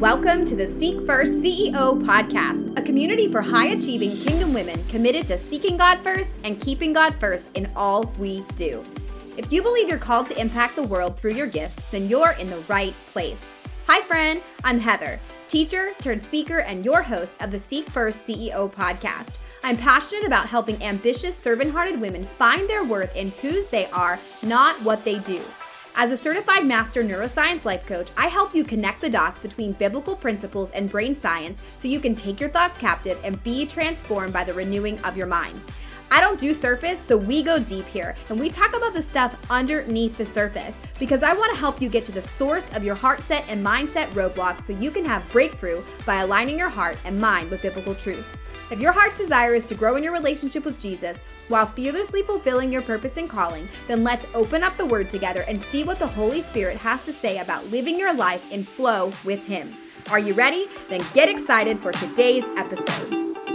Welcome 0.00 0.44
to 0.44 0.54
the 0.54 0.66
Seek 0.66 1.06
First 1.06 1.42
CEO 1.42 2.02
podcast, 2.04 2.78
a 2.78 2.82
community 2.82 3.28
for 3.28 3.40
high 3.40 3.68
achieving 3.68 4.14
kingdom 4.14 4.52
women 4.52 4.84
committed 4.88 5.26
to 5.28 5.38
seeking 5.38 5.78
God 5.78 6.00
first 6.00 6.34
and 6.44 6.60
keeping 6.60 6.92
God 6.92 7.14
first 7.18 7.56
in 7.56 7.70
all 7.74 8.02
we 8.18 8.44
do. 8.56 8.84
If 9.38 9.50
you 9.50 9.62
believe 9.62 9.88
you're 9.88 9.96
called 9.96 10.26
to 10.26 10.38
impact 10.38 10.76
the 10.76 10.82
world 10.82 11.18
through 11.18 11.32
your 11.32 11.46
gifts, 11.46 11.76
then 11.88 12.10
you're 12.10 12.32
in 12.32 12.50
the 12.50 12.60
right 12.68 12.92
place. 13.12 13.50
Hi, 13.86 14.02
friend, 14.02 14.42
I'm 14.64 14.78
Heather, 14.78 15.18
teacher 15.48 15.94
turned 15.98 16.20
speaker 16.20 16.58
and 16.58 16.84
your 16.84 17.00
host 17.00 17.40
of 17.42 17.50
the 17.50 17.58
Seek 17.58 17.88
First 17.88 18.28
CEO 18.28 18.70
podcast. 18.70 19.38
I'm 19.64 19.78
passionate 19.78 20.26
about 20.26 20.46
helping 20.46 20.82
ambitious, 20.82 21.38
servant 21.38 21.72
hearted 21.72 21.98
women 21.98 22.26
find 22.26 22.68
their 22.68 22.84
worth 22.84 23.16
in 23.16 23.30
whose 23.40 23.68
they 23.68 23.86
are, 23.86 24.18
not 24.42 24.76
what 24.82 25.06
they 25.06 25.20
do. 25.20 25.40
As 25.98 26.12
a 26.12 26.16
certified 26.16 26.66
master 26.66 27.02
neuroscience 27.02 27.64
life 27.64 27.86
coach, 27.86 28.08
I 28.18 28.26
help 28.26 28.54
you 28.54 28.64
connect 28.64 29.00
the 29.00 29.08
dots 29.08 29.40
between 29.40 29.72
biblical 29.72 30.14
principles 30.14 30.70
and 30.72 30.90
brain 30.90 31.16
science 31.16 31.62
so 31.74 31.88
you 31.88 32.00
can 32.00 32.14
take 32.14 32.38
your 32.38 32.50
thoughts 32.50 32.76
captive 32.76 33.18
and 33.24 33.42
be 33.42 33.64
transformed 33.64 34.30
by 34.30 34.44
the 34.44 34.52
renewing 34.52 35.02
of 35.04 35.16
your 35.16 35.26
mind. 35.26 35.58
I 36.10 36.20
don't 36.20 36.38
do 36.38 36.52
surface, 36.52 37.00
so 37.00 37.16
we 37.16 37.42
go 37.42 37.58
deep 37.58 37.86
here 37.86 38.14
and 38.28 38.38
we 38.38 38.50
talk 38.50 38.76
about 38.76 38.92
the 38.92 39.00
stuff 39.00 39.38
underneath 39.50 40.18
the 40.18 40.26
surface 40.26 40.82
because 40.98 41.22
I 41.22 41.32
want 41.32 41.50
to 41.54 41.58
help 41.58 41.80
you 41.80 41.88
get 41.88 42.04
to 42.06 42.12
the 42.12 42.20
source 42.20 42.70
of 42.74 42.84
your 42.84 42.94
heart 42.94 43.20
set 43.20 43.48
and 43.48 43.64
mindset 43.64 44.10
roadblocks 44.10 44.66
so 44.66 44.74
you 44.74 44.90
can 44.90 45.04
have 45.06 45.26
breakthrough 45.32 45.82
by 46.04 46.16
aligning 46.16 46.58
your 46.58 46.68
heart 46.68 46.98
and 47.06 47.18
mind 47.18 47.50
with 47.50 47.62
biblical 47.62 47.94
truths. 47.94 48.36
If 48.68 48.80
your 48.80 48.92
heart's 48.92 49.16
desire 49.16 49.54
is 49.54 49.64
to 49.66 49.76
grow 49.76 49.94
in 49.94 50.02
your 50.02 50.12
relationship 50.12 50.64
with 50.64 50.78
Jesus, 50.78 51.22
while 51.46 51.66
fearlessly 51.66 52.22
fulfilling 52.22 52.72
your 52.72 52.82
purpose 52.82 53.16
and 53.16 53.30
calling, 53.30 53.68
then 53.86 54.02
let's 54.02 54.26
open 54.34 54.64
up 54.64 54.76
the 54.76 54.86
Word 54.86 55.08
together 55.08 55.44
and 55.46 55.62
see 55.62 55.84
what 55.84 56.00
the 56.00 56.06
Holy 56.06 56.42
Spirit 56.42 56.76
has 56.78 57.04
to 57.04 57.12
say 57.12 57.38
about 57.38 57.70
living 57.70 57.96
your 57.96 58.12
life 58.12 58.50
in 58.50 58.64
flow 58.64 59.12
with 59.24 59.44
Him. 59.46 59.72
Are 60.10 60.18
you 60.18 60.34
ready? 60.34 60.66
Then 60.88 61.00
get 61.14 61.28
excited 61.28 61.78
for 61.78 61.92
today's 61.92 62.44
episode. 62.56 63.45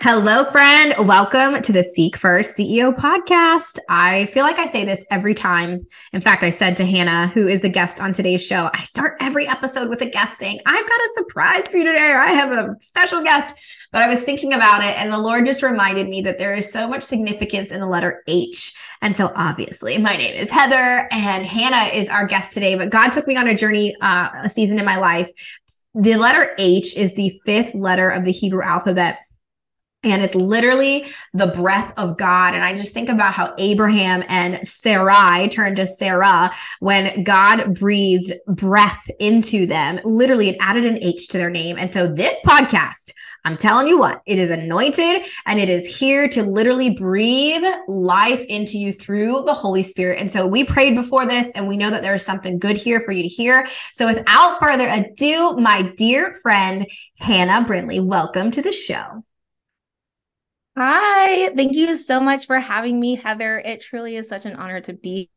Hello, 0.00 0.44
friend. 0.52 0.94
Welcome 1.08 1.60
to 1.60 1.72
the 1.72 1.82
Seek 1.82 2.16
First 2.16 2.56
CEO 2.56 2.94
podcast. 2.94 3.80
I 3.88 4.26
feel 4.26 4.44
like 4.44 4.60
I 4.60 4.66
say 4.66 4.84
this 4.84 5.04
every 5.10 5.34
time. 5.34 5.84
In 6.12 6.20
fact, 6.20 6.44
I 6.44 6.50
said 6.50 6.76
to 6.76 6.86
Hannah, 6.86 7.26
who 7.26 7.48
is 7.48 7.62
the 7.62 7.68
guest 7.68 8.00
on 8.00 8.12
today's 8.12 8.46
show, 8.46 8.70
I 8.72 8.84
start 8.84 9.16
every 9.18 9.48
episode 9.48 9.88
with 9.88 10.00
a 10.00 10.06
guest 10.06 10.38
saying, 10.38 10.60
I've 10.64 10.88
got 10.88 11.00
a 11.00 11.10
surprise 11.14 11.66
for 11.66 11.78
you 11.78 11.84
today, 11.84 12.12
or 12.12 12.18
I 12.18 12.30
have 12.30 12.52
a 12.52 12.76
special 12.78 13.24
guest. 13.24 13.56
But 13.90 14.02
I 14.02 14.08
was 14.08 14.22
thinking 14.22 14.54
about 14.54 14.84
it, 14.84 14.96
and 14.96 15.12
the 15.12 15.18
Lord 15.18 15.44
just 15.46 15.64
reminded 15.64 16.08
me 16.08 16.22
that 16.22 16.38
there 16.38 16.54
is 16.54 16.72
so 16.72 16.86
much 16.86 17.02
significance 17.02 17.72
in 17.72 17.80
the 17.80 17.88
letter 17.88 18.22
H. 18.28 18.72
And 19.02 19.16
so, 19.16 19.32
obviously, 19.34 19.98
my 19.98 20.16
name 20.16 20.34
is 20.34 20.48
Heather, 20.48 21.08
and 21.10 21.44
Hannah 21.44 21.92
is 21.92 22.08
our 22.08 22.24
guest 22.24 22.54
today. 22.54 22.76
But 22.76 22.90
God 22.90 23.10
took 23.10 23.26
me 23.26 23.36
on 23.36 23.48
a 23.48 23.54
journey, 23.54 23.96
uh, 24.00 24.28
a 24.44 24.48
season 24.48 24.78
in 24.78 24.84
my 24.84 24.98
life. 24.98 25.28
The 25.96 26.16
letter 26.16 26.54
H 26.56 26.96
is 26.96 27.14
the 27.14 27.40
fifth 27.44 27.74
letter 27.74 28.10
of 28.10 28.24
the 28.24 28.30
Hebrew 28.30 28.62
alphabet. 28.62 29.18
And 30.12 30.22
it's 30.22 30.34
literally 30.34 31.06
the 31.34 31.48
breath 31.48 31.92
of 31.96 32.16
God. 32.16 32.54
And 32.54 32.64
I 32.64 32.76
just 32.76 32.94
think 32.94 33.08
about 33.08 33.34
how 33.34 33.54
Abraham 33.58 34.22
and 34.28 34.66
Sarai 34.66 35.48
turned 35.48 35.76
to 35.76 35.86
Sarah 35.86 36.52
when 36.80 37.22
God 37.24 37.78
breathed 37.78 38.32
breath 38.46 39.08
into 39.18 39.66
them. 39.66 40.00
Literally, 40.04 40.50
it 40.50 40.56
added 40.60 40.84
an 40.84 41.02
H 41.02 41.28
to 41.28 41.38
their 41.38 41.50
name. 41.50 41.78
And 41.78 41.90
so 41.90 42.06
this 42.06 42.40
podcast, 42.46 43.12
I'm 43.44 43.56
telling 43.56 43.86
you 43.86 43.98
what, 43.98 44.20
it 44.26 44.38
is 44.38 44.50
anointed 44.50 45.26
and 45.46 45.58
it 45.58 45.68
is 45.68 45.86
here 45.86 46.28
to 46.28 46.42
literally 46.42 46.90
breathe 46.90 47.64
life 47.86 48.44
into 48.46 48.78
you 48.78 48.92
through 48.92 49.44
the 49.46 49.54
Holy 49.54 49.82
Spirit. 49.82 50.20
And 50.20 50.30
so 50.30 50.46
we 50.46 50.64
prayed 50.64 50.94
before 50.94 51.26
this 51.26 51.50
and 51.52 51.68
we 51.68 51.76
know 51.76 51.90
that 51.90 52.02
there 52.02 52.14
is 52.14 52.24
something 52.24 52.58
good 52.58 52.76
here 52.76 53.00
for 53.00 53.12
you 53.12 53.22
to 53.22 53.28
hear. 53.28 53.66
So 53.92 54.06
without 54.06 54.58
further 54.60 54.88
ado, 54.88 55.56
my 55.56 55.82
dear 55.82 56.34
friend, 56.34 56.86
Hannah 57.18 57.64
Brindley, 57.64 58.00
welcome 58.00 58.50
to 58.50 58.62
the 58.62 58.72
show. 58.72 59.24
Hi, 60.80 61.52
thank 61.56 61.74
you 61.74 61.96
so 61.96 62.20
much 62.20 62.46
for 62.46 62.60
having 62.60 63.00
me, 63.00 63.16
Heather. 63.16 63.58
It 63.58 63.80
truly 63.80 64.14
is 64.14 64.28
such 64.28 64.44
an 64.44 64.54
honor 64.54 64.80
to 64.82 64.92
be. 64.92 65.28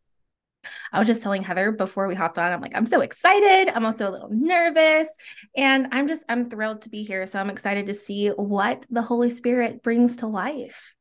I 0.94 1.00
was 1.00 1.07
just 1.07 1.24
telling 1.24 1.41
Heather 1.41 1.72
before 1.72 2.07
we 2.07 2.13
hopped 2.13 2.38
on, 2.38 2.52
I'm 2.52 2.62
like, 2.62 2.75
I'm 2.75 2.85
so 2.85 3.02
excited. 3.02 3.74
I'm 3.74 3.84
also 3.84 4.07
a 4.07 4.12
little 4.12 4.30
nervous. 4.30 5.09
And 5.57 5.88
I'm 5.91 6.07
just, 6.07 6.24
I'm 6.30 6.47
thrilled 6.47 6.84
to 6.84 6.90
be 6.90 7.01
here. 7.01 7.25
So 7.25 7.40
I'm 7.40 7.50
excited 7.50 7.88
to 7.88 7.96
see 7.96 8.28
what 8.28 8.85
the 8.91 9.01
Holy 9.01 9.31
Spirit 9.31 9.81
brings 9.81 10.18
to 10.18 10.28
life. 10.28 10.94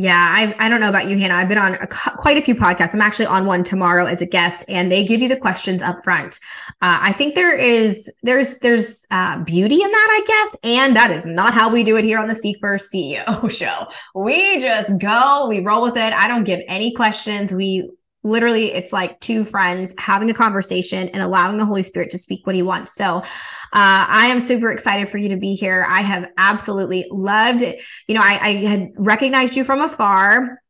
Yeah, 0.00 0.14
I 0.14 0.54
I 0.64 0.68
don't 0.68 0.80
know 0.80 0.88
about 0.88 1.08
you, 1.08 1.18
Hannah. 1.18 1.34
I've 1.34 1.48
been 1.48 1.58
on 1.58 1.74
a, 1.74 1.88
quite 1.88 2.36
a 2.36 2.40
few 2.40 2.54
podcasts. 2.54 2.94
I'm 2.94 3.00
actually 3.00 3.26
on 3.26 3.46
one 3.46 3.64
tomorrow 3.64 4.06
as 4.06 4.22
a 4.22 4.26
guest, 4.26 4.64
and 4.68 4.92
they 4.92 5.04
give 5.04 5.20
you 5.20 5.28
the 5.28 5.36
questions 5.36 5.82
up 5.82 6.04
front. 6.04 6.38
Uh, 6.80 6.98
I 7.00 7.12
think 7.12 7.34
there 7.34 7.56
is 7.56 8.08
there's 8.22 8.60
there's 8.60 9.04
uh, 9.10 9.42
beauty 9.42 9.74
in 9.74 9.90
that, 9.90 10.08
I 10.12 10.24
guess, 10.24 10.56
and 10.62 10.94
that 10.94 11.10
is 11.10 11.26
not 11.26 11.52
how 11.52 11.68
we 11.68 11.82
do 11.82 11.96
it 11.96 12.04
here 12.04 12.20
on 12.20 12.28
the 12.28 12.36
Seek 12.36 12.58
First 12.60 12.92
CEO 12.92 13.50
show. 13.58 13.88
We 14.14 14.60
just 14.60 14.96
go, 15.00 15.48
we 15.48 15.58
roll 15.58 15.82
with 15.82 15.96
it. 15.96 16.12
I 16.12 16.28
don't 16.28 16.44
give 16.44 16.60
any 16.68 16.94
questions. 16.94 17.50
We 17.50 17.90
literally 18.24 18.72
it's 18.72 18.92
like 18.92 19.18
two 19.20 19.44
friends 19.44 19.94
having 19.98 20.30
a 20.30 20.34
conversation 20.34 21.08
and 21.08 21.22
allowing 21.22 21.56
the 21.56 21.64
holy 21.64 21.82
spirit 21.82 22.10
to 22.10 22.18
speak 22.18 22.46
what 22.46 22.54
he 22.54 22.62
wants. 22.62 22.94
So 22.94 23.22
uh, 23.70 24.06
i 24.08 24.28
am 24.28 24.40
super 24.40 24.70
excited 24.70 25.08
for 25.08 25.18
you 25.18 25.28
to 25.30 25.36
be 25.36 25.54
here. 25.54 25.86
I 25.88 26.00
have 26.00 26.28
absolutely 26.36 27.06
loved 27.10 27.62
it. 27.62 27.82
You 28.06 28.14
know 28.14 28.22
I, 28.22 28.38
I 28.40 28.54
had 28.66 28.88
recognized 28.96 29.56
you 29.56 29.64
from 29.64 29.80
afar 29.80 30.60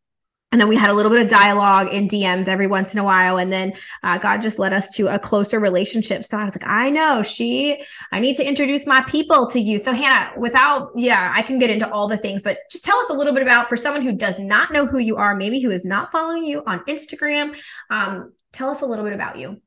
and 0.51 0.59
then 0.59 0.69
we 0.69 0.77
had 0.77 0.89
a 0.89 0.95
little 0.95 1.11
bit 1.11 1.21
of 1.21 1.29
dialogue 1.29 1.93
in 1.93 2.09
DMs 2.09 2.49
every 2.49 2.67
once 2.67 2.95
in 2.95 2.99
a 2.99 3.05
while. 3.05 3.37
And 3.37 3.53
then 3.53 3.75
uh, 4.03 4.17
God 4.17 4.41
just 4.41 4.59
led 4.59 4.73
us 4.73 4.95
to 4.95 5.09
a 5.09 5.19
closer 5.19 5.61
relationship. 5.61 6.25
So 6.25 6.39
I 6.39 6.45
was 6.45 6.57
like, 6.57 6.67
I 6.67 6.89
know 6.89 7.23
she, 7.23 7.85
I 8.13 8.21
need 8.21 8.37
to 8.37 8.49
introduce 8.49 8.87
my 8.87 9.03
people 9.03 9.47
to 9.49 9.61
you. 9.61 9.79
So 9.79 9.93
Hannah, 9.93 10.33
without, 10.39 10.91
yeah, 10.97 11.33
I 11.37 11.43
can 11.43 11.59
get 11.59 11.69
into 11.69 11.91
all 11.91 12.09
the 12.09 12.17
things, 12.17 12.43
but 12.43 12.59
just 12.71 12.85
tell 12.85 12.97
us 12.97 13.11
a 13.11 13.15
little 13.15 13.35
bit 13.35 13.43
about 13.43 13.69
for 13.69 13.77
someone 13.77 14.03
who 14.03 14.13
does 14.13 14.41
not 14.41 14.73
know 14.73 14.87
who 14.87 14.99
you 14.99 15.17
are, 15.17 15.35
maybe 15.35 15.61
who 15.61 15.71
is 15.71 15.85
not 15.85 16.11
following 16.13 16.47
you 16.47 16.63
on 16.67 16.81
Instagram. 16.87 17.55
Um, 17.91 18.33
tell 18.53 18.71
us 18.71 18.81
a 18.81 18.87
little 18.87 19.05
bit 19.05 19.13
about 19.13 19.37
you. 19.37 19.61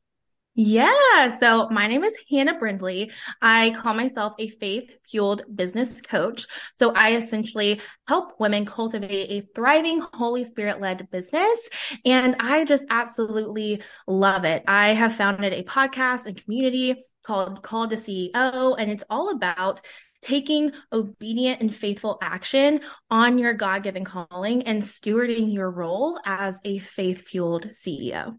Yeah. 0.53 1.29
So 1.39 1.69
my 1.69 1.87
name 1.87 2.03
is 2.03 2.13
Hannah 2.29 2.59
Brindley. 2.59 3.11
I 3.41 3.71
call 3.71 3.93
myself 3.93 4.33
a 4.37 4.49
faith 4.49 4.97
fueled 5.09 5.43
business 5.53 6.01
coach. 6.01 6.45
So 6.73 6.93
I 6.93 7.15
essentially 7.15 7.79
help 8.05 8.33
women 8.37 8.65
cultivate 8.65 9.31
a 9.31 9.47
thriving 9.55 10.01
Holy 10.13 10.43
Spirit 10.43 10.81
led 10.81 11.09
business. 11.09 11.69
And 12.05 12.35
I 12.41 12.65
just 12.65 12.85
absolutely 12.89 13.81
love 14.07 14.43
it. 14.43 14.63
I 14.67 14.89
have 14.89 15.15
founded 15.15 15.53
a 15.53 15.63
podcast 15.63 16.25
and 16.25 16.41
community 16.41 16.95
called 17.23 17.61
Called 17.61 17.91
to 17.91 17.95
CEO, 17.95 18.75
and 18.77 18.91
it's 18.91 19.03
all 19.09 19.29
about 19.29 19.79
taking 20.21 20.71
obedient 20.91 21.61
and 21.61 21.73
faithful 21.73 22.17
action 22.21 22.81
on 23.09 23.37
your 23.37 23.53
God 23.53 23.83
given 23.83 24.03
calling 24.03 24.63
and 24.63 24.81
stewarding 24.81 25.53
your 25.53 25.69
role 25.69 26.19
as 26.25 26.59
a 26.65 26.79
faith 26.79 27.27
fueled 27.27 27.69
CEO. 27.69 28.37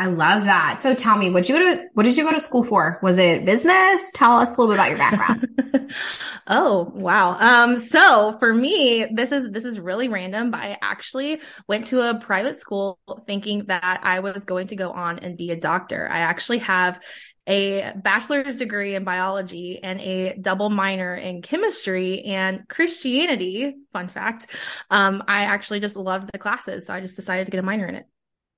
I 0.00 0.06
love 0.06 0.44
that. 0.44 0.80
So 0.80 0.94
tell 0.94 1.18
me, 1.18 1.28
what 1.28 1.46
you 1.46 1.56
go 1.56 1.76
to, 1.76 1.84
what 1.92 2.04
did 2.04 2.16
you 2.16 2.24
go 2.24 2.32
to 2.32 2.40
school 2.40 2.64
for? 2.64 2.98
Was 3.02 3.18
it 3.18 3.44
business? 3.44 4.12
Tell 4.14 4.38
us 4.38 4.56
a 4.56 4.58
little 4.58 4.74
bit 4.74 4.78
about 4.78 4.88
your 4.88 4.96
background. 4.96 5.92
oh, 6.46 6.90
wow. 6.94 7.36
Um, 7.38 7.76
so 7.76 8.34
for 8.38 8.54
me, 8.54 9.06
this 9.12 9.30
is, 9.30 9.50
this 9.50 9.66
is 9.66 9.78
really 9.78 10.08
random, 10.08 10.52
but 10.52 10.60
I 10.60 10.78
actually 10.80 11.42
went 11.68 11.88
to 11.88 12.00
a 12.00 12.18
private 12.18 12.56
school 12.56 12.98
thinking 13.26 13.66
that 13.66 14.00
I 14.02 14.20
was 14.20 14.46
going 14.46 14.68
to 14.68 14.76
go 14.76 14.90
on 14.90 15.18
and 15.18 15.36
be 15.36 15.50
a 15.50 15.56
doctor. 15.56 16.08
I 16.10 16.20
actually 16.20 16.60
have 16.60 16.98
a 17.46 17.92
bachelor's 17.96 18.56
degree 18.56 18.94
in 18.94 19.04
biology 19.04 19.80
and 19.82 20.00
a 20.00 20.34
double 20.40 20.70
minor 20.70 21.14
in 21.14 21.42
chemistry 21.42 22.22
and 22.22 22.66
Christianity. 22.68 23.74
Fun 23.92 24.08
fact. 24.08 24.46
Um, 24.88 25.24
I 25.28 25.42
actually 25.42 25.80
just 25.80 25.96
loved 25.96 26.30
the 26.32 26.38
classes. 26.38 26.86
So 26.86 26.94
I 26.94 27.02
just 27.02 27.16
decided 27.16 27.44
to 27.44 27.50
get 27.50 27.58
a 27.58 27.62
minor 27.62 27.86
in 27.86 27.96
it. 27.96 28.06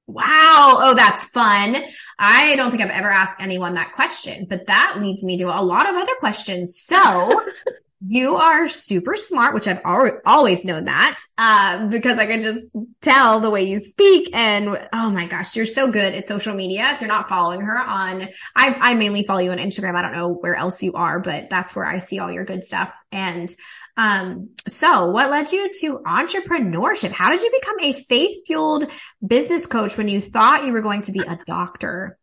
Wow. 0.06 0.78
Oh, 0.80 0.94
that's 0.94 1.26
fun. 1.26 1.76
I 2.18 2.56
don't 2.56 2.70
think 2.70 2.82
I've 2.82 2.90
ever 2.90 3.10
asked 3.10 3.40
anyone 3.40 3.74
that 3.74 3.92
question, 3.92 4.46
but 4.48 4.66
that 4.66 4.98
leads 5.00 5.22
me 5.24 5.38
to 5.38 5.44
a 5.44 5.62
lot 5.62 5.88
of 5.88 5.94
other 5.94 6.14
questions. 6.18 6.76
So 6.76 7.42
you 8.06 8.36
are 8.36 8.68
super 8.68 9.14
smart, 9.14 9.54
which 9.54 9.68
I've 9.68 9.80
al- 9.84 10.20
always 10.26 10.64
known 10.64 10.86
that, 10.86 11.18
uh, 11.38 11.86
because 11.86 12.18
I 12.18 12.26
can 12.26 12.42
just 12.42 12.66
tell 13.00 13.40
the 13.40 13.50
way 13.50 13.62
you 13.62 13.78
speak. 13.78 14.30
And 14.34 14.88
oh 14.92 15.10
my 15.10 15.26
gosh, 15.26 15.54
you're 15.54 15.66
so 15.66 15.90
good 15.90 16.14
at 16.14 16.24
social 16.24 16.54
media. 16.54 16.92
If 16.92 17.00
you're 17.00 17.08
not 17.08 17.28
following 17.28 17.60
her 17.60 17.78
on, 17.78 18.28
I, 18.56 18.76
I 18.80 18.94
mainly 18.94 19.22
follow 19.22 19.40
you 19.40 19.52
on 19.52 19.58
Instagram. 19.58 19.94
I 19.94 20.02
don't 20.02 20.12
know 20.12 20.28
where 20.32 20.56
else 20.56 20.82
you 20.82 20.94
are, 20.94 21.20
but 21.20 21.48
that's 21.48 21.76
where 21.76 21.86
I 21.86 21.98
see 21.98 22.18
all 22.18 22.30
your 22.30 22.44
good 22.44 22.64
stuff. 22.64 22.94
And 23.12 23.54
um, 23.96 24.50
so 24.66 25.10
what 25.10 25.30
led 25.30 25.52
you 25.52 25.70
to 25.80 25.98
entrepreneurship? 26.06 27.10
How 27.10 27.30
did 27.30 27.40
you 27.40 27.50
become 27.60 27.80
a 27.80 27.92
faith 27.92 28.46
fueled 28.46 28.90
business 29.26 29.66
coach 29.66 29.96
when 29.96 30.08
you 30.08 30.20
thought 30.20 30.64
you 30.64 30.72
were 30.72 30.80
going 30.80 31.02
to 31.02 31.12
be 31.12 31.20
a 31.20 31.38
doctor? 31.46 32.18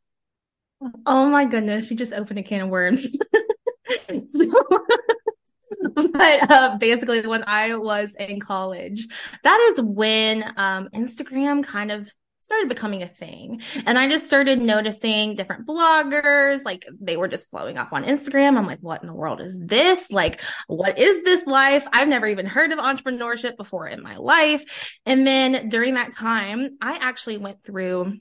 Oh 1.06 1.30
my 1.30 1.46
goodness, 1.46 1.92
you 1.92 1.98
just 1.98 2.14
opened 2.14 2.40
a 2.40 2.44
can 2.44 2.62
of 2.62 2.70
worms. 2.70 3.04
so, 4.30 4.52
but 5.94 6.52
uh, 6.52 6.78
basically, 6.78 7.26
when 7.28 7.44
I 7.46 7.76
was 7.76 8.16
in 8.16 8.40
college, 8.40 9.08
that 9.44 9.60
is 9.72 9.82
when 9.82 10.44
um, 10.58 10.90
Instagram 10.94 11.64
kind 11.64 11.92
of 11.92 12.12
started 12.40 12.70
becoming 12.70 13.04
a 13.04 13.08
thing. 13.08 13.62
And 13.86 13.98
I 13.98 14.08
just 14.10 14.26
started 14.26 14.62
noticing 14.62 15.36
different 15.36 15.68
bloggers, 15.68 16.64
like 16.64 16.86
they 17.00 17.18
were 17.18 17.28
just 17.28 17.52
blowing 17.52 17.78
up 17.78 17.92
on 17.92 18.04
Instagram. 18.04 18.58
I'm 18.58 18.66
like, 18.66 18.80
what 18.80 19.02
in 19.02 19.08
the 19.08 19.14
world 19.14 19.42
is 19.42 19.60
this? 19.60 20.12
Like, 20.12 20.42
what 20.68 20.98
is 20.98 21.24
this 21.24 21.46
life? 21.46 21.88
I've 21.92 22.08
never 22.08 22.28
even 22.28 22.46
heard 22.46 22.72
of 22.72 22.80
entrepreneurship 22.80 23.58
before 23.58 23.88
in 23.88 24.02
my 24.02 24.18
life. 24.18 24.64
And 25.06 25.28
then 25.28 25.70
during 25.70 25.96
that 25.96 26.14
time, 26.14 26.78
I 26.82 26.98
actually 26.98 27.38
went 27.38 27.64
through 27.64 28.18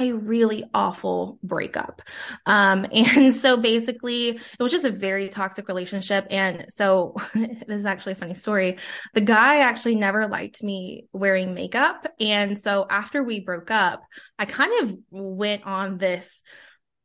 a 0.00 0.12
really 0.12 0.64
awful 0.74 1.38
breakup. 1.42 2.02
Um, 2.46 2.86
and 2.92 3.34
so 3.34 3.56
basically 3.56 4.28
it 4.30 4.62
was 4.62 4.72
just 4.72 4.84
a 4.84 4.90
very 4.90 5.28
toxic 5.28 5.68
relationship. 5.68 6.26
And 6.30 6.66
so 6.68 7.14
this 7.34 7.60
is 7.68 7.86
actually 7.86 8.12
a 8.12 8.16
funny 8.16 8.34
story. 8.34 8.78
The 9.14 9.20
guy 9.20 9.60
actually 9.60 9.96
never 9.96 10.26
liked 10.26 10.62
me 10.62 11.06
wearing 11.12 11.54
makeup. 11.54 12.06
And 12.18 12.58
so 12.58 12.86
after 12.88 13.22
we 13.22 13.40
broke 13.40 13.70
up, 13.70 14.02
I 14.38 14.46
kind 14.46 14.82
of 14.82 14.96
went 15.10 15.64
on 15.64 15.98
this 15.98 16.42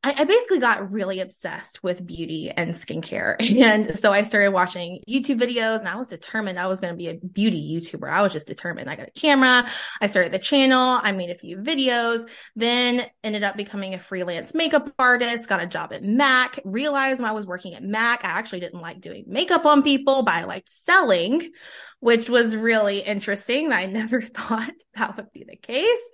I, 0.06 0.14
I 0.20 0.24
basically 0.26 0.60
got 0.60 0.92
really 0.92 1.20
obsessed 1.20 1.82
with 1.82 2.06
beauty 2.06 2.52
and 2.56 2.72
skincare. 2.72 3.36
And 3.66 3.98
so 3.98 4.12
I 4.12 4.22
started 4.22 4.52
watching 4.52 5.02
YouTube 5.10 5.40
videos 5.40 5.80
and 5.80 5.88
I 5.88 5.96
was 5.96 6.08
determined 6.08 6.60
I 6.60 6.68
was 6.68 6.80
going 6.80 6.94
to 6.94 6.98
be 6.98 7.08
a 7.08 7.16
beauty 7.16 7.76
YouTuber. 7.76 8.08
I 8.08 8.22
was 8.22 8.32
just 8.32 8.46
determined. 8.46 8.90
I 8.90 8.96
got 8.96 9.08
a 9.08 9.20
camera. 9.20 9.68
I 10.00 10.08
started 10.08 10.32
the 10.32 10.40
channel. 10.40 11.00
I 11.02 11.14
made 11.14 11.32
a 11.32 11.36
few 11.36 11.58
videos, 11.58 12.28
then 12.56 13.08
ended 13.24 13.44
up 13.44 13.58
becoming 13.58 13.96
a 13.96 14.00
freelance 14.00 14.54
makeup 14.54 14.94
artist, 15.00 15.50
got 15.50 15.64
a 15.64 15.66
job 15.66 15.94
at 15.94 16.04
MAC, 16.04 16.60
realized 16.64 17.22
when 17.22 17.30
I 17.30 17.34
was 17.34 17.48
working 17.48 17.74
at 17.74 17.82
MAC, 17.82 18.24
I 18.24 18.30
actually 18.30 18.60
didn't 18.60 18.82
like 18.82 19.02
doing 19.02 19.24
makeup 19.28 19.66
on 19.66 19.82
people, 19.82 20.22
but 20.22 20.36
I 20.36 20.44
liked 20.44 20.70
selling 20.70 21.50
which 22.06 22.30
was 22.30 22.56
really 22.56 23.00
interesting. 23.00 23.74
I 23.74 23.86
never 23.88 24.22
thought 24.22 24.70
that 24.94 25.18
would 25.18 25.32
be 25.34 25.44
the 25.44 25.56
case. 25.56 26.12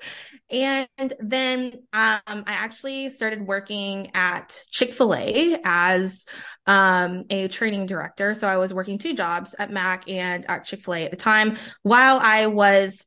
And 0.49 0.87
then 1.19 1.73
um, 1.91 2.21
I 2.23 2.43
actually 2.47 3.09
started 3.11 3.45
working 3.45 4.09
at 4.13 4.63
Chick 4.69 4.93
fil 4.93 5.13
A 5.13 5.59
as 5.65 6.25
um, 6.65 7.25
a 7.29 7.49
training 7.49 7.87
director. 7.87 8.35
So 8.35 8.47
I 8.47 8.55
was 8.55 8.73
working 8.73 8.99
two 8.99 9.13
jobs 9.13 9.53
at 9.59 9.69
Mac 9.69 10.07
and 10.07 10.49
at 10.49 10.63
Chick 10.63 10.81
fil 10.81 10.93
A 10.93 11.03
at 11.03 11.11
the 11.11 11.17
time 11.17 11.57
while 11.83 12.19
I 12.21 12.45
was 12.45 13.05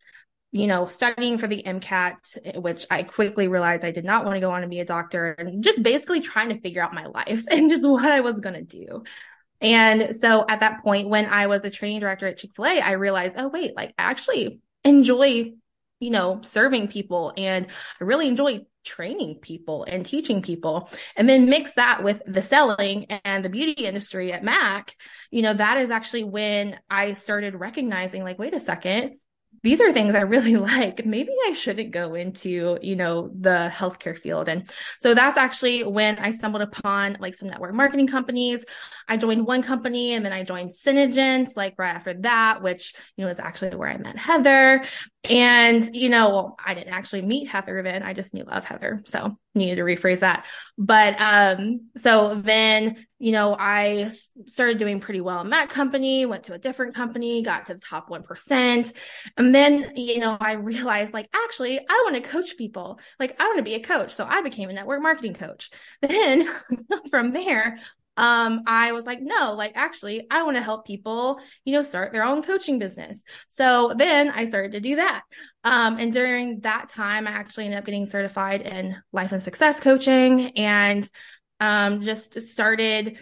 you 0.52 0.69
know, 0.69 0.86
studying 0.86 1.36
for 1.36 1.48
the 1.48 1.64
MCAT, 1.66 2.60
which 2.62 2.86
I 2.88 3.02
quickly 3.02 3.48
realized 3.48 3.84
I 3.84 3.90
did 3.90 4.04
not 4.04 4.25
want 4.25 4.36
to 4.36 4.40
go 4.40 4.52
on 4.52 4.62
and 4.62 4.70
be 4.70 4.78
a 4.78 4.84
doctor 4.84 5.32
and 5.32 5.64
just 5.64 5.82
basically 5.82 6.20
trying 6.20 6.50
to 6.50 6.60
figure 6.60 6.81
out 6.81 6.94
my 6.94 7.06
life 7.06 7.44
and 7.50 7.70
just 7.70 7.82
what 7.82 8.04
I 8.04 8.20
was 8.20 8.38
going 8.40 8.54
to 8.54 8.62
do. 8.62 9.02
And 9.61 10.15
so 10.17 10.45
at 10.49 10.61
that 10.61 10.83
point, 10.83 11.09
when 11.09 11.27
I 11.27 11.47
was 11.47 11.62
the 11.62 11.71
training 11.71 12.01
director 12.01 12.27
at 12.27 12.39
Chick 12.39 12.51
fil 12.55 12.67
A, 12.67 12.81
I 12.81 12.93
realized, 12.93 13.37
oh, 13.39 13.49
wait, 13.49 13.75
like 13.77 13.95
I 13.99 14.05
actually 14.05 14.61
enjoy, 14.85 15.53
you 16.01 16.11
know, 16.11 16.41
serving 16.43 16.89
people 16.89 17.33
and 17.37 17.67
I 18.01 18.05
really 18.05 18.29
enjoy 18.29 18.67
training 18.85 19.37
people 19.37 19.85
and 19.85 20.05
teaching 20.05 20.43
people. 20.43 20.91
And 21.17 21.29
then 21.29 21.49
mix 21.49 21.75
that 21.75 22.05
with 22.05 22.21
the 22.27 22.43
selling 22.43 23.06
and 23.25 23.45
the 23.45 23.49
beauty 23.49 23.85
industry 23.85 24.33
at 24.33 24.45
Mac, 24.45 24.95
you 25.31 25.43
know, 25.43 25.55
that 25.55 25.79
is 25.79 25.91
actually 25.91 26.25
when 26.25 26.79
I 26.91 27.15
started 27.15 27.55
recognizing 27.55 28.23
like, 28.23 28.39
wait 28.39 28.55
a 28.55 28.61
second, 28.61 29.17
these 29.62 29.81
are 29.81 29.93
things 29.93 30.15
I 30.15 30.21
really 30.21 30.56
like. 30.56 31.05
Maybe 31.05 31.33
I 31.47 31.53
shouldn't 31.53 31.91
go 31.91 32.15
into, 32.15 32.79
you 32.83 32.97
know, 32.97 33.31
the 33.39 33.73
healthcare 33.75 34.19
field. 34.19 34.49
And 34.49 34.71
so 34.99 35.15
that's 35.15 35.39
actually 35.39 35.85
when 35.85 36.19
I 36.19 36.31
stumbled 36.31 36.62
upon 36.62 37.17
like 37.21 37.35
some 37.35 37.49
network 37.49 37.75
marketing 37.75 38.06
companies. 38.06 38.65
I 39.09 39.17
joined 39.17 39.47
one 39.47 39.62
company 39.62 40.12
and 40.12 40.25
then 40.25 40.33
I 40.33 40.43
joined 40.43 40.71
Synergence 40.71 41.56
like 41.56 41.75
right 41.79 41.95
after 41.95 42.15
that, 42.21 42.62
which, 42.62 42.95
you 43.17 43.25
know, 43.25 43.31
is 43.31 43.41
actually 43.41 43.75
where 43.77 43.89
I 43.89 43.99
met 43.99 44.17
Heather. 44.17 44.85
And, 45.29 45.97
you 45.97 46.11
know, 46.11 46.55
I 46.62 46.75
didn't 46.75 46.93
actually 46.93 47.23
meet 47.23 47.49
Heather 47.49 47.82
then. 47.82 48.03
I 48.03 48.12
just 48.12 48.35
knew 48.35 48.44
of 48.44 48.65
Heather. 48.65 49.03
So 49.06 49.38
needed 49.55 49.76
to 49.76 49.82
rephrase 49.82 50.21
that. 50.21 50.44
But, 50.76 51.19
um, 51.19 51.88
so 51.97 52.35
then, 52.35 53.06
you 53.19 53.32
know, 53.32 53.56
I 53.59 54.12
started 54.49 54.76
doing 54.76 55.00
pretty 55.00 55.23
well 55.23 55.41
in 55.41 55.50
that 55.50 55.71
company, 55.71 56.26
went 56.26 56.44
to 56.44 56.53
a 56.53 56.59
different 56.59 56.94
company, 56.94 57.43
got 57.43 57.67
to 57.67 57.75
the 57.75 57.81
top 57.81 58.11
1%. 58.11 58.93
And 59.38 59.55
then, 59.55 59.97
you 59.97 60.19
know, 60.19 60.37
I 60.38 60.53
realized 60.53 61.15
like, 61.15 61.31
actually, 61.35 61.79
I 61.79 62.03
want 62.05 62.23
to 62.23 62.29
coach 62.29 62.59
people. 62.59 62.99
Like, 63.19 63.35
I 63.41 63.44
want 63.47 63.56
to 63.56 63.62
be 63.62 63.75
a 63.75 63.81
coach. 63.81 64.12
So 64.12 64.27
I 64.29 64.43
became 64.43 64.69
a 64.69 64.75
network 64.75 65.00
marketing 65.00 65.35
coach. 65.35 65.70
Then 66.03 66.55
from 67.11 67.32
there, 67.32 67.79
um, 68.16 68.62
I 68.66 68.93
was 68.93 69.06
like, 69.06 69.20
no, 69.20 69.55
like 69.55 69.72
actually, 69.75 70.26
I 70.31 70.43
want 70.44 70.56
to 70.56 70.62
help 70.62 70.87
people, 70.87 71.40
you 71.64 71.72
know, 71.72 71.82
start 71.82 72.12
their 72.12 72.25
own 72.25 72.43
coaching 72.43 72.78
business. 72.78 73.25
So 73.49 73.93
then 73.96 74.31
I 74.31 74.44
started 74.44 74.72
to 74.72 74.81
do 74.81 74.96
that. 74.96 75.22
Um, 75.64 75.99
and 75.99 76.12
during 76.12 76.61
that 76.61 76.88
time, 76.90 77.26
I 77.26 77.31
actually 77.31 77.64
ended 77.64 77.78
up 77.78 77.84
getting 77.84 78.06
certified 78.06 78.62
in 78.62 78.96
life 79.12 79.32
and 79.32 79.43
success 79.43 79.81
coaching 79.81 80.56
and, 80.56 81.08
um, 81.61 82.02
just 82.02 82.40
started, 82.43 83.19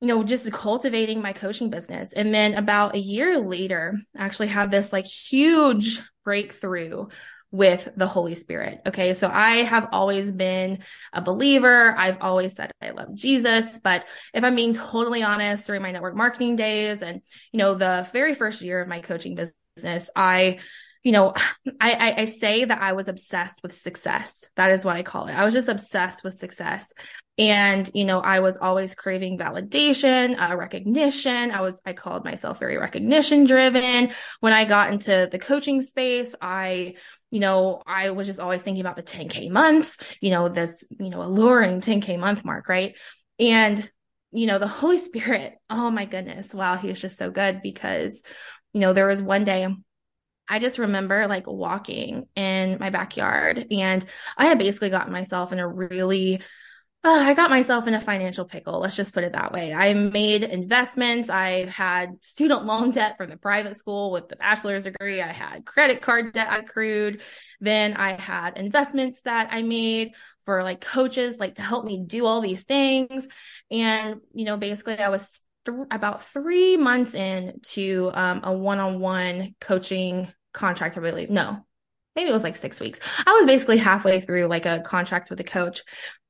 you 0.00 0.08
know, 0.08 0.22
just 0.22 0.50
cultivating 0.52 1.22
my 1.22 1.32
coaching 1.32 1.70
business. 1.70 2.12
And 2.12 2.32
then 2.32 2.54
about 2.54 2.94
a 2.94 3.00
year 3.00 3.38
later, 3.38 3.94
I 4.16 4.24
actually 4.24 4.48
had 4.48 4.70
this 4.70 4.92
like 4.92 5.06
huge 5.06 6.00
breakthrough 6.24 7.06
with 7.50 7.88
the 7.96 8.06
Holy 8.06 8.34
Spirit. 8.34 8.80
Okay. 8.86 9.14
So 9.14 9.28
I 9.32 9.58
have 9.58 9.88
always 9.92 10.32
been 10.32 10.80
a 11.12 11.20
believer. 11.20 11.96
I've 11.96 12.18
always 12.20 12.54
said 12.54 12.72
I 12.82 12.90
love 12.90 13.14
Jesus. 13.14 13.78
But 13.82 14.04
if 14.34 14.44
I'm 14.44 14.56
being 14.56 14.74
totally 14.74 15.22
honest, 15.22 15.66
during 15.66 15.82
my 15.82 15.92
network 15.92 16.16
marketing 16.16 16.56
days 16.56 17.02
and, 17.02 17.22
you 17.52 17.58
know, 17.58 17.74
the 17.74 18.08
very 18.12 18.34
first 18.34 18.62
year 18.62 18.80
of 18.80 18.88
my 18.88 19.00
coaching 19.00 19.36
business, 19.36 20.10
I, 20.14 20.58
you 21.02 21.12
know, 21.12 21.34
I, 21.80 21.92
I, 21.92 22.20
I 22.22 22.24
say 22.24 22.64
that 22.64 22.82
I 22.82 22.92
was 22.92 23.08
obsessed 23.08 23.62
with 23.62 23.72
success. 23.72 24.44
That 24.56 24.70
is 24.70 24.84
what 24.84 24.96
I 24.96 25.02
call 25.02 25.28
it. 25.28 25.34
I 25.34 25.44
was 25.44 25.54
just 25.54 25.68
obsessed 25.68 26.24
with 26.24 26.34
success. 26.34 26.92
And, 27.38 27.90
you 27.92 28.06
know, 28.06 28.20
I 28.20 28.40
was 28.40 28.56
always 28.56 28.94
craving 28.94 29.36
validation, 29.36 30.40
uh, 30.40 30.56
recognition. 30.56 31.50
I 31.50 31.60
was, 31.60 31.82
I 31.84 31.92
called 31.92 32.24
myself 32.24 32.58
very 32.58 32.78
recognition 32.78 33.44
driven. 33.44 34.10
When 34.40 34.54
I 34.54 34.64
got 34.64 34.90
into 34.90 35.28
the 35.30 35.38
coaching 35.38 35.82
space, 35.82 36.34
I 36.40 36.94
you 37.30 37.40
know, 37.40 37.82
I 37.86 38.10
was 38.10 38.26
just 38.26 38.40
always 38.40 38.62
thinking 38.62 38.80
about 38.80 38.96
the 38.96 39.02
10K 39.02 39.48
months, 39.48 39.98
you 40.20 40.30
know, 40.30 40.48
this, 40.48 40.86
you 40.98 41.10
know, 41.10 41.22
alluring 41.22 41.80
10K 41.80 42.16
month 42.16 42.44
mark, 42.44 42.68
right? 42.68 42.94
And, 43.38 43.90
you 44.32 44.46
know, 44.46 44.58
the 44.58 44.66
Holy 44.66 44.98
Spirit, 44.98 45.54
oh 45.70 45.90
my 45.90 46.04
goodness, 46.04 46.54
wow, 46.54 46.76
he 46.76 46.88
was 46.88 47.00
just 47.00 47.18
so 47.18 47.30
good 47.30 47.60
because, 47.62 48.22
you 48.72 48.80
know, 48.80 48.92
there 48.92 49.08
was 49.08 49.22
one 49.22 49.44
day 49.44 49.66
I 50.48 50.58
just 50.60 50.78
remember 50.78 51.26
like 51.26 51.46
walking 51.46 52.28
in 52.36 52.78
my 52.78 52.90
backyard 52.90 53.66
and 53.70 54.04
I 54.36 54.46
had 54.46 54.58
basically 54.58 54.90
gotten 54.90 55.12
myself 55.12 55.52
in 55.52 55.58
a 55.58 55.66
really 55.66 56.40
I 57.04 57.34
got 57.34 57.50
myself 57.50 57.86
in 57.86 57.94
a 57.94 58.00
financial 58.00 58.44
pickle. 58.44 58.80
Let's 58.80 58.96
just 58.96 59.14
put 59.14 59.22
it 59.22 59.32
that 59.32 59.52
way. 59.52 59.72
I 59.72 59.94
made 59.94 60.42
investments. 60.42 61.30
I 61.30 61.66
had 61.66 62.16
student 62.20 62.64
loan 62.64 62.90
debt 62.90 63.16
from 63.16 63.30
the 63.30 63.36
private 63.36 63.76
school 63.76 64.10
with 64.10 64.28
the 64.28 64.36
bachelor's 64.36 64.84
degree. 64.84 65.22
I 65.22 65.32
had 65.32 65.64
credit 65.64 66.02
card 66.02 66.32
debt 66.32 66.48
accrued. 66.50 67.22
Then 67.60 67.94
I 67.94 68.20
had 68.20 68.58
investments 68.58 69.20
that 69.22 69.48
I 69.52 69.62
made 69.62 70.12
for 70.44 70.62
like 70.62 70.80
coaches, 70.80 71.38
like 71.38 71.56
to 71.56 71.62
help 71.62 71.84
me 71.84 72.02
do 72.04 72.26
all 72.26 72.40
these 72.40 72.64
things. 72.64 73.28
And, 73.70 74.20
you 74.34 74.44
know, 74.44 74.56
basically 74.56 74.98
I 74.98 75.08
was 75.08 75.42
th- 75.64 75.78
about 75.90 76.24
three 76.24 76.76
months 76.76 77.14
into 77.14 78.10
um, 78.14 78.40
a 78.42 78.52
one-on-one 78.52 79.54
coaching 79.60 80.32
contract, 80.52 80.98
I 80.98 81.00
believe. 81.00 81.30
No, 81.30 81.64
maybe 82.16 82.30
it 82.30 82.34
was 82.34 82.44
like 82.44 82.56
six 82.56 82.80
weeks. 82.80 82.98
I 83.26 83.32
was 83.32 83.46
basically 83.46 83.78
halfway 83.78 84.20
through 84.20 84.46
like 84.48 84.66
a 84.66 84.80
contract 84.80 85.30
with 85.30 85.38
a 85.40 85.44
coach 85.44 85.82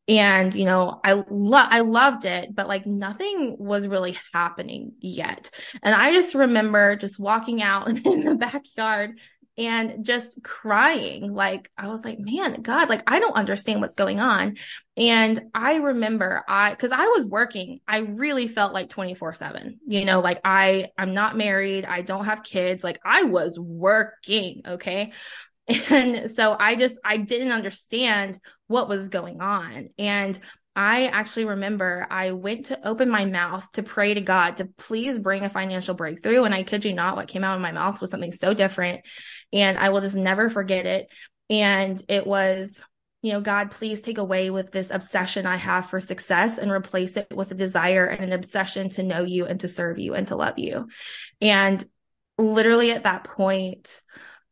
and 0.09 0.55
you 0.55 0.65
know 0.65 1.01
i 1.05 1.13
lo- 1.13 1.67
i 1.69 1.81
loved 1.81 2.25
it 2.25 2.55
but 2.55 2.69
like 2.69 2.87
nothing 2.87 3.57
was 3.59 3.87
really 3.87 4.17
happening 4.33 4.93
yet. 5.01 5.51
And 5.83 5.95
i 5.95 6.13
just 6.13 6.35
remember 6.35 6.97
just 6.97 7.19
walking 7.19 7.63
out 7.63 7.89
in 8.05 8.25
the 8.25 8.35
backyard 8.35 9.19
and 9.59 10.05
just 10.05 10.43
crying. 10.43 11.33
Like 11.33 11.71
i 11.77 11.89
was 11.89 12.05
like 12.05 12.19
man 12.19 12.63
god 12.63 12.89
like 12.89 13.03
i 13.11 13.19
don't 13.19 13.37
understand 13.37 13.81
what's 13.81 13.95
going 13.95 14.21
on. 14.21 14.57
And 14.97 15.43
i 15.55 15.77
remember 15.77 16.45
i 16.49 16.71
because 16.71 16.93
i 16.93 17.07
was 17.07 17.25
working 17.25 17.81
i 17.89 17.99
really 17.99 18.49
felt 18.49 18.73
like 18.73 18.89
24 18.89 19.35
7 19.35 19.81
you 19.87 20.05
know 20.05 20.21
like 20.21 20.41
i 20.45 20.89
i'm 20.97 21.15
not 21.15 21.37
married 21.37 21.85
i 21.85 22.01
don't 22.01 22.25
have 22.25 22.43
kids 22.43 22.83
like 22.83 22.99
i 23.05 23.25
was 23.25 23.59
working 23.59 24.63
okay 24.67 25.13
and 25.69 26.31
so 26.31 26.57
I 26.59 26.77
just, 26.77 26.99
I 27.05 27.17
didn't 27.17 27.53
understand 27.53 28.39
what 28.69 28.89
was 28.89 29.09
going 29.09 29.41
on. 29.41 29.89
And 29.99 30.39
I 30.77 31.07
actually 31.07 31.47
remember 31.47 32.07
I 32.11 32.33
went 32.33 32.67
to 32.67 32.87
open 32.87 33.09
my 33.09 33.25
mouth 33.25 33.67
to 33.73 33.83
pray 33.83 34.13
to 34.13 34.21
God 34.21 34.59
to 34.59 34.67
please 34.77 35.19
bring 35.19 35.43
a 35.43 35.49
financial 35.49 35.95
breakthrough. 35.95 36.45
And 36.45 36.55
I 36.55 36.65
kid 36.65 36.85
you 36.85 36.93
not, 36.93 37.17
what 37.17 37.29
came 37.29 37.45
out 37.45 37.57
of 37.57 37.63
my 37.63 37.73
mouth 37.73 38.01
was 38.01 38.11
something 38.11 38.33
so 38.33 38.53
different. 38.53 39.01
And 39.55 39.79
I 39.79 39.89
will 39.89 40.03
just 40.03 40.17
never 40.17 40.51
forget 40.51 40.85
it. 40.85 41.09
And 41.49 42.01
it 42.09 42.27
was, 42.27 42.85
you 43.23 43.33
know, 43.33 43.41
God, 43.41 43.71
please 43.71 44.03
take 44.03 44.19
away 44.19 44.51
with 44.51 44.71
this 44.71 44.91
obsession 44.91 45.47
I 45.47 45.57
have 45.57 45.89
for 45.89 45.99
success 45.99 46.59
and 46.59 46.71
replace 46.71 47.17
it 47.17 47.29
with 47.35 47.51
a 47.53 47.55
desire 47.55 48.05
and 48.05 48.23
an 48.23 48.33
obsession 48.33 48.91
to 48.91 49.03
know 49.03 49.25
you 49.25 49.47
and 49.47 49.59
to 49.61 49.69
serve 49.69 49.99
you 49.99 50.13
and 50.13 50.27
to 50.29 50.37
love 50.37 50.59
you. 50.59 50.89
And 51.41 51.83
literally 52.37 52.93
at 52.93 53.05
that 53.05 53.25
point, 53.25 54.03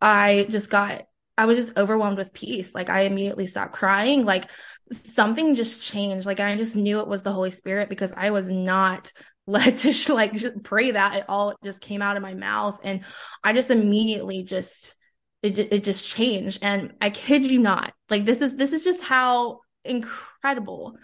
I 0.04 0.46
just 0.50 0.68
got 0.68 1.04
I 1.36 1.46
was 1.46 1.56
just 1.56 1.76
overwhelmed 1.78 2.18
with 2.18 2.34
peace. 2.34 2.74
Like 2.74 2.90
I 2.90 3.02
immediately 3.02 3.46
stopped 3.46 3.72
crying. 3.72 4.24
Like 4.24 4.50
something 4.92 5.54
just 5.54 5.80
changed. 5.80 6.26
Like 6.26 6.40
I 6.40 6.54
just 6.56 6.76
knew 6.76 7.00
it 7.00 7.08
was 7.08 7.22
the 7.22 7.32
Holy 7.32 7.50
Spirit 7.50 7.88
because 7.88 8.12
I 8.14 8.30
was 8.30 8.50
not 8.50 9.10
led 9.46 9.76
to 9.76 10.14
like 10.14 10.34
just 10.34 10.62
pray 10.62 10.92
that 10.92 11.14
at 11.14 11.28
all. 11.28 11.54
Just 11.64 11.80
came 11.80 12.02
out 12.02 12.16
of 12.16 12.22
my 12.22 12.34
mouth. 12.34 12.78
And 12.84 13.00
I 13.42 13.54
just 13.54 13.70
immediately 13.70 14.42
just, 14.42 14.94
it, 15.42 15.58
it 15.58 15.84
just 15.84 16.06
changed. 16.06 16.58
And 16.62 16.92
I 17.00 17.10
kid 17.10 17.44
you 17.44 17.58
not, 17.58 17.92
like 18.10 18.24
this 18.26 18.40
is, 18.40 18.56
this 18.56 18.72
is 18.72 18.84
just 18.84 19.02
how 19.02 19.60
incredible 19.84 20.96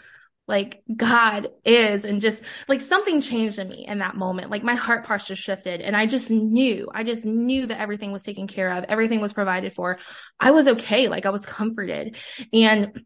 like 0.50 0.83
God 0.95 1.49
is 1.64 2.04
and 2.04 2.21
just 2.21 2.42
like 2.69 2.80
something 2.80 3.21
changed 3.21 3.59
in 3.59 3.69
me 3.69 3.87
in 3.87 4.00
that 4.00 4.16
moment. 4.16 4.50
Like 4.50 4.64
my 4.64 4.75
heart 4.75 5.07
posture 5.07 5.37
shifted 5.37 5.80
and 5.80 5.97
I 5.97 6.07
just 6.07 6.30
knew, 6.30 6.90
I 6.92 7.04
just 7.04 7.25
knew 7.25 7.66
that 7.66 7.80
everything 7.80 8.12
was 8.12 8.23
taken 8.23 8.47
care 8.47 8.73
of. 8.73 8.85
Everything 8.85 9.21
was 9.21 9.33
provided 9.33 9.73
for. 9.73 9.99
I 10.38 10.50
was 10.50 10.66
okay. 10.66 11.09
Like 11.09 11.25
I 11.25 11.30
was 11.30 11.47
comforted 11.47 12.16
and 12.52 13.04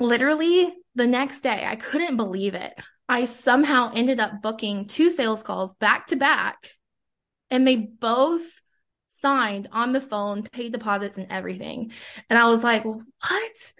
literally 0.00 0.74
the 0.94 1.06
next 1.06 1.42
day, 1.42 1.64
I 1.64 1.76
couldn't 1.76 2.16
believe 2.16 2.54
it. 2.54 2.72
I 3.08 3.26
somehow 3.26 3.92
ended 3.94 4.18
up 4.18 4.42
booking 4.42 4.86
two 4.86 5.10
sales 5.10 5.42
calls 5.42 5.74
back 5.74 6.08
to 6.08 6.16
back 6.16 6.70
and 7.50 7.66
they 7.66 7.76
both 7.76 8.42
signed 9.06 9.68
on 9.70 9.92
the 9.92 10.00
phone, 10.00 10.42
paid 10.44 10.72
deposits 10.72 11.18
and 11.18 11.28
everything. 11.30 11.92
And 12.28 12.38
I 12.38 12.48
was 12.48 12.64
like, 12.64 12.84
what? 12.84 13.72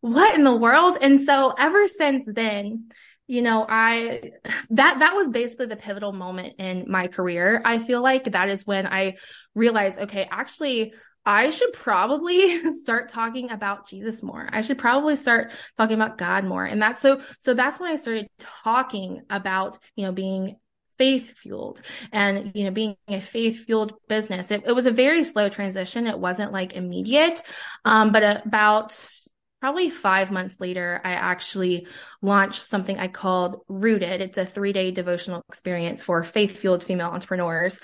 What 0.00 0.34
in 0.34 0.44
the 0.44 0.54
world? 0.54 0.98
And 1.00 1.20
so 1.20 1.54
ever 1.58 1.86
since 1.86 2.24
then, 2.26 2.90
you 3.26 3.42
know, 3.42 3.64
I, 3.68 4.32
that, 4.70 4.98
that 4.98 5.14
was 5.14 5.30
basically 5.30 5.66
the 5.66 5.76
pivotal 5.76 6.12
moment 6.12 6.54
in 6.58 6.90
my 6.90 7.06
career. 7.06 7.62
I 7.64 7.78
feel 7.78 8.02
like 8.02 8.32
that 8.32 8.48
is 8.48 8.66
when 8.66 8.86
I 8.86 9.18
realized, 9.54 10.00
okay, 10.00 10.26
actually, 10.30 10.94
I 11.24 11.50
should 11.50 11.72
probably 11.72 12.72
start 12.82 13.08
talking 13.08 13.50
about 13.50 13.88
Jesus 13.88 14.22
more. 14.22 14.48
I 14.50 14.62
should 14.62 14.78
probably 14.78 15.16
start 15.16 15.52
talking 15.76 15.94
about 15.94 16.18
God 16.18 16.44
more. 16.44 16.64
And 16.64 16.82
that's 16.82 17.00
so, 17.00 17.20
so 17.38 17.54
that's 17.54 17.78
when 17.78 17.90
I 17.90 17.96
started 17.96 18.28
talking 18.64 19.22
about, 19.30 19.78
you 19.94 20.06
know, 20.06 20.12
being 20.12 20.56
faith 20.98 21.38
fueled 21.38 21.80
and 22.12 22.52
you 22.54 22.64
know 22.64 22.70
being 22.70 22.94
a 23.08 23.22
faith 23.22 23.64
fueled 23.64 23.94
business 24.06 24.50
it, 24.50 24.62
it, 24.66 24.72
was 24.72 24.84
a 24.84 24.90
very 24.90 25.24
slow 25.24 25.48
transition 25.48 26.06
it 26.06 26.18
wasn't 26.18 26.52
like 26.52 26.74
immediate 26.74 27.40
um, 27.86 28.12
but 28.12 28.44
about 28.44 28.92
probably 29.60 29.90
five 29.90 30.30
months 30.30 30.58
later, 30.60 31.00
I 31.04 31.12
actually 31.12 31.86
launched 32.22 32.66
something 32.66 32.98
I 32.98 33.08
called 33.08 33.60
Rooted. 33.68 34.20
It's 34.20 34.38
a 34.38 34.46
three 34.46 34.72
day 34.72 34.90
devotional 34.90 35.42
experience 35.48 36.02
for 36.02 36.22
faith 36.24 36.56
fueled 36.56 36.84
female 36.84 37.08
entrepreneurs. 37.08 37.80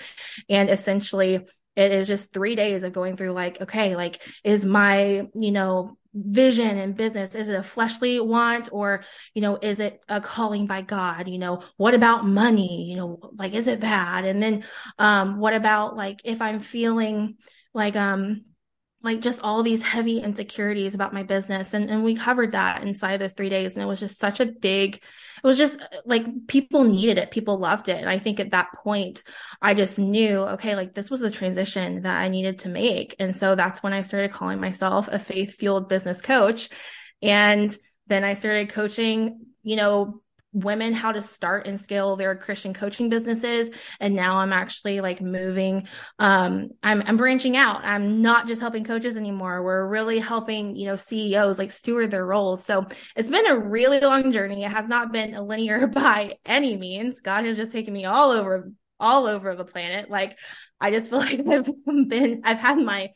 And 0.49 0.69
essentially, 0.69 1.45
it 1.75 1.91
is 1.91 2.07
just 2.07 2.33
three 2.33 2.55
days 2.55 2.83
of 2.83 2.93
going 2.93 3.17
through 3.17 3.33
like, 3.33 3.61
okay, 3.61 3.95
like, 3.95 4.21
is 4.43 4.65
my, 4.65 5.27
you 5.35 5.51
know, 5.51 5.97
vision 6.13 6.79
and 6.79 6.95
business 6.95 7.35
is 7.35 7.47
it 7.47 7.53
a 7.53 7.61
fleshly 7.61 8.19
want 8.19 8.69
or 8.71 9.03
you 9.35 9.41
know 9.41 9.55
is 9.61 9.79
it 9.79 10.01
a 10.09 10.19
calling 10.19 10.65
by 10.65 10.81
god 10.81 11.27
you 11.27 11.37
know 11.37 11.61
what 11.75 11.93
about 11.93 12.25
money 12.25 12.85
you 12.89 12.95
know 12.95 13.19
like 13.37 13.53
is 13.53 13.67
it 13.67 13.79
bad 13.79 14.25
and 14.25 14.41
then 14.41 14.63
um 14.97 15.37
what 15.37 15.53
about 15.53 15.95
like 15.95 16.19
if 16.23 16.41
i'm 16.41 16.59
feeling 16.59 17.35
like 17.73 17.95
um 17.95 18.41
like 19.07 19.21
just 19.21 19.41
all 19.41 19.63
these 19.63 19.81
heavy 19.81 20.19
insecurities 20.19 20.93
about 20.93 21.13
my 21.13 21.23
business. 21.23 21.73
And, 21.73 21.89
and 21.89 22.03
we 22.03 22.13
covered 22.13 22.51
that 22.51 22.83
inside 22.83 23.21
those 23.21 23.31
three 23.31 23.47
days. 23.47 23.75
And 23.75 23.83
it 23.83 23.87
was 23.87 24.01
just 24.01 24.19
such 24.19 24.41
a 24.41 24.45
big, 24.45 24.95
it 24.95 25.47
was 25.47 25.57
just 25.57 25.79
like 26.05 26.25
people 26.47 26.83
needed 26.83 27.17
it. 27.17 27.31
People 27.31 27.57
loved 27.57 27.87
it. 27.87 28.01
And 28.01 28.09
I 28.09 28.19
think 28.19 28.41
at 28.41 28.51
that 28.51 28.67
point, 28.83 29.23
I 29.61 29.75
just 29.75 29.97
knew, 29.97 30.39
okay, 30.39 30.75
like 30.75 30.93
this 30.93 31.09
was 31.09 31.21
the 31.21 31.31
transition 31.31 32.01
that 32.01 32.17
I 32.17 32.27
needed 32.27 32.59
to 32.59 32.69
make. 32.69 33.15
And 33.17 33.33
so 33.33 33.55
that's 33.55 33.81
when 33.81 33.93
I 33.93 34.01
started 34.01 34.33
calling 34.33 34.59
myself 34.59 35.07
a 35.07 35.19
faith 35.19 35.55
fueled 35.55 35.87
business 35.87 36.19
coach. 36.19 36.67
And 37.21 37.75
then 38.07 38.25
I 38.25 38.33
started 38.33 38.69
coaching, 38.69 39.45
you 39.63 39.77
know, 39.77 40.21
women 40.63 40.93
how 40.93 41.11
to 41.11 41.21
start 41.21 41.67
and 41.67 41.79
scale 41.79 42.15
their 42.15 42.35
Christian 42.35 42.73
coaching 42.73 43.09
businesses. 43.09 43.69
And 43.99 44.15
now 44.15 44.37
I'm 44.37 44.53
actually 44.53 45.01
like 45.01 45.21
moving. 45.21 45.87
Um, 46.19 46.69
I'm, 46.81 47.03
I'm 47.05 47.17
branching 47.17 47.55
out. 47.55 47.83
I'm 47.83 48.21
not 48.21 48.47
just 48.47 48.61
helping 48.61 48.83
coaches 48.83 49.17
anymore. 49.17 49.63
We're 49.63 49.87
really 49.87 50.19
helping, 50.19 50.75
you 50.75 50.87
know, 50.87 50.95
CEOs 50.95 51.59
like 51.59 51.71
steward 51.71 52.11
their 52.11 52.25
roles. 52.25 52.65
So 52.65 52.87
it's 53.15 53.29
been 53.29 53.47
a 53.47 53.57
really 53.57 53.99
long 53.99 54.31
journey. 54.31 54.63
It 54.63 54.71
has 54.71 54.87
not 54.87 55.11
been 55.11 55.33
a 55.33 55.43
linear 55.43 55.87
by 55.87 56.37
any 56.45 56.75
means. 56.77 57.21
God 57.21 57.45
has 57.45 57.57
just 57.57 57.71
taken 57.71 57.93
me 57.93 58.05
all 58.05 58.31
over, 58.31 58.71
all 58.99 59.25
over 59.25 59.55
the 59.55 59.65
planet. 59.65 60.09
Like 60.09 60.37
I 60.79 60.91
just 60.91 61.09
feel 61.09 61.19
like 61.19 61.41
I've 61.47 61.69
been, 62.07 62.41
I've 62.43 62.59
had 62.59 62.77
my 62.77 63.11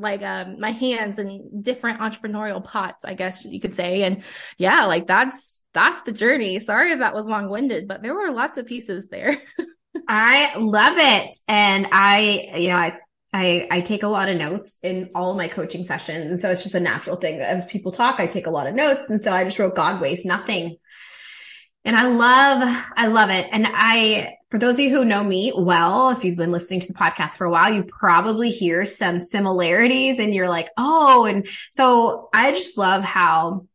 like 0.00 0.22
um 0.22 0.60
my 0.60 0.70
hands 0.70 1.18
in 1.18 1.62
different 1.62 2.00
entrepreneurial 2.00 2.62
pots 2.62 3.04
i 3.04 3.14
guess 3.14 3.44
you 3.44 3.60
could 3.60 3.74
say 3.74 4.02
and 4.02 4.22
yeah 4.58 4.84
like 4.84 5.06
that's 5.06 5.62
that's 5.72 6.02
the 6.02 6.12
journey 6.12 6.60
sorry 6.60 6.92
if 6.92 7.00
that 7.00 7.14
was 7.14 7.26
long-winded 7.26 7.88
but 7.88 8.02
there 8.02 8.14
were 8.14 8.30
lots 8.30 8.58
of 8.58 8.66
pieces 8.66 9.08
there 9.08 9.36
i 10.08 10.54
love 10.56 10.96
it 10.98 11.32
and 11.48 11.88
i 11.92 12.52
you 12.56 12.68
know 12.68 12.76
i 12.76 12.98
I, 13.34 13.68
I 13.70 13.80
take 13.82 14.02
a 14.02 14.08
lot 14.08 14.30
of 14.30 14.38
notes 14.38 14.78
in 14.82 15.10
all 15.14 15.36
my 15.36 15.48
coaching 15.48 15.84
sessions. 15.84 16.30
And 16.30 16.40
so 16.40 16.50
it's 16.50 16.62
just 16.62 16.74
a 16.74 16.80
natural 16.80 17.16
thing 17.16 17.38
that 17.38 17.50
as 17.50 17.66
people 17.66 17.92
talk, 17.92 18.18
I 18.18 18.26
take 18.28 18.46
a 18.46 18.50
lot 18.50 18.66
of 18.66 18.74
notes. 18.74 19.10
And 19.10 19.20
so 19.20 19.30
I 19.30 19.44
just 19.44 19.58
wrote 19.58 19.74
God 19.74 20.00
wastes 20.00 20.24
nothing. 20.24 20.76
And 21.84 21.96
I 21.96 22.06
love, 22.06 22.84
I 22.96 23.08
love 23.08 23.28
it. 23.28 23.46
And 23.52 23.66
I, 23.68 24.35
for 24.50 24.58
those 24.58 24.76
of 24.76 24.80
you 24.80 24.90
who 24.90 25.04
know 25.04 25.24
me 25.24 25.52
well, 25.56 26.10
if 26.10 26.24
you've 26.24 26.36
been 26.36 26.52
listening 26.52 26.80
to 26.80 26.86
the 26.88 26.98
podcast 26.98 27.32
for 27.32 27.46
a 27.46 27.50
while, 27.50 27.72
you 27.72 27.84
probably 27.84 28.50
hear 28.50 28.84
some 28.84 29.20
similarities 29.20 30.18
and 30.18 30.32
you're 30.32 30.48
like, 30.48 30.68
oh, 30.76 31.24
and 31.24 31.48
so 31.70 32.28
I 32.32 32.52
just 32.52 32.78
love 32.78 33.02
how 33.02 33.66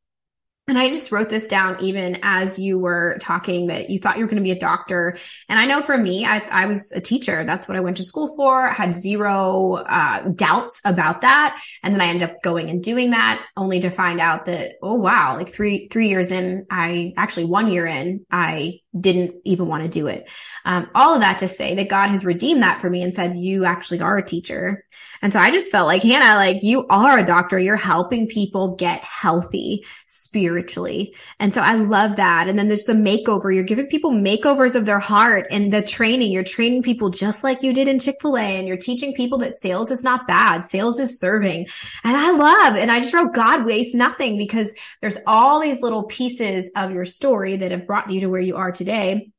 and 0.72 0.80
I 0.80 0.90
just 0.90 1.12
wrote 1.12 1.30
this 1.30 1.48
down 1.48 1.84
even 1.84 2.20
as 2.24 2.58
you 2.58 2.80
were 2.80 3.18
talking 3.20 3.68
that 3.68 3.90
you 3.90 4.00
thought 4.00 4.16
you 4.16 4.24
were 4.24 4.30
going 4.30 4.42
to 4.42 4.42
be 4.42 4.52
a 4.52 4.58
doctor. 4.58 5.18
And 5.50 5.60
I 5.60 5.66
know 5.66 5.82
for 5.82 5.98
me, 5.98 6.26
I, 6.26 6.38
I 6.38 6.66
was 6.66 6.94
a 6.94 7.02
teacher. 7.02 7.44
That's 7.44 7.68
what 7.68 7.76
I 7.76 7.82
went 7.82 7.98
to 7.98 8.06
school 8.06 8.38
for. 8.38 8.70
I 8.70 8.74
had 8.74 8.96
zero 8.96 9.74
uh, 9.74 10.30
doubts 10.30 10.80
about 10.86 11.24
that. 11.24 11.62
And 11.84 11.94
then 11.94 12.00
I 12.00 12.06
ended 12.06 12.30
up 12.30 12.42
going 12.42 12.70
and 12.70 12.82
doing 12.82 13.10
that 13.10 13.46
only 13.58 13.82
to 13.82 13.90
find 13.90 14.22
out 14.22 14.46
that, 14.46 14.76
oh, 14.82 14.94
wow, 14.94 15.36
like 15.36 15.50
three, 15.50 15.90
three 15.90 16.08
years 16.08 16.32
in, 16.32 16.68
I 16.72 17.16
actually 17.18 17.48
one 17.48 17.70
year 17.70 17.86
in, 17.86 18.26
I 18.32 18.80
didn't 18.98 19.42
even 19.44 19.68
want 19.68 19.84
to 19.84 19.90
do 19.90 20.08
it. 20.08 20.30
Um, 20.64 20.90
all 20.96 21.16
of 21.16 21.20
that 21.20 21.40
to 21.40 21.50
say 21.50 21.76
that 21.76 21.90
God 21.90 22.12
has 22.12 22.24
redeemed 22.24 22.64
that 22.64 22.80
for 22.80 22.90
me 22.90 23.04
and 23.04 23.14
said, 23.14 23.36
you 23.36 23.66
actually 23.66 24.00
are 24.00 24.18
a 24.18 24.26
teacher. 24.26 24.86
And 25.22 25.32
so 25.32 25.40
I 25.40 25.52
just 25.52 25.72
felt 25.72 25.88
like, 25.88 26.02
Hannah, 26.02 26.36
like 26.36 26.64
you 26.64 26.88
are 26.88 27.20
a 27.20 27.26
doctor. 27.26 27.60
You're 27.60 27.76
helping 27.76 28.28
people 28.28 28.76
get 28.76 29.04
healthy 29.04 29.86
spiritually. 30.08 31.16
And 31.40 31.54
so 31.54 31.62
I 31.62 31.76
love 31.76 32.16
that. 32.16 32.48
And 32.50 32.58
then 32.58 32.68
there's 32.68 32.86
the 32.86 32.94
makeover. 32.94 33.54
You're 33.54 33.64
giving 33.64 33.88
people 33.88 34.12
makeovers 34.12 34.76
of 34.76 34.86
their 34.86 35.00
heart 35.00 35.48
and 35.52 35.72
the 35.72 35.84
training. 35.84 36.32
You're 36.32 36.44
training 36.44 36.82
people 36.84 37.10
just 37.10 37.44
like 37.44 37.62
you 37.62 37.74
did 37.74 37.88
in 37.88 38.00
Chick-fil-A 38.00 38.42
and 38.42 38.68
you're 38.68 38.78
teaching 38.78 39.14
people 39.14 39.38
that 39.40 39.56
sales 39.56 39.92
is 39.92 40.04
not 40.04 40.28
bad. 40.28 40.64
Sales 40.64 41.00
is 41.00 41.20
serving. 41.20 41.68
And 42.04 42.18
I 42.18 42.32
love, 42.32 42.76
and 42.76 42.92
I 42.92 43.00
just 43.00 43.14
wrote 43.14 43.34
God 43.34 43.66
wastes 43.66 43.94
nothing 43.94 44.38
because 44.38 44.74
there's 45.02 45.20
all 45.28 45.62
these 45.62 45.82
little 45.82 46.04
pieces 46.04 46.72
of 46.76 46.92
your 46.92 47.06
story 47.06 47.58
that 47.58 47.72
have 47.72 47.86
brought 47.86 48.10
you 48.10 48.22
to 48.22 48.28
where 48.28 48.42
you 48.42 48.56
are 48.56 48.72
today. 48.72 49.32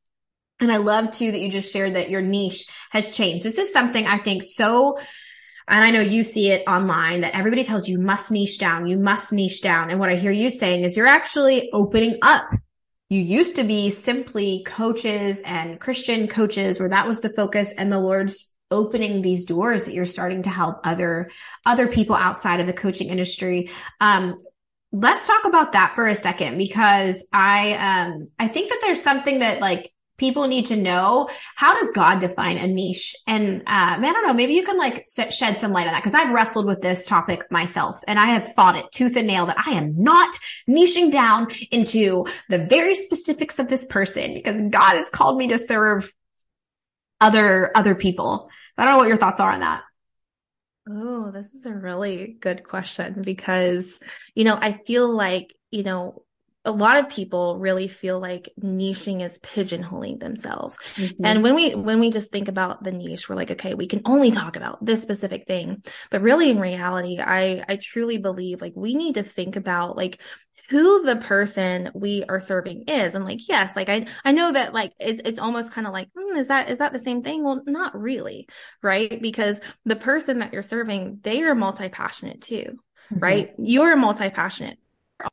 And 0.60 0.70
I 0.70 0.76
love 0.76 1.10
too 1.10 1.32
that 1.32 1.40
you 1.40 1.48
just 1.48 1.72
shared 1.72 1.96
that 1.96 2.08
your 2.08 2.22
niche 2.22 2.68
has 2.90 3.10
changed. 3.10 3.44
This 3.44 3.58
is 3.58 3.72
something 3.72 4.06
I 4.06 4.18
think 4.18 4.44
so 4.44 5.00
and 5.68 5.84
I 5.84 5.90
know 5.90 6.00
you 6.00 6.24
see 6.24 6.50
it 6.50 6.64
online 6.66 7.20
that 7.20 7.36
everybody 7.36 7.64
tells 7.64 7.88
you 7.88 7.98
must 8.00 8.30
niche 8.30 8.58
down, 8.58 8.86
you 8.86 8.98
must 8.98 9.32
niche 9.32 9.62
down. 9.62 9.90
And 9.90 10.00
what 10.00 10.10
I 10.10 10.16
hear 10.16 10.32
you 10.32 10.50
saying 10.50 10.84
is 10.84 10.96
you're 10.96 11.06
actually 11.06 11.70
opening 11.72 12.18
up. 12.22 12.50
You 13.08 13.20
used 13.20 13.56
to 13.56 13.64
be 13.64 13.90
simply 13.90 14.64
coaches 14.66 15.42
and 15.44 15.78
Christian 15.78 16.28
coaches 16.28 16.80
where 16.80 16.88
that 16.88 17.06
was 17.06 17.20
the 17.20 17.28
focus 17.28 17.72
and 17.76 17.92
the 17.92 18.00
Lord's 18.00 18.54
opening 18.70 19.20
these 19.20 19.44
doors 19.44 19.84
that 19.84 19.94
you're 19.94 20.06
starting 20.06 20.42
to 20.42 20.50
help 20.50 20.80
other, 20.84 21.30
other 21.66 21.88
people 21.88 22.16
outside 22.16 22.60
of 22.60 22.66
the 22.66 22.72
coaching 22.72 23.08
industry. 23.08 23.70
Um, 24.00 24.42
let's 24.92 25.26
talk 25.26 25.44
about 25.44 25.72
that 25.72 25.92
for 25.94 26.06
a 26.06 26.14
second 26.14 26.58
because 26.58 27.26
I, 27.32 27.74
um, 27.74 28.28
I 28.38 28.48
think 28.48 28.70
that 28.70 28.80
there's 28.82 29.02
something 29.02 29.40
that 29.40 29.60
like 29.60 29.91
people 30.18 30.46
need 30.46 30.66
to 30.66 30.76
know 30.76 31.28
how 31.56 31.78
does 31.78 31.90
God 31.92 32.20
define 32.20 32.58
a 32.58 32.66
niche? 32.66 33.16
And, 33.26 33.62
uh, 33.62 33.64
I 33.66 34.00
don't 34.00 34.26
know, 34.26 34.34
maybe 34.34 34.54
you 34.54 34.64
can 34.64 34.78
like 34.78 35.04
shed 35.30 35.58
some 35.58 35.72
light 35.72 35.86
on 35.86 35.92
that 35.92 36.02
because 36.02 36.14
I've 36.14 36.32
wrestled 36.32 36.66
with 36.66 36.80
this 36.80 37.06
topic 37.06 37.50
myself 37.50 38.00
and 38.06 38.18
I 38.18 38.26
have 38.26 38.52
fought 38.54 38.76
it 38.76 38.86
tooth 38.92 39.16
and 39.16 39.26
nail 39.26 39.46
that 39.46 39.62
I 39.66 39.72
am 39.72 40.00
not 40.00 40.34
niching 40.68 41.10
down 41.10 41.48
into 41.70 42.26
the 42.48 42.58
very 42.58 42.94
specifics 42.94 43.58
of 43.58 43.68
this 43.68 43.86
person 43.86 44.34
because 44.34 44.60
God 44.70 44.96
has 44.96 45.08
called 45.08 45.38
me 45.38 45.48
to 45.48 45.58
serve 45.58 46.12
other, 47.20 47.70
other 47.74 47.94
people. 47.94 48.48
I 48.76 48.84
don't 48.84 48.94
know 48.94 48.98
what 48.98 49.08
your 49.08 49.18
thoughts 49.18 49.40
are 49.40 49.50
on 49.50 49.60
that. 49.60 49.82
Oh, 50.88 51.30
this 51.30 51.54
is 51.54 51.64
a 51.66 51.72
really 51.72 52.36
good 52.40 52.64
question 52.64 53.22
because, 53.22 54.00
you 54.34 54.42
know, 54.44 54.58
I 54.60 54.80
feel 54.84 55.08
like, 55.08 55.54
you 55.70 55.84
know, 55.84 56.24
a 56.64 56.70
lot 56.70 56.98
of 56.98 57.08
people 57.08 57.58
really 57.58 57.88
feel 57.88 58.20
like 58.20 58.48
niching 58.62 59.22
is 59.22 59.38
pigeonholing 59.40 60.20
themselves. 60.20 60.78
Mm-hmm. 60.96 61.24
And 61.24 61.42
when 61.42 61.54
we 61.54 61.74
when 61.74 61.98
we 61.98 62.10
just 62.10 62.30
think 62.30 62.48
about 62.48 62.84
the 62.84 62.92
niche, 62.92 63.28
we're 63.28 63.34
like, 63.36 63.50
okay, 63.50 63.74
we 63.74 63.88
can 63.88 64.02
only 64.04 64.30
talk 64.30 64.56
about 64.56 64.84
this 64.84 65.02
specific 65.02 65.46
thing. 65.46 65.82
But 66.10 66.22
really 66.22 66.50
in 66.50 66.60
reality, 66.60 67.18
I 67.18 67.64
I 67.68 67.76
truly 67.76 68.18
believe 68.18 68.60
like 68.60 68.74
we 68.76 68.94
need 68.94 69.14
to 69.14 69.24
think 69.24 69.56
about 69.56 69.96
like 69.96 70.20
who 70.70 71.02
the 71.02 71.16
person 71.16 71.90
we 71.94 72.24
are 72.28 72.40
serving 72.40 72.84
is 72.88 73.14
and 73.14 73.24
like 73.24 73.46
yes 73.48 73.76
like 73.76 73.88
i 73.88 74.06
i 74.24 74.32
know 74.32 74.52
that 74.52 74.72
like 74.72 74.92
it's 74.98 75.20
it's 75.24 75.38
almost 75.38 75.72
kind 75.72 75.86
of 75.86 75.92
like 75.92 76.08
hmm, 76.16 76.36
is 76.36 76.48
that 76.48 76.70
is 76.70 76.78
that 76.78 76.92
the 76.92 77.00
same 77.00 77.22
thing 77.22 77.44
well 77.44 77.60
not 77.66 77.98
really 77.98 78.48
right 78.82 79.20
because 79.20 79.60
the 79.84 79.96
person 79.96 80.38
that 80.38 80.52
you're 80.52 80.62
serving 80.62 81.18
they 81.22 81.42
are 81.42 81.54
multi-passionate 81.54 82.40
too 82.40 82.78
Mm-hmm. 83.12 83.22
right 83.24 83.50
you're 83.58 83.96
multi-passionate 83.96 84.78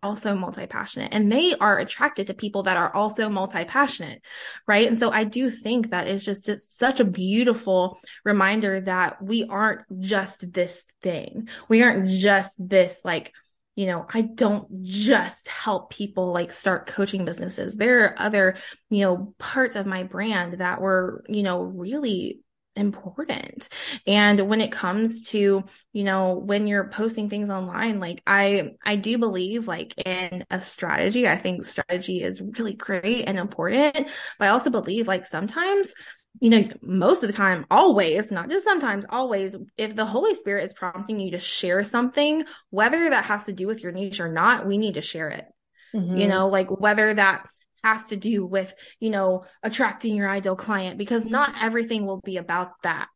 also 0.03 0.35
multi-passionate 0.35 1.09
and 1.13 1.31
they 1.31 1.53
are 1.55 1.79
attracted 1.79 2.27
to 2.27 2.33
people 2.33 2.63
that 2.63 2.77
are 2.77 2.93
also 2.95 3.29
multi-passionate 3.29 4.21
right 4.67 4.87
and 4.87 4.97
so 4.97 5.11
i 5.11 5.23
do 5.23 5.49
think 5.51 5.91
that 5.91 6.07
it's 6.07 6.23
just 6.23 6.49
it's 6.49 6.67
such 6.67 6.99
a 6.99 7.05
beautiful 7.05 7.99
reminder 8.23 8.81
that 8.81 9.21
we 9.21 9.45
aren't 9.45 9.81
just 9.99 10.51
this 10.51 10.85
thing 11.01 11.47
we 11.67 11.83
aren't 11.83 12.07
just 12.09 12.55
this 12.67 13.01
like 13.03 13.33
you 13.79 13.85
know, 13.85 14.05
I 14.13 14.23
don't 14.23 14.83
just 14.83 15.47
help 15.47 15.89
people 15.89 16.33
like 16.33 16.51
start 16.51 16.85
coaching 16.85 17.23
businesses. 17.23 17.77
There 17.77 18.03
are 18.03 18.15
other, 18.17 18.57
you 18.89 19.05
know, 19.05 19.33
parts 19.37 19.77
of 19.77 19.85
my 19.85 20.03
brand 20.03 20.55
that 20.59 20.81
were, 20.81 21.23
you 21.29 21.43
know, 21.43 21.61
really 21.61 22.41
important. 22.79 23.69
And 24.07 24.49
when 24.49 24.61
it 24.61 24.71
comes 24.71 25.27
to, 25.29 25.63
you 25.93 26.03
know, 26.03 26.33
when 26.33 26.65
you're 26.65 26.89
posting 26.89 27.29
things 27.29 27.49
online, 27.49 27.99
like 27.99 28.21
I, 28.25 28.71
I 28.85 28.95
do 28.95 29.17
believe 29.17 29.67
like 29.67 29.93
in 30.05 30.45
a 30.49 30.61
strategy. 30.61 31.27
I 31.27 31.37
think 31.37 31.65
strategy 31.65 32.23
is 32.23 32.41
really 32.41 32.73
great 32.73 33.25
and 33.25 33.37
important, 33.37 34.07
but 34.37 34.47
I 34.47 34.51
also 34.51 34.69
believe 34.69 35.07
like 35.07 35.25
sometimes 35.25 35.93
you 36.39 36.49
know, 36.51 36.69
most 36.81 37.23
of 37.23 37.27
the 37.27 37.35
time, 37.35 37.65
always, 37.69 38.31
not 38.31 38.49
just 38.49 38.63
sometimes, 38.63 39.05
always, 39.09 39.55
if 39.77 39.95
the 39.95 40.05
Holy 40.05 40.35
Spirit 40.35 40.63
is 40.65 40.73
prompting 40.73 41.19
you 41.19 41.31
to 41.31 41.39
share 41.39 41.83
something, 41.83 42.45
whether 42.69 43.09
that 43.09 43.25
has 43.25 43.45
to 43.45 43.51
do 43.51 43.67
with 43.67 43.81
your 43.83 43.91
niche 43.91 44.19
or 44.19 44.31
not, 44.31 44.65
we 44.65 44.77
need 44.77 44.93
to 44.93 45.01
share 45.01 45.29
it. 45.29 45.45
Mm-hmm. 45.93 46.17
You 46.17 46.27
know, 46.27 46.47
like 46.47 46.69
whether 46.69 47.13
that 47.13 47.47
has 47.83 48.07
to 48.07 48.17
do 48.17 48.45
with, 48.45 48.73
you 48.99 49.09
know, 49.09 49.45
attracting 49.63 50.15
your 50.15 50.29
ideal 50.29 50.55
client, 50.55 50.97
because 50.97 51.25
not 51.25 51.55
everything 51.61 52.05
will 52.05 52.21
be 52.21 52.37
about 52.37 52.71
that, 52.83 53.07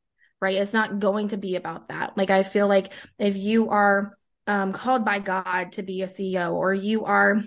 right? 0.42 0.56
It's 0.56 0.74
not 0.74 1.00
going 1.00 1.30
to 1.30 1.38
be 1.38 1.56
about 1.56 1.90
that. 1.90 2.18
Like, 2.18 2.30
I 2.30 2.44
feel 2.44 2.68
like 2.68 2.92
if 3.18 3.36
you 3.36 3.70
are 3.70 4.18
um, 4.48 4.74
called 4.74 5.06
by 5.06 5.20
God 5.20 5.74
to 5.74 5.84
be 5.84 6.02
a 6.02 6.08
CEO 6.08 6.54
or 6.54 6.74
you 6.74 7.06
are 7.06 7.42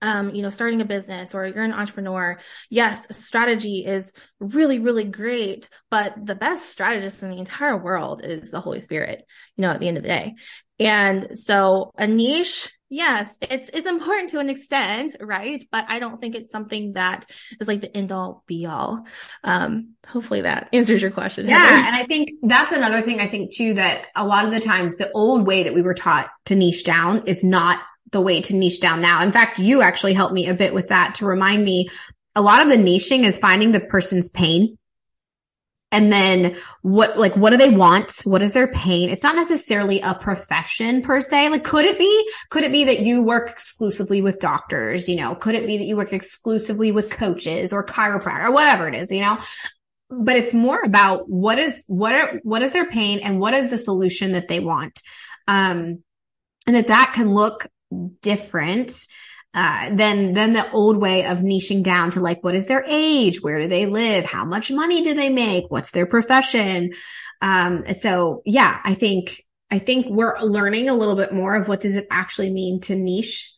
um, 0.00 0.34
you 0.34 0.42
know, 0.42 0.50
starting 0.50 0.80
a 0.80 0.84
business 0.84 1.34
or 1.34 1.46
you're 1.46 1.64
an 1.64 1.72
entrepreneur, 1.72 2.38
yes, 2.70 3.16
strategy 3.16 3.84
is 3.84 4.12
really, 4.38 4.78
really 4.78 5.04
great, 5.04 5.68
but 5.90 6.14
the 6.24 6.36
best 6.36 6.70
strategist 6.70 7.22
in 7.22 7.30
the 7.30 7.38
entire 7.38 7.76
world 7.76 8.20
is 8.24 8.50
the 8.50 8.60
Holy 8.60 8.80
Spirit, 8.80 9.24
you 9.56 9.62
know, 9.62 9.72
at 9.72 9.80
the 9.80 9.88
end 9.88 9.96
of 9.96 10.04
the 10.04 10.08
day. 10.08 10.34
And 10.78 11.36
so 11.36 11.90
a 11.98 12.06
niche, 12.06 12.72
yes, 12.88 13.38
it's, 13.40 13.68
it's 13.68 13.86
important 13.86 14.30
to 14.30 14.38
an 14.38 14.48
extent, 14.48 15.16
right? 15.20 15.66
But 15.70 15.86
I 15.88 15.98
don't 15.98 16.20
think 16.20 16.34
it's 16.34 16.50
something 16.50 16.94
that 16.94 17.30
is 17.60 17.68
like 17.68 17.80
the 17.80 17.96
end 17.96 18.12
all 18.12 18.42
be 18.46 18.66
all. 18.66 19.04
Um, 19.44 19.94
hopefully 20.06 20.42
that 20.42 20.68
answers 20.72 21.02
your 21.02 21.10
question. 21.10 21.48
Yeah. 21.48 21.58
Heather. 21.58 21.86
And 21.86 21.96
I 21.96 22.04
think 22.04 22.30
that's 22.42 22.72
another 22.72 23.02
thing 23.02 23.20
I 23.20 23.26
think 23.26 23.54
too, 23.54 23.74
that 23.74 24.06
a 24.16 24.26
lot 24.26 24.44
of 24.44 24.50
the 24.52 24.60
times 24.60 24.96
the 24.96 25.10
old 25.12 25.46
way 25.46 25.64
that 25.64 25.74
we 25.74 25.82
were 25.82 25.94
taught 25.94 26.28
to 26.46 26.54
niche 26.54 26.84
down 26.84 27.26
is 27.26 27.44
not 27.44 27.80
the 28.10 28.20
way 28.20 28.40
to 28.40 28.54
niche 28.54 28.80
down 28.80 29.00
now. 29.00 29.22
In 29.22 29.32
fact, 29.32 29.58
you 29.58 29.82
actually 29.82 30.14
helped 30.14 30.34
me 30.34 30.48
a 30.48 30.54
bit 30.54 30.72
with 30.72 30.88
that 30.88 31.16
to 31.16 31.26
remind 31.26 31.64
me 31.64 31.88
a 32.34 32.40
lot 32.40 32.62
of 32.62 32.68
the 32.68 32.76
niching 32.76 33.24
is 33.24 33.38
finding 33.38 33.72
the 33.72 33.80
person's 33.80 34.28
pain. 34.30 34.78
And 35.90 36.12
then 36.12 36.56
what, 36.82 37.18
like, 37.18 37.34
what 37.34 37.50
do 37.50 37.56
they 37.56 37.70
want? 37.70 38.20
What 38.24 38.42
is 38.42 38.52
their 38.52 38.68
pain? 38.68 39.08
It's 39.08 39.22
not 39.22 39.36
necessarily 39.36 40.00
a 40.00 40.14
profession 40.14 41.00
per 41.00 41.22
se. 41.22 41.48
Like, 41.48 41.64
could 41.64 41.86
it 41.86 41.98
be, 41.98 42.30
could 42.50 42.64
it 42.64 42.72
be 42.72 42.84
that 42.84 43.00
you 43.00 43.22
work 43.22 43.48
exclusively 43.48 44.20
with 44.20 44.38
doctors? 44.38 45.08
You 45.08 45.16
know, 45.16 45.34
could 45.34 45.54
it 45.54 45.66
be 45.66 45.78
that 45.78 45.84
you 45.84 45.96
work 45.96 46.12
exclusively 46.12 46.92
with 46.92 47.08
coaches 47.08 47.72
or 47.72 47.86
chiropractor 47.86 48.44
or 48.44 48.52
whatever 48.52 48.86
it 48.86 48.94
is, 48.94 49.10
you 49.10 49.20
know? 49.20 49.38
But 50.10 50.36
it's 50.36 50.52
more 50.52 50.80
about 50.84 51.28
what 51.28 51.58
is, 51.58 51.84
what 51.86 52.14
are, 52.14 52.40
what 52.42 52.60
is 52.60 52.72
their 52.72 52.90
pain 52.90 53.20
and 53.20 53.40
what 53.40 53.54
is 53.54 53.70
the 53.70 53.78
solution 53.78 54.32
that 54.32 54.48
they 54.48 54.60
want? 54.60 55.00
Um, 55.46 56.02
and 56.66 56.76
that 56.76 56.88
that 56.88 57.12
can 57.14 57.32
look 57.32 57.66
different 58.20 58.92
uh, 59.54 59.90
than 59.94 60.34
than 60.34 60.52
the 60.52 60.70
old 60.72 60.98
way 60.98 61.24
of 61.24 61.38
niching 61.38 61.82
down 61.82 62.10
to 62.12 62.20
like 62.20 62.44
what 62.44 62.54
is 62.54 62.66
their 62.66 62.84
age, 62.86 63.42
where 63.42 63.60
do 63.60 63.68
they 63.68 63.86
live, 63.86 64.24
how 64.24 64.44
much 64.44 64.70
money 64.70 65.02
do 65.02 65.14
they 65.14 65.30
make, 65.30 65.64
what's 65.68 65.92
their 65.92 66.06
profession. 66.06 66.92
Um, 67.40 67.84
so 67.94 68.42
yeah, 68.44 68.78
I 68.84 68.94
think 68.94 69.42
I 69.70 69.78
think 69.78 70.06
we're 70.08 70.38
learning 70.40 70.88
a 70.88 70.94
little 70.94 71.16
bit 71.16 71.32
more 71.32 71.56
of 71.56 71.68
what 71.68 71.80
does 71.80 71.96
it 71.96 72.06
actually 72.10 72.52
mean 72.52 72.80
to 72.82 72.94
niche 72.94 73.52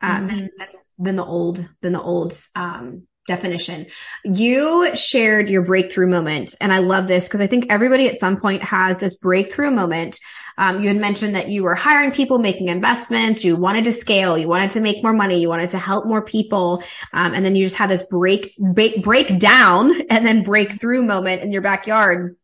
uh, 0.00 0.16
mm-hmm. 0.16 0.26
than, 0.26 0.50
than, 0.98 1.16
the 1.16 1.24
old 1.24 1.68
than 1.80 1.92
the 1.92 2.02
old 2.02 2.38
um, 2.54 3.06
definition. 3.26 3.86
You 4.24 4.94
shared 4.96 5.48
your 5.48 5.62
breakthrough 5.62 6.08
moment, 6.08 6.54
and 6.60 6.72
I 6.72 6.78
love 6.78 7.06
this 7.06 7.26
because 7.26 7.40
I 7.40 7.46
think 7.46 7.66
everybody 7.70 8.08
at 8.08 8.18
some 8.18 8.40
point 8.40 8.62
has 8.62 8.98
this 8.98 9.16
breakthrough 9.16 9.70
moment 9.70 10.18
um, 10.56 10.80
you 10.80 10.88
had 10.88 10.96
mentioned 10.96 11.34
that 11.34 11.48
you 11.48 11.64
were 11.64 11.74
hiring 11.74 12.12
people, 12.12 12.38
making 12.38 12.68
investments. 12.68 13.44
You 13.44 13.56
wanted 13.56 13.84
to 13.84 13.92
scale. 13.92 14.38
You 14.38 14.48
wanted 14.48 14.70
to 14.70 14.80
make 14.80 15.02
more 15.02 15.12
money. 15.12 15.40
You 15.40 15.48
wanted 15.48 15.70
to 15.70 15.78
help 15.78 16.06
more 16.06 16.22
people. 16.22 16.82
Um, 17.12 17.34
and 17.34 17.44
then 17.44 17.56
you 17.56 17.64
just 17.64 17.76
had 17.76 17.90
this 17.90 18.04
break, 18.04 18.52
break, 18.58 19.02
break 19.02 19.38
down 19.38 20.02
and 20.10 20.24
then 20.24 20.42
breakthrough 20.42 21.02
moment 21.02 21.42
in 21.42 21.52
your 21.52 21.62
backyard. 21.62 22.36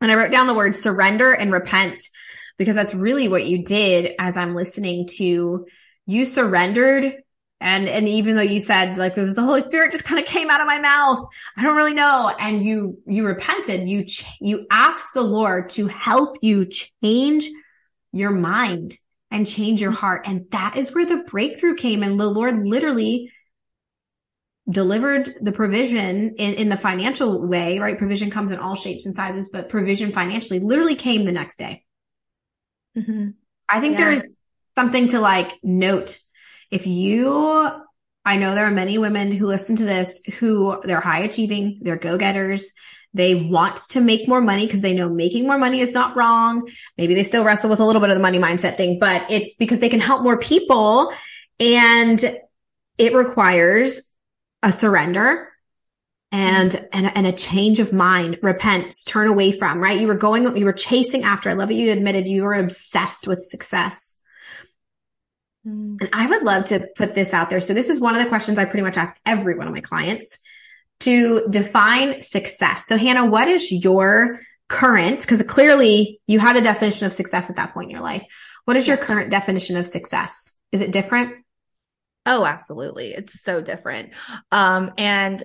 And 0.00 0.10
I 0.10 0.16
wrote 0.16 0.32
down 0.32 0.46
the 0.46 0.54
word 0.54 0.74
surrender 0.74 1.32
and 1.32 1.52
repent 1.52 2.02
because 2.58 2.74
that's 2.74 2.94
really 2.94 3.28
what 3.28 3.44
you 3.44 3.64
did 3.64 4.14
as 4.18 4.36
I'm 4.36 4.54
listening 4.54 5.08
to 5.18 5.66
you 6.06 6.26
surrendered 6.26 7.21
and, 7.62 7.88
and 7.88 8.08
even 8.08 8.34
though 8.34 8.42
you 8.42 8.58
said 8.58 8.98
like 8.98 9.16
it 9.16 9.20
was 9.20 9.36
the 9.36 9.44
Holy 9.44 9.62
Spirit 9.62 9.92
just 9.92 10.04
kind 10.04 10.20
of 10.20 10.26
came 10.26 10.50
out 10.50 10.60
of 10.60 10.66
my 10.66 10.80
mouth, 10.80 11.24
I 11.56 11.62
don't 11.62 11.76
really 11.76 11.94
know. 11.94 12.34
And 12.36 12.64
you, 12.64 12.98
you 13.06 13.24
repented, 13.24 13.88
you, 13.88 14.04
ch- 14.04 14.26
you 14.40 14.66
asked 14.68 15.14
the 15.14 15.22
Lord 15.22 15.70
to 15.70 15.86
help 15.86 16.38
you 16.42 16.66
change 16.66 17.48
your 18.12 18.32
mind 18.32 18.98
and 19.30 19.46
change 19.46 19.80
your 19.80 19.92
heart. 19.92 20.26
And 20.26 20.50
that 20.50 20.76
is 20.76 20.92
where 20.92 21.06
the 21.06 21.18
breakthrough 21.18 21.76
came. 21.76 22.02
And 22.02 22.18
the 22.18 22.26
Lord 22.26 22.66
literally 22.66 23.30
delivered 24.68 25.36
the 25.40 25.52
provision 25.52 26.34
in, 26.38 26.54
in 26.54 26.68
the 26.68 26.76
financial 26.76 27.46
way, 27.46 27.78
right? 27.78 27.96
Provision 27.96 28.30
comes 28.30 28.50
in 28.50 28.58
all 28.58 28.74
shapes 28.74 29.06
and 29.06 29.14
sizes, 29.14 29.50
but 29.50 29.68
provision 29.68 30.12
financially 30.12 30.58
literally 30.58 30.96
came 30.96 31.24
the 31.24 31.32
next 31.32 31.58
day. 31.58 31.84
Mm-hmm. 32.98 33.30
I 33.68 33.80
think 33.80 33.98
yeah. 33.98 34.04
there's 34.04 34.36
something 34.74 35.06
to 35.08 35.20
like 35.20 35.52
note 35.62 36.18
if 36.72 36.86
you, 36.86 37.70
I 38.24 38.36
know 38.38 38.54
there 38.54 38.66
are 38.66 38.72
many 38.72 38.96
women 38.96 39.30
who 39.30 39.46
listen 39.46 39.76
to 39.76 39.84
this 39.84 40.24
who 40.38 40.80
they're 40.82 41.00
high 41.00 41.20
achieving, 41.20 41.80
they're 41.82 41.96
go 41.96 42.16
getters. 42.16 42.72
They 43.14 43.34
want 43.34 43.76
to 43.90 44.00
make 44.00 44.26
more 44.26 44.40
money 44.40 44.64
because 44.64 44.80
they 44.80 44.94
know 44.94 45.10
making 45.10 45.46
more 45.46 45.58
money 45.58 45.80
is 45.80 45.92
not 45.92 46.16
wrong. 46.16 46.66
Maybe 46.96 47.14
they 47.14 47.24
still 47.24 47.44
wrestle 47.44 47.68
with 47.68 47.78
a 47.78 47.84
little 47.84 48.00
bit 48.00 48.08
of 48.08 48.16
the 48.16 48.22
money 48.22 48.38
mindset 48.38 48.78
thing, 48.78 48.98
but 48.98 49.30
it's 49.30 49.54
because 49.56 49.80
they 49.80 49.90
can 49.90 50.00
help 50.00 50.22
more 50.22 50.38
people 50.38 51.12
and 51.60 52.24
it 52.96 53.14
requires 53.14 54.10
a 54.62 54.72
surrender 54.72 55.50
and, 56.30 56.88
and, 56.90 57.14
and 57.14 57.26
a 57.26 57.32
change 57.32 57.80
of 57.80 57.92
mind, 57.92 58.38
repent, 58.40 58.96
turn 59.04 59.28
away 59.28 59.52
from, 59.52 59.78
right? 59.78 60.00
You 60.00 60.06
were 60.06 60.14
going, 60.14 60.56
you 60.56 60.64
were 60.64 60.72
chasing 60.72 61.22
after. 61.22 61.50
I 61.50 61.52
love 61.52 61.68
that 61.68 61.74
you 61.74 61.92
admitted 61.92 62.26
you 62.26 62.44
were 62.44 62.54
obsessed 62.54 63.26
with 63.28 63.42
success. 63.42 64.21
Mm. 65.66 65.96
And 66.00 66.10
I 66.12 66.26
would 66.26 66.42
love 66.42 66.66
to 66.66 66.88
put 66.96 67.14
this 67.14 67.32
out 67.32 67.50
there. 67.50 67.60
So 67.60 67.74
this 67.74 67.88
is 67.88 68.00
one 68.00 68.16
of 68.16 68.22
the 68.22 68.28
questions 68.28 68.58
I 68.58 68.64
pretty 68.64 68.82
much 68.82 68.96
ask 68.96 69.20
every 69.24 69.56
one 69.56 69.66
of 69.66 69.74
my 69.74 69.80
clients 69.80 70.38
to 71.00 71.46
define 71.48 72.20
success. 72.20 72.86
So 72.86 72.96
Hannah, 72.96 73.26
what 73.26 73.48
is 73.48 73.70
your 73.72 74.40
current, 74.68 75.20
because 75.20 75.42
clearly 75.42 76.20
you 76.26 76.38
had 76.38 76.56
a 76.56 76.62
definition 76.62 77.06
of 77.06 77.12
success 77.12 77.50
at 77.50 77.56
that 77.56 77.74
point 77.74 77.86
in 77.86 77.90
your 77.90 78.00
life. 78.00 78.24
What 78.64 78.76
is 78.76 78.88
your 78.88 78.96
current 78.96 79.30
definition 79.30 79.76
of 79.76 79.86
success? 79.86 80.56
Is 80.70 80.80
it 80.80 80.92
different? 80.92 81.44
Oh, 82.24 82.44
absolutely. 82.46 83.12
It's 83.12 83.42
so 83.42 83.60
different. 83.60 84.12
Um, 84.50 84.92
and 84.96 85.42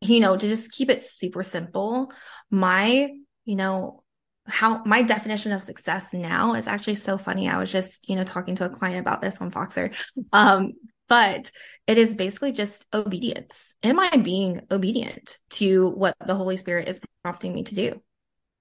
you 0.00 0.20
know, 0.20 0.36
to 0.36 0.46
just 0.48 0.72
keep 0.72 0.90
it 0.90 1.02
super 1.02 1.42
simple, 1.42 2.12
my, 2.50 3.10
you 3.44 3.56
know, 3.56 4.01
how 4.46 4.82
my 4.84 5.02
definition 5.02 5.52
of 5.52 5.62
success 5.62 6.12
now 6.12 6.54
is 6.54 6.68
actually 6.68 6.96
so 6.96 7.18
funny. 7.18 7.48
I 7.48 7.58
was 7.58 7.70
just, 7.70 8.08
you 8.08 8.16
know, 8.16 8.24
talking 8.24 8.56
to 8.56 8.64
a 8.64 8.70
client 8.70 9.00
about 9.00 9.20
this 9.20 9.40
on 9.40 9.50
Voxer. 9.50 9.94
Um, 10.32 10.72
but 11.08 11.50
it 11.86 11.98
is 11.98 12.14
basically 12.14 12.52
just 12.52 12.86
obedience. 12.92 13.74
Am 13.82 13.98
I 14.00 14.16
being 14.16 14.62
obedient 14.70 15.38
to 15.50 15.88
what 15.90 16.16
the 16.24 16.34
Holy 16.34 16.56
Spirit 16.56 16.88
is 16.88 17.00
prompting 17.22 17.52
me 17.52 17.64
to 17.64 17.74
do? 17.74 18.02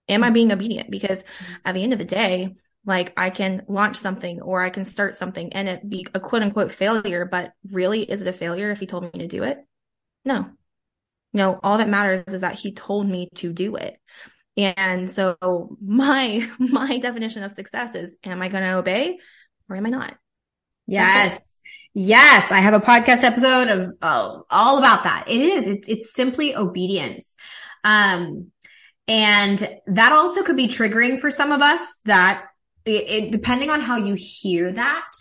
Am 0.09 0.23
I 0.23 0.29
being 0.29 0.51
obedient? 0.51 0.91
Because 0.91 1.23
at 1.63 1.73
the 1.73 1.83
end 1.83 1.93
of 1.93 1.99
the 1.99 2.05
day, 2.05 2.55
Like 2.83 3.13
I 3.15 3.29
can 3.29 3.63
launch 3.67 3.97
something 3.97 4.41
or 4.41 4.61
I 4.63 4.71
can 4.71 4.85
start 4.85 5.15
something 5.15 5.53
and 5.53 5.69
it 5.69 5.87
be 5.87 6.07
a 6.15 6.19
quote 6.19 6.41
unquote 6.41 6.71
failure, 6.71 7.25
but 7.25 7.53
really 7.69 8.01
is 8.01 8.21
it 8.21 8.27
a 8.27 8.33
failure 8.33 8.71
if 8.71 8.79
he 8.79 8.87
told 8.87 9.03
me 9.03 9.19
to 9.19 9.27
do 9.27 9.43
it? 9.43 9.59
No. 10.25 10.49
No, 11.31 11.59
all 11.63 11.77
that 11.77 11.89
matters 11.89 12.23
is 12.27 12.41
that 12.41 12.55
he 12.55 12.73
told 12.73 13.07
me 13.07 13.29
to 13.35 13.53
do 13.53 13.75
it. 13.75 13.97
And 14.57 15.09
so 15.09 15.77
my 15.81 16.47
my 16.59 16.97
definition 16.97 17.43
of 17.43 17.51
success 17.51 17.95
is 17.95 18.15
am 18.23 18.41
I 18.41 18.49
going 18.49 18.63
to 18.63 18.75
obey 18.75 19.17
or 19.69 19.75
am 19.75 19.85
I 19.85 19.89
not? 19.89 20.17
Yes. 20.87 21.61
Yes, 21.93 22.51
I 22.51 22.59
have 22.59 22.73
a 22.73 22.79
podcast 22.79 23.23
episode 23.23 23.67
of 23.67 23.85
oh, 24.01 24.43
all 24.49 24.77
about 24.77 25.03
that. 25.03 25.25
It 25.27 25.41
is. 25.41 25.67
It's 25.67 25.89
it's 25.89 26.13
simply 26.13 26.55
obedience. 26.55 27.37
Um 27.83 28.51
and 29.07 29.69
that 29.87 30.13
also 30.13 30.43
could 30.43 30.55
be 30.55 30.67
triggering 30.67 31.19
for 31.19 31.29
some 31.29 31.51
of 31.51 31.61
us 31.61 31.99
that 32.05 32.45
it, 32.85 33.09
it 33.09 33.31
depending 33.31 33.69
on 33.69 33.81
how 33.81 33.97
you 33.97 34.15
hear 34.17 34.71
that, 34.71 35.11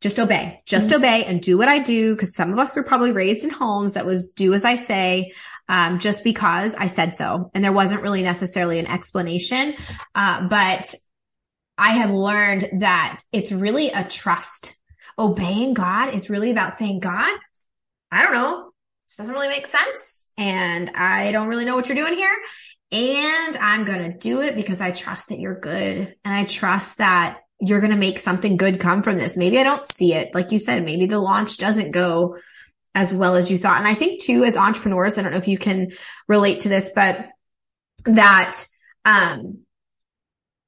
just 0.00 0.18
obey. 0.18 0.62
Just 0.66 0.88
mm-hmm. 0.88 0.96
obey 0.96 1.24
and 1.24 1.40
do 1.40 1.56
what 1.56 1.68
I 1.68 1.78
do 1.78 2.14
because 2.14 2.34
some 2.34 2.52
of 2.52 2.58
us 2.58 2.76
were 2.76 2.82
probably 2.82 3.12
raised 3.12 3.44
in 3.44 3.50
homes 3.50 3.94
that 3.94 4.06
was 4.06 4.28
do 4.32 4.54
as 4.54 4.64
I 4.64 4.76
say 4.76 5.32
um, 5.68 5.98
just 5.98 6.24
because 6.24 6.74
I 6.74 6.86
said 6.86 7.14
so. 7.14 7.50
And 7.54 7.62
there 7.62 7.72
wasn't 7.72 8.02
really 8.02 8.22
necessarily 8.22 8.78
an 8.78 8.86
explanation. 8.86 9.74
Uh, 10.14 10.48
but 10.48 10.94
I 11.76 11.94
have 11.94 12.10
learned 12.10 12.80
that 12.80 13.18
it's 13.32 13.52
really 13.52 13.90
a 13.90 14.04
trust. 14.04 14.76
Obeying 15.18 15.74
God 15.74 16.14
is 16.14 16.30
really 16.30 16.50
about 16.50 16.72
saying, 16.72 17.00
God, 17.00 17.38
I 18.10 18.22
don't 18.22 18.34
know. 18.34 18.70
This 19.06 19.16
doesn't 19.16 19.34
really 19.34 19.48
make 19.48 19.66
sense. 19.66 20.30
And 20.36 20.90
I 20.94 21.32
don't 21.32 21.48
really 21.48 21.64
know 21.64 21.76
what 21.76 21.88
you're 21.88 21.96
doing 21.96 22.16
here. 22.16 22.36
And 22.90 23.56
I'm 23.56 23.84
going 23.84 24.10
to 24.10 24.18
do 24.18 24.40
it 24.40 24.54
because 24.54 24.80
I 24.80 24.90
trust 24.90 25.28
that 25.28 25.38
you're 25.38 25.58
good. 25.58 26.14
And 26.24 26.34
I 26.34 26.44
trust 26.44 26.98
that 26.98 27.38
you're 27.60 27.80
going 27.80 27.92
to 27.92 27.98
make 27.98 28.18
something 28.18 28.56
good 28.56 28.80
come 28.80 29.02
from 29.02 29.18
this. 29.18 29.36
Maybe 29.36 29.58
I 29.58 29.64
don't 29.64 29.84
see 29.84 30.14
it. 30.14 30.34
Like 30.34 30.52
you 30.52 30.58
said, 30.58 30.84
maybe 30.84 31.06
the 31.06 31.18
launch 31.18 31.58
doesn't 31.58 31.90
go 31.90 32.36
as 32.98 33.14
well 33.14 33.36
as 33.36 33.48
you 33.48 33.58
thought. 33.58 33.78
And 33.78 33.86
I 33.86 33.94
think 33.94 34.20
too, 34.20 34.42
as 34.42 34.56
entrepreneurs, 34.56 35.16
I 35.16 35.22
don't 35.22 35.30
know 35.30 35.38
if 35.38 35.46
you 35.46 35.56
can 35.56 35.92
relate 36.26 36.62
to 36.62 36.68
this, 36.68 36.90
but 36.92 37.26
that, 38.04 38.66
um, 39.04 39.60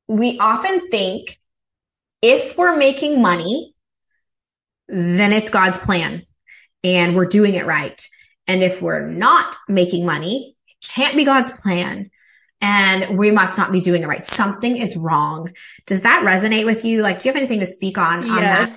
we 0.07 0.38
often 0.38 0.88
think 0.90 1.37
if 2.23 2.57
we're 2.57 2.77
making 2.77 3.21
money, 3.21 3.75
then 4.87 5.33
it's 5.33 5.51
God's 5.51 5.79
plan 5.79 6.25
and 6.85 7.16
we're 7.16 7.27
doing 7.27 7.55
it 7.55 7.66
right. 7.66 8.01
And 8.47 8.62
if 8.62 8.81
we're 8.81 9.09
not 9.09 9.57
making 9.69 10.07
money, 10.07 10.57
it 10.69 10.88
can't 10.88 11.16
be 11.16 11.25
God's 11.25 11.51
plan 11.51 12.11
and 12.61 13.19
we 13.19 13.33
must 13.33 13.59
not 13.59 13.73
be 13.73 13.81
doing 13.81 14.03
it 14.03 14.09
right. 14.09 14.23
Something 14.23 14.77
is 14.77 14.97
wrong. 14.97 15.53
Does 15.87 16.03
that 16.03 16.23
resonate 16.25 16.64
with 16.64 16.85
you? 16.85 17.03
Like, 17.03 17.19
do 17.19 17.29
you 17.29 17.33
have 17.33 17.40
anything 17.40 17.61
to 17.61 17.66
speak 17.66 17.99
on, 17.99 18.31
on 18.31 18.40
that? 18.40 18.71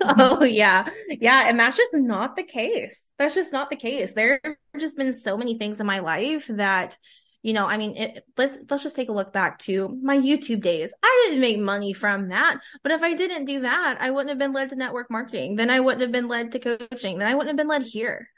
oh 0.18 0.44
yeah. 0.44 0.88
Yeah. 1.08 1.48
And 1.48 1.58
that's 1.58 1.76
just 1.76 1.94
not 1.94 2.36
the 2.36 2.42
case. 2.42 3.06
That's 3.18 3.34
just 3.34 3.52
not 3.52 3.70
the 3.70 3.76
case. 3.76 4.14
There 4.14 4.40
have 4.44 4.56
just 4.78 4.96
been 4.96 5.12
so 5.12 5.36
many 5.36 5.58
things 5.58 5.80
in 5.80 5.86
my 5.86 5.98
life 6.00 6.46
that, 6.48 6.96
you 7.42 7.52
know, 7.52 7.66
I 7.66 7.76
mean, 7.76 7.96
it, 7.96 8.24
let's, 8.36 8.58
let's 8.68 8.82
just 8.82 8.96
take 8.96 9.08
a 9.08 9.12
look 9.12 9.32
back 9.32 9.58
to 9.60 9.88
my 10.02 10.16
YouTube 10.16 10.60
days. 10.60 10.92
I 11.02 11.26
didn't 11.26 11.40
make 11.40 11.58
money 11.58 11.92
from 11.92 12.28
that, 12.28 12.58
but 12.82 12.92
if 12.92 13.02
I 13.02 13.14
didn't 13.14 13.44
do 13.46 13.60
that, 13.60 13.98
I 14.00 14.10
wouldn't 14.10 14.30
have 14.30 14.38
been 14.38 14.52
led 14.52 14.70
to 14.70 14.76
network 14.76 15.10
marketing. 15.10 15.56
Then 15.56 15.70
I 15.70 15.80
wouldn't 15.80 16.02
have 16.02 16.12
been 16.12 16.28
led 16.28 16.52
to 16.52 16.58
coaching. 16.58 17.18
Then 17.18 17.28
I 17.28 17.34
wouldn't 17.34 17.48
have 17.50 17.56
been 17.56 17.68
led 17.68 17.82
here. 17.82 18.28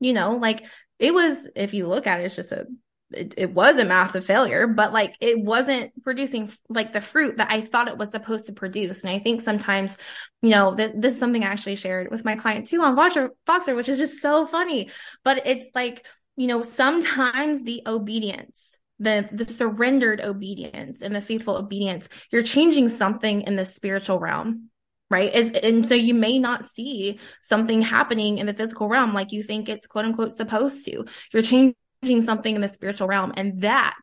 You 0.00 0.12
know, 0.12 0.36
like 0.36 0.64
it 0.98 1.12
was, 1.12 1.46
if 1.56 1.74
you 1.74 1.88
look 1.88 2.06
at 2.06 2.20
it, 2.20 2.24
it's 2.24 2.36
just 2.36 2.52
a 2.52 2.66
it, 3.12 3.34
it, 3.36 3.54
was 3.54 3.78
a 3.78 3.84
massive 3.84 4.26
failure, 4.26 4.66
but 4.66 4.92
like 4.92 5.16
it 5.20 5.38
wasn't 5.40 5.92
producing 6.02 6.52
like 6.68 6.92
the 6.92 7.00
fruit 7.00 7.38
that 7.38 7.50
I 7.50 7.62
thought 7.62 7.88
it 7.88 7.96
was 7.96 8.10
supposed 8.10 8.46
to 8.46 8.52
produce. 8.52 9.02
And 9.02 9.10
I 9.10 9.18
think 9.18 9.40
sometimes, 9.40 9.96
you 10.42 10.50
know, 10.50 10.74
this, 10.74 10.92
this 10.94 11.14
is 11.14 11.20
something 11.20 11.42
I 11.42 11.48
actually 11.48 11.76
shared 11.76 12.10
with 12.10 12.24
my 12.24 12.36
client 12.36 12.66
too 12.66 12.82
on 12.82 12.96
Voxer, 12.96 13.30
Voxer, 13.46 13.74
which 13.74 13.88
is 13.88 13.98
just 13.98 14.20
so 14.20 14.46
funny. 14.46 14.90
But 15.24 15.46
it's 15.46 15.70
like, 15.74 16.04
you 16.36 16.46
know, 16.46 16.62
sometimes 16.62 17.64
the 17.64 17.82
obedience, 17.86 18.78
the 18.98 19.28
the 19.32 19.46
surrendered 19.46 20.20
obedience 20.20 21.02
and 21.02 21.14
the 21.14 21.22
faithful 21.22 21.56
obedience, 21.56 22.08
you're 22.30 22.42
changing 22.42 22.88
something 22.88 23.42
in 23.42 23.56
the 23.56 23.64
spiritual 23.64 24.18
realm 24.18 24.70
right? 25.10 25.34
Is, 25.34 25.52
and 25.52 25.86
so 25.86 25.94
you 25.94 26.12
may 26.12 26.38
not 26.38 26.66
see 26.66 27.18
something 27.40 27.80
happening 27.80 28.36
in 28.36 28.44
the 28.44 28.52
physical 28.52 28.88
realm 28.88 29.14
like 29.14 29.32
you 29.32 29.42
think 29.42 29.68
it's 29.68 29.86
quote 29.86 30.04
unquote 30.04 30.34
supposed 30.34 30.84
to. 30.84 31.06
You're 31.32 31.42
changing 31.42 31.74
something 32.02 32.54
in 32.54 32.60
the 32.60 32.68
spiritual 32.68 33.08
realm. 33.08 33.32
And 33.36 33.62
that 33.62 34.00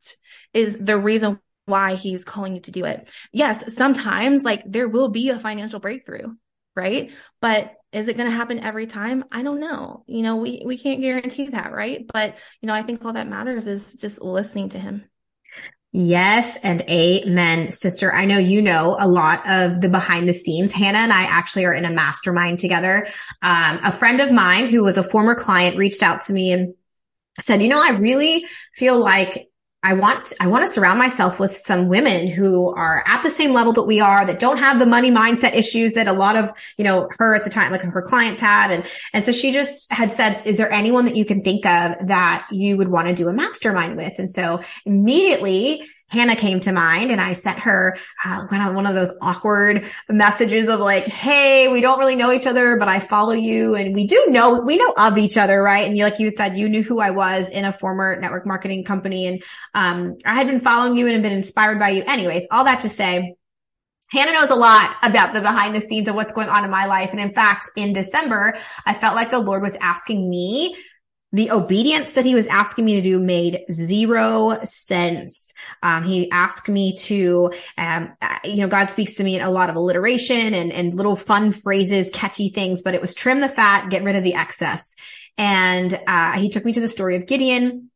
is 0.54 0.78
the 0.78 0.98
reason 0.98 1.40
why 1.66 1.96
he's 1.96 2.24
calling 2.24 2.56
you 2.56 2.62
to 2.62 2.72
do 2.72 2.86
it. 2.86 3.10
Yes, 3.32 3.74
sometimes 3.74 4.44
like 4.44 4.64
there 4.66 4.88
will 4.88 5.10
be 5.10 5.30
a 5.30 5.40
financial 5.40 5.80
breakthrough, 5.80 6.34
right? 6.76 7.12
But 7.42 7.74
is 7.92 8.08
it 8.08 8.18
going 8.18 8.30
to 8.30 8.36
happen 8.36 8.60
every 8.60 8.88
time? 8.88 9.24
I 9.32 9.42
don't 9.42 9.60
know. 9.60 10.04
You 10.08 10.22
know, 10.22 10.36
we, 10.36 10.62
we 10.66 10.78
can't 10.78 11.02
guarantee 11.02 11.48
that, 11.48 11.72
right? 11.72 12.06
But, 12.12 12.38
you 12.62 12.68
know, 12.68 12.74
I 12.74 12.84
think 12.84 13.04
all 13.04 13.14
that 13.14 13.28
matters 13.28 13.68
is 13.68 13.94
just 13.94 14.22
listening 14.22 14.70
to 14.70 14.80
him. 14.80 15.06
Yes. 15.98 16.58
And 16.62 16.82
amen, 16.90 17.72
sister. 17.72 18.14
I 18.14 18.26
know 18.26 18.38
you 18.38 18.62
know 18.62 18.98
a 19.00 19.08
lot 19.08 19.50
of 19.50 19.80
the 19.80 19.88
behind 19.88 20.28
the 20.28 20.34
scenes. 20.34 20.74
Hannah 20.74 20.98
and 20.98 21.14
I 21.14 21.24
actually 21.24 21.64
are 21.64 21.74
in 21.74 21.86
a 21.86 21.90
mastermind 21.90 22.60
together. 22.60 23.08
Um, 23.42 23.80
a 23.82 23.94
friend 23.94 24.20
of 24.20 24.30
mine 24.30 24.68
who 24.68 24.84
was 24.84 24.98
a 24.98 25.04
former 25.04 25.36
client 25.36 25.78
reached 25.78 26.04
out 26.04 26.20
to 26.24 26.34
me 26.34 26.52
and 26.52 26.74
said, 27.40 27.62
you 27.62 27.68
know, 27.68 27.82
I 27.82 27.92
really 27.92 28.46
feel 28.74 28.98
like 28.98 29.50
I 29.84 29.94
want, 29.94 30.34
I 30.40 30.48
want 30.48 30.66
to 30.66 30.72
surround 30.72 30.98
myself 30.98 31.40
with 31.40 31.56
some 31.56 31.90
women 31.90 32.28
who 32.28 32.74
are 32.74 33.04
at 33.06 33.22
the 33.22 33.30
same 33.30 33.54
level 33.54 33.72
that 33.74 33.84
we 33.84 34.00
are, 34.00 34.26
that 34.26 34.40
don't 34.40 34.58
have 34.58 34.80
the 34.80 34.86
money 34.88 35.12
mindset 35.12 35.54
issues 35.54 35.94
that 35.94 36.08
a 36.08 36.14
lot 36.14 36.36
of, 36.36 36.50
you 36.76 36.84
know, 36.84 37.08
her 37.20 37.36
at 37.36 37.44
the 37.44 37.52
time, 37.52 37.72
like 37.72 37.82
her 37.82 38.02
clients 38.02 38.42
had. 38.42 38.72
And, 38.72 38.84
and 39.14 39.24
so 39.24 39.32
she 39.32 39.52
just 39.52 39.94
had 39.94 40.12
said, 40.12 40.42
is 40.46 40.58
there 40.58 40.72
anyone 40.72 41.06
that 41.06 41.16
you 41.16 41.24
can 41.24 41.44
think 41.44 41.68
of 41.68 42.08
that 42.08 42.48
you 42.52 42.78
would 42.78 42.88
want 42.88 43.10
to 43.10 43.14
do 43.14 43.30
a 43.30 43.34
mastermind 43.34 43.96
with? 43.96 44.18
And 44.18 44.32
so 44.32 44.64
immediately 44.88 45.86
Hannah 46.08 46.36
came 46.36 46.60
to 46.62 46.72
mind 46.72 47.12
and 47.12 47.20
I 47.20 47.34
sent 47.34 47.60
her 47.60 47.98
uh, 48.24 48.46
one 48.48 48.86
of 48.86 48.94
those 48.94 49.12
awkward 49.22 49.86
messages 50.08 50.70
of 50.70 50.80
like, 50.80 51.06
Hey, 51.06 51.68
we 51.68 51.82
don't 51.82 51.98
really 52.00 52.16
know 52.16 52.32
each 52.32 52.46
other, 52.46 52.78
but 52.78 52.88
I 52.88 53.00
follow 53.00 53.34
you 53.34 53.76
and 53.76 53.96
we 53.96 54.06
do 54.06 54.28
know, 54.28 54.62
we 54.62 54.78
know 54.78 54.94
of 54.98 55.18
each 55.18 55.36
other. 55.36 55.62
Right. 55.64 55.88
And 55.88 55.98
you, 55.98 56.04
like 56.04 56.20
you 56.20 56.32
said, 56.32 56.58
you 56.58 56.70
knew 56.70 56.84
who 56.84 57.00
I 57.00 57.10
was 57.10 57.50
in 57.50 57.66
a 57.66 57.74
former 57.74 58.20
network 58.20 58.46
marketing 58.46 58.84
company. 58.84 59.26
And, 59.26 59.44
um, 59.74 60.18
I 60.24 60.36
had 60.36 60.48
been 60.48 60.62
following 60.62 60.96
you 60.96 61.06
and 61.08 61.14
had 61.14 61.24
been 61.24 61.34
inspired 61.34 61.80
by 61.80 61.90
you. 61.90 62.04
Anyways, 62.04 62.48
all 62.52 62.66
that 62.66 62.82
to 62.82 62.90
say, 62.90 63.36
Hannah 64.12 64.34
knows 64.34 64.52
a 64.52 64.56
lot 64.56 64.96
about 65.02 65.34
the 65.34 65.42
behind 65.42 65.74
the 65.74 65.82
scenes 65.82 66.08
of 66.08 66.16
what's 66.16 66.34
going 66.34 66.50
on 66.50 66.64
in 66.64 66.70
my 66.70 66.86
life. 66.86 67.10
And 67.12 67.20
in 67.20 67.34
fact, 67.34 67.70
in 67.76 67.94
December, 67.94 68.58
I 68.86 68.94
felt 68.94 69.16
like 69.16 69.32
the 69.32 69.40
Lord 69.40 69.64
was 69.64 69.76
asking 69.76 70.30
me 70.30 70.78
the 71.36 71.52
obedience 71.52 72.14
that 72.14 72.24
he 72.24 72.34
was 72.34 72.48
asking 72.48 72.86
me 72.86 72.96
to 72.96 73.02
do 73.02 73.20
made 73.20 73.66
zero 73.70 74.58
sense. 74.64 75.52
Um, 75.84 76.06
he 76.06 76.32
asked 76.32 76.70
me 76.70 76.96
to, 76.96 77.52
um, 77.78 78.14
you 78.46 78.58
know, 78.58 78.70
God 78.70 78.86
speaks 78.86 79.16
to 79.16 79.24
me 79.24 79.36
in 79.36 79.42
a 79.42 79.52
lot 79.52 79.70
of 79.70 79.76
alliteration 79.76 80.54
and, 80.54 80.72
and 80.72 80.94
little 80.94 81.18
fun 81.18 81.52
phrases, 81.52 82.10
catchy 82.10 82.50
things, 82.50 82.82
but 82.82 82.94
it 82.94 83.02
was 83.02 83.14
trim 83.14 83.42
the 83.42 83.50
fat, 83.50 83.90
get 83.90 84.04
rid 84.04 84.16
of 84.16 84.24
the 84.24 84.36
excess. 84.36 84.96
And, 85.38 86.00
uh, 86.08 86.34
he 86.34 86.48
took 86.48 86.64
me 86.64 86.72
to 86.72 86.80
the 86.80 86.88
story 86.88 87.18
of 87.18 87.28
Gideon 87.28 87.92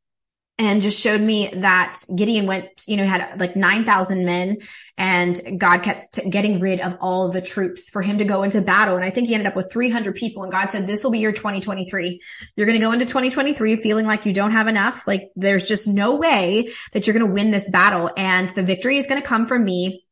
and 0.60 0.82
just 0.82 1.02
showed 1.02 1.22
me 1.22 1.50
that 1.54 2.04
Gideon 2.14 2.46
went, 2.46 2.68
you 2.86 2.98
know, 2.98 3.06
had 3.06 3.40
like 3.40 3.56
9,000 3.56 4.26
men 4.26 4.58
and 4.98 5.40
God 5.58 5.84
kept 5.84 6.20
getting 6.30 6.60
rid 6.60 6.82
of 6.82 6.98
all 7.00 7.30
the 7.30 7.42
troops 7.42 7.90
for 7.90 8.02
him 8.02 8.18
to 8.18 8.26
go 8.26 8.44
into 8.44 8.60
battle. 8.60 8.98
And 8.98 9.06
I 9.06 9.10
think 9.10 9.30
he 9.30 9.34
ended 9.34 9.48
up 9.48 9.56
with 9.56 9.72
300 9.72 10.16
people 10.16 10.44
and 10.44 10.52
God 10.52 10.70
said, 10.70 10.86
this 10.86 11.02
will 11.02 11.12
be 11.12 11.20
your 11.20 11.32
2023. 11.32 12.22
You're 12.58 12.68
going 12.68 12.78
to 12.78 12.86
go 12.86 12.92
into 12.92 13.06
2023 13.06 13.78
feeling 13.78 14.06
like 14.06 14.26
you 14.26 14.34
don't 14.34 14.52
have 14.52 14.68
enough. 14.68 15.08
Like 15.08 15.32
there's 15.38 15.66
just 15.66 15.88
no 15.88 16.18
way 16.18 16.70
that 16.92 17.08
you're 17.08 17.18
going 17.18 17.26
to 17.26 17.34
win 17.34 17.52
this 17.52 17.70
battle 17.70 18.12
and 18.18 18.54
the 18.54 18.64
victory 18.64 18.98
is 18.98 19.08
going 19.08 19.22
to 19.22 19.28
come 19.28 19.48
from 19.48 19.64
me 19.64 20.04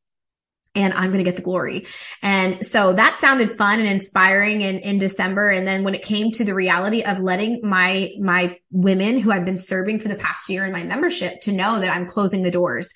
and 0.77 0.93
I'm 0.93 1.07
going 1.11 1.17
to 1.17 1.29
get 1.29 1.35
the 1.35 1.41
glory. 1.41 1.87
And 2.21 2.65
so 2.65 2.93
that 2.93 3.19
sounded 3.19 3.51
fun 3.51 3.79
and 3.79 3.89
inspiring 3.89 4.61
in, 4.61 4.79
in 4.79 4.99
December. 4.99 5.49
And 5.49 5.67
then 5.67 5.83
when 5.83 5.95
it 5.95 6.03
came 6.03 6.31
to 6.33 6.45
the 6.45 6.53
reality 6.53 7.03
of 7.03 7.19
letting 7.19 7.61
my, 7.63 8.11
my 8.19 8.57
women 8.71 9.17
who 9.17 9.31
I've 9.31 9.45
been 9.45 9.57
serving 9.57 9.99
for 9.99 10.07
the 10.07 10.15
past 10.15 10.49
year 10.49 10.65
in 10.65 10.71
my 10.71 10.83
membership 10.83 11.41
to 11.41 11.51
know 11.51 11.81
that 11.81 11.93
I'm 11.93 12.05
closing 12.05 12.43
the 12.43 12.51
doors. 12.51 12.89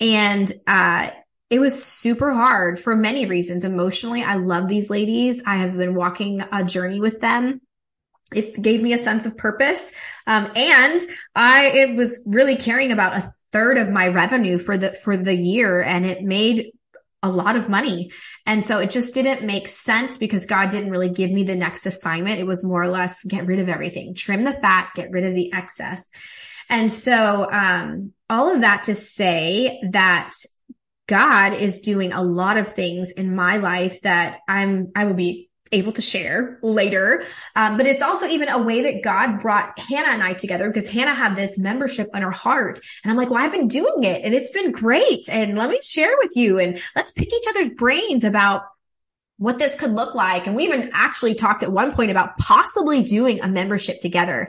And, 0.00 0.50
uh, 0.66 1.10
it 1.50 1.58
was 1.60 1.84
super 1.84 2.32
hard 2.32 2.80
for 2.80 2.96
many 2.96 3.26
reasons. 3.26 3.64
Emotionally, 3.64 4.24
I 4.24 4.36
love 4.36 4.66
these 4.66 4.90
ladies. 4.90 5.42
I 5.46 5.56
have 5.56 5.76
been 5.76 5.94
walking 5.94 6.42
a 6.50 6.64
journey 6.64 7.00
with 7.00 7.20
them 7.20 7.60
it 8.32 8.60
gave 8.60 8.82
me 8.82 8.92
a 8.92 8.98
sense 8.98 9.26
of 9.26 9.36
purpose. 9.36 9.90
Um, 10.26 10.50
and 10.56 11.00
I, 11.34 11.66
it 11.66 11.96
was 11.96 12.24
really 12.26 12.56
caring 12.56 12.92
about 12.92 13.16
a 13.16 13.32
third 13.52 13.78
of 13.78 13.88
my 13.88 14.08
revenue 14.08 14.58
for 14.58 14.76
the, 14.76 14.90
for 14.90 15.16
the 15.16 15.34
year. 15.34 15.82
And 15.82 16.04
it 16.04 16.22
made 16.22 16.72
a 17.24 17.28
lot 17.28 17.56
of 17.56 17.70
money. 17.70 18.10
And 18.44 18.62
so 18.62 18.78
it 18.78 18.90
just 18.90 19.14
didn't 19.14 19.46
make 19.46 19.66
sense 19.66 20.18
because 20.18 20.44
God 20.44 20.70
didn't 20.70 20.90
really 20.90 21.08
give 21.08 21.30
me 21.30 21.42
the 21.42 21.56
next 21.56 21.86
assignment. 21.86 22.38
It 22.38 22.46
was 22.46 22.62
more 22.62 22.82
or 22.82 22.88
less 22.88 23.24
get 23.24 23.46
rid 23.46 23.60
of 23.60 23.70
everything, 23.70 24.14
trim 24.14 24.44
the 24.44 24.52
fat, 24.52 24.90
get 24.94 25.10
rid 25.10 25.24
of 25.24 25.34
the 25.34 25.52
excess. 25.52 26.10
And 26.68 26.92
so, 26.92 27.50
um, 27.50 28.12
all 28.28 28.54
of 28.54 28.60
that 28.60 28.84
to 28.84 28.94
say 28.94 29.80
that 29.90 30.32
God 31.06 31.54
is 31.54 31.80
doing 31.80 32.12
a 32.12 32.22
lot 32.22 32.56
of 32.56 32.72
things 32.72 33.10
in 33.10 33.34
my 33.34 33.56
life 33.56 34.00
that 34.02 34.40
I'm, 34.48 34.92
I 34.94 35.04
will 35.06 35.14
be 35.14 35.50
able 35.72 35.92
to 35.92 36.02
share 36.02 36.58
later. 36.62 37.24
Um, 37.56 37.76
but 37.76 37.86
it's 37.86 38.02
also 38.02 38.26
even 38.26 38.48
a 38.48 38.58
way 38.58 38.82
that 38.82 39.02
God 39.02 39.40
brought 39.40 39.78
Hannah 39.78 40.12
and 40.12 40.22
I 40.22 40.34
together 40.34 40.68
because 40.68 40.88
Hannah 40.88 41.14
had 41.14 41.36
this 41.36 41.58
membership 41.58 42.10
in 42.14 42.22
her 42.22 42.30
heart. 42.30 42.80
And 43.02 43.10
I'm 43.10 43.16
like, 43.16 43.30
well, 43.30 43.42
I've 43.42 43.52
been 43.52 43.68
doing 43.68 44.04
it 44.04 44.22
and 44.24 44.34
it's 44.34 44.50
been 44.50 44.72
great. 44.72 45.28
And 45.28 45.56
let 45.56 45.70
me 45.70 45.80
share 45.82 46.14
with 46.18 46.36
you 46.36 46.58
and 46.58 46.80
let's 46.94 47.10
pick 47.10 47.32
each 47.32 47.46
other's 47.48 47.70
brains 47.70 48.24
about 48.24 48.62
what 49.36 49.58
this 49.58 49.78
could 49.78 49.92
look 49.92 50.14
like. 50.14 50.46
And 50.46 50.54
we 50.54 50.64
even 50.64 50.90
actually 50.92 51.34
talked 51.34 51.62
at 51.62 51.72
one 51.72 51.92
point 51.92 52.10
about 52.10 52.38
possibly 52.38 53.02
doing 53.02 53.40
a 53.40 53.48
membership 53.48 54.00
together. 54.00 54.48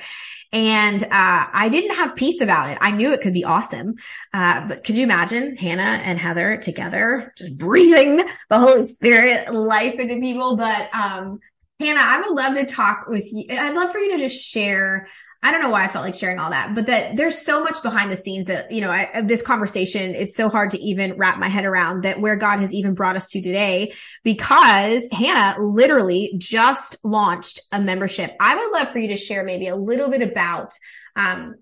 And 0.52 1.04
uh, 1.04 1.08
I 1.12 1.70
didn't 1.70 1.96
have 1.96 2.16
peace 2.16 2.42
about 2.42 2.70
it. 2.70 2.78
I 2.82 2.92
knew 2.92 3.14
it 3.14 3.22
could 3.22 3.34
be 3.34 3.44
awesome. 3.44 3.96
Uh, 4.34 4.68
but 4.68 4.84
could 4.84 4.96
you 4.96 5.04
imagine 5.04 5.56
Hannah 5.56 5.84
and 5.84 6.20
Heather 6.20 6.58
together, 6.58 7.34
just 7.38 7.58
breathing 7.58 8.26
the 8.50 8.60
Holy 8.60 8.84
Spirit 8.84 9.54
life 9.54 10.00
into 10.00 10.20
people? 10.20 10.56
But 10.56 10.94
um, 10.94 11.40
Hannah, 11.80 12.02
I 12.02 12.22
would 12.22 12.32
love 12.32 12.56
to 12.56 12.66
talk 12.66 13.08
with 13.08 13.26
you. 13.32 13.46
I'd 13.50 13.76
love 13.76 13.92
for 13.92 14.00
you 14.00 14.18
to 14.18 14.24
just 14.24 14.46
share 14.46 15.08
I 15.46 15.52
don't 15.52 15.62
know 15.62 15.70
why 15.70 15.84
I 15.84 15.88
felt 15.88 16.04
like 16.04 16.16
sharing 16.16 16.40
all 16.40 16.50
that, 16.50 16.74
but 16.74 16.88
that 16.88 17.18
there's 17.18 17.38
so 17.38 17.64
much 17.64 17.84
behind 17.84 18.12
the 18.12 18.18
scenes 18.18 18.48
that, 18.48 18.72
you 18.72 18.82
know, 18.82 18.90
I, 18.90 19.22
this 19.22 19.44
conversation 19.44 20.16
is 20.16 20.36
so 20.36 20.50
hard 20.50 20.72
to 20.72 20.80
even 20.80 21.18
wrap 21.18 21.38
my 21.38 21.50
head 21.50 21.66
around 21.66 22.04
that 22.04 22.20
where 22.20 22.36
God 22.36 22.62
has 22.62 22.74
even 22.74 22.96
brought 22.96 23.16
us 23.16 23.28
to 23.28 23.44
today 23.44 23.94
because 24.24 25.08
Hannah 25.12 25.64
literally 25.64 26.34
just 26.40 26.98
launched 27.04 27.62
a 27.72 27.80
membership. 27.80 28.36
I 28.40 28.56
would 28.56 28.72
love 28.72 28.90
for 28.90 28.98
you 28.98 29.10
to 29.10 29.18
share 29.18 29.44
maybe 29.44 29.68
a 29.68 29.76
little 29.76 30.10
bit 30.10 30.24
about, 30.24 30.74
um, 31.16 31.54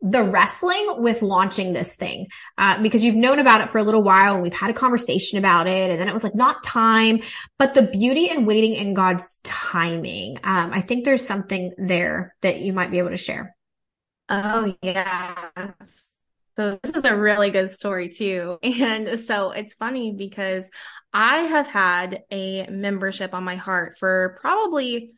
the 0.00 0.22
wrestling 0.22 1.02
with 1.02 1.22
launching 1.22 1.72
this 1.72 1.96
thing 1.96 2.28
uh, 2.56 2.80
because 2.82 3.02
you've 3.02 3.16
known 3.16 3.38
about 3.38 3.60
it 3.60 3.70
for 3.70 3.78
a 3.78 3.82
little 3.82 4.02
while 4.02 4.34
and 4.34 4.42
we've 4.42 4.52
had 4.52 4.70
a 4.70 4.74
conversation 4.74 5.38
about 5.38 5.66
it. 5.66 5.90
And 5.90 6.00
then 6.00 6.08
it 6.08 6.12
was 6.12 6.24
like 6.24 6.34
not 6.34 6.62
time 6.62 7.20
but 7.58 7.74
the 7.74 7.82
beauty 7.82 8.28
and 8.28 8.46
waiting 8.46 8.74
in 8.74 8.94
god's 8.94 9.40
timing. 9.42 10.38
Um, 10.44 10.72
i 10.72 10.80
think 10.80 11.04
there's 11.04 11.26
something 11.26 11.72
there 11.78 12.34
that 12.42 12.60
you 12.60 12.72
might 12.72 12.90
be 12.90 12.98
able 12.98 13.10
to 13.10 13.16
share. 13.16 13.56
Oh 14.28 14.74
yeah 14.82 15.72
so 16.58 16.76
this 16.82 16.96
is 16.96 17.04
a 17.04 17.16
really 17.16 17.50
good 17.50 17.70
story 17.70 18.08
too. 18.08 18.58
And 18.64 19.20
so 19.20 19.52
it's 19.52 19.74
funny 19.74 20.12
because 20.12 20.68
i 21.12 21.38
have 21.38 21.66
had 21.66 22.24
a 22.30 22.66
membership 22.68 23.32
on 23.32 23.44
my 23.44 23.56
heart 23.56 23.96
for 23.96 24.38
probably 24.40 25.12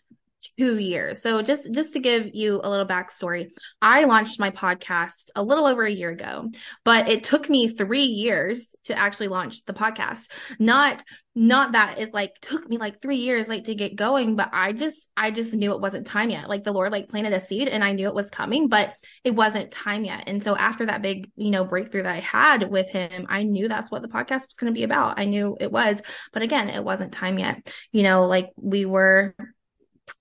two 0.57 0.79
years. 0.79 1.23
So 1.23 1.43
just 1.43 1.73
just 1.73 1.93
to 1.95 2.01
give 2.01 2.31
you 2.35 2.61
a 2.63 2.69
little 2.71 2.87
backstory, 2.87 3.49
I 3.81 4.05
launched 4.05 4.41
my 4.41 4.51
podcast 4.51 5.31
a 5.37 5.43
little 5.43 5.67
over 5.67 5.85
a 5.85 5.91
year 5.91 6.11
ago, 6.11 6.51
but 6.85 7.09
it 7.09 7.25
took 7.25 7.49
me 7.49 7.69
three 7.69 8.05
years 8.05 8.75
to 8.85 8.99
actually 8.99 9.29
launch 9.29 9.65
the 9.65 9.75
podcast. 9.75 10.29
Not 10.59 11.03
not 11.35 11.73
that 11.73 11.99
it 11.99 12.13
like 12.13 12.35
took 12.43 12.69
me 12.69 12.77
like 12.77 13.01
three 13.01 13.19
years 13.19 13.49
like 13.49 13.65
to 13.65 13.75
get 13.75 13.95
going, 13.95 14.35
but 14.35 14.51
I 14.53 14.73
just 14.73 15.09
I 15.17 15.31
just 15.31 15.55
knew 15.55 15.73
it 15.73 15.81
wasn't 15.81 16.07
time 16.07 16.31
yet. 16.31 16.49
Like 16.49 16.65
the 16.65 16.73
Lord 16.73 16.91
like 16.91 17.09
planted 17.09 17.33
a 17.33 17.41
seed 17.41 17.69
and 17.69 17.85
I 17.85 17.93
knew 17.93 18.09
it 18.09 18.15
was 18.15 18.31
coming, 18.31 18.69
but 18.69 18.93
it 19.23 19.35
wasn't 19.35 19.71
time 19.71 20.05
yet. 20.05 20.25
And 20.27 20.43
so 20.43 20.57
after 20.57 20.87
that 20.87 21.03
big, 21.03 21.31
you 21.37 21.51
know, 21.51 21.65
breakthrough 21.65 22.03
that 22.03 22.17
I 22.17 22.21
had 22.21 22.69
with 22.71 22.89
him, 22.89 23.27
I 23.29 23.45
knew 23.45 23.69
that's 23.69 23.91
what 23.91 24.03
the 24.03 24.09
podcast 24.09 24.49
was 24.49 24.57
going 24.59 24.73
to 24.73 24.79
be 24.79 24.83
about. 24.83 25.21
I 25.21 25.25
knew 25.25 25.57
it 25.61 25.71
was, 25.71 26.03
but 26.33 26.43
again, 26.43 26.69
it 26.69 26.83
wasn't 26.83 27.13
time 27.13 27.39
yet. 27.39 27.73
You 27.93 28.03
know, 28.03 28.27
like 28.27 28.51
we 28.57 28.85
were 28.85 29.37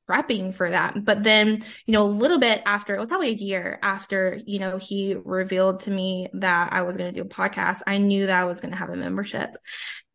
prepping 0.09 0.53
for 0.53 0.69
that. 0.69 1.03
But 1.05 1.23
then, 1.23 1.63
you 1.85 1.93
know, 1.93 2.03
a 2.03 2.09
little 2.09 2.39
bit 2.39 2.61
after, 2.65 2.95
it 2.95 2.99
was 2.99 3.07
probably 3.07 3.29
a 3.29 3.33
year 3.33 3.79
after, 3.81 4.39
you 4.45 4.59
know, 4.59 4.77
he 4.77 5.15
revealed 5.23 5.81
to 5.81 5.91
me 5.91 6.27
that 6.33 6.73
I 6.73 6.81
was 6.81 6.97
going 6.97 7.13
to 7.13 7.21
do 7.21 7.25
a 7.25 7.29
podcast, 7.29 7.81
I 7.85 7.97
knew 7.97 8.25
that 8.25 8.41
I 8.41 8.45
was 8.45 8.59
going 8.59 8.71
to 8.71 8.77
have 8.77 8.89
a 8.89 8.95
membership. 8.95 9.51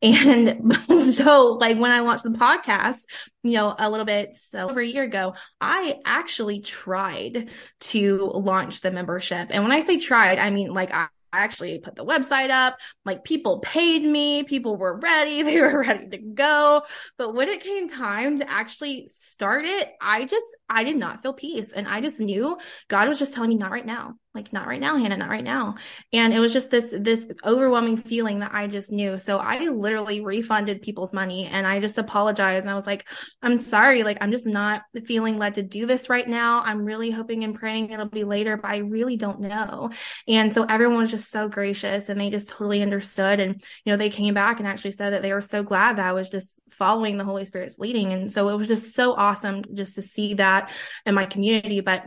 And 0.03 0.77
so 1.15 1.53
like 1.61 1.79
when 1.79 1.91
I 1.91 2.01
launched 2.01 2.25
the 2.25 2.31
podcast, 2.31 3.01
you 3.43 3.53
know, 3.53 3.75
a 3.79 3.89
little 3.89 4.07
bit 4.07 4.37
so 4.37 4.69
over 4.69 4.81
a 4.81 4.87
year 4.87 5.05
ago, 5.05 5.35
I 5.61 6.01
actually 6.05 6.61
tried 6.61 7.49
to 7.81 8.31
launch 8.35 8.81
the 8.81 8.91
membership. 8.91 9.49
And 9.51 9.63
when 9.63 9.73
I 9.73 9.81
say 9.81 9.99
tried, 9.99 10.39
I 10.39 10.51
mean 10.51 10.75
like 10.75 10.93
I 10.93 11.09
I 11.35 11.41
actually 11.41 11.79
put 11.81 11.97
the 11.97 12.05
website 12.05 12.51
up. 12.51 12.79
Like 13.05 13.25
people 13.25 13.59
paid 13.59 14.05
me, 14.05 14.45
people 14.45 14.77
were 14.77 14.99
ready, 14.99 15.43
they 15.45 15.61
were 15.61 15.81
ready 15.81 16.09
to 16.09 16.19
go. 16.19 16.83
But 17.19 17.35
when 17.35 17.49
it 17.49 17.63
came 17.63 17.89
time 17.89 18.39
to 18.39 18.51
actually 18.51 19.09
start 19.09 19.65
it, 19.65 19.89
I 20.01 20.27
just, 20.27 20.47
I 20.69 20.85
did 20.85 20.97
not 20.97 21.23
feel 21.23 21.33
peace. 21.33 21.73
And 21.73 21.89
I 21.89 22.01
just 22.01 22.21
knew 22.21 22.57
God 22.89 23.09
was 23.09 23.19
just 23.19 23.35
telling 23.35 23.51
me, 23.51 23.57
not 23.57 23.73
right 23.73 23.85
now 23.85 24.15
like 24.35 24.53
not 24.53 24.67
right 24.67 24.81
now 24.81 24.97
hannah 24.97 25.17
not 25.17 25.29
right 25.29 25.45
now. 25.45 25.77
And 26.13 26.35
it 26.35 26.41
was 26.41 26.53
just 26.53 26.71
this 26.71 26.95
this 26.99 27.29
overwhelming 27.45 27.97
feeling 27.97 28.41
that 28.41 28.53
i 28.53 28.67
just 28.67 28.91
knew. 28.91 29.17
So 29.17 29.39
i 29.39 29.59
literally 29.69 30.21
refunded 30.23 30.83
people's 30.83 31.13
money 31.13 31.47
and 31.47 31.67
i 31.67 31.79
just 31.79 31.99
apologized. 31.99 32.65
And 32.65 32.71
i 32.71 32.75
was 32.75 32.87
like 32.87 33.07
i'm 33.43 33.57
sorry. 33.57 34.03
Like 34.03 34.19
i'm 34.21 34.33
just 34.33 34.47
not 34.47 34.83
feeling 35.07 35.39
led 35.39 35.55
to 35.55 35.63
do 35.63 35.87
this 35.87 36.09
right 36.09 36.29
now. 36.29 36.63
I'm 36.63 36.85
really 36.85 37.11
hoping 37.11 37.45
and 37.45 37.55
praying 37.55 37.91
it'll 37.91 38.07
be 38.07 38.25
later 38.25 38.57
but 38.57 38.71
i 38.71 38.79
really 38.79 39.17
don't 39.17 39.41
know. 39.41 39.91
And 40.27 40.53
so 40.53 40.65
everyone 40.65 40.99
was 40.99 41.11
just 41.11 41.31
so 41.31 41.49
gracious 41.49 42.09
and 42.09 42.21
they 42.21 42.31
just 42.31 42.49
totally 42.49 42.83
understood. 42.83 43.39
And 43.39 43.63
you 43.85 43.93
know 43.93 43.97
they 43.97 44.11
came 44.11 44.35
back 44.35 44.59
and 44.59 44.67
actually 44.67 44.93
said 44.93 45.13
that 45.13 45.23
they 45.23 45.33
were 45.33 45.43
so 45.43 45.63
glad 45.63 45.97
that 45.97 46.07
i 46.07 46.13
was 46.13 46.29
just 46.29 46.59
following 46.71 47.19
the 47.19 47.25
holy 47.25 47.45
spirit's 47.45 47.79
leading. 47.79 48.13
And 48.13 48.33
so 48.33 48.49
it 48.49 48.57
was 48.57 48.67
just 48.67 48.95
so 48.95 49.15
awesome 49.15 49.63
just 49.75 49.95
to 49.95 50.03
see 50.03 50.35
that 50.35 50.73
in 51.07 51.15
my 51.15 51.27
community. 51.27 51.81
But 51.81 52.05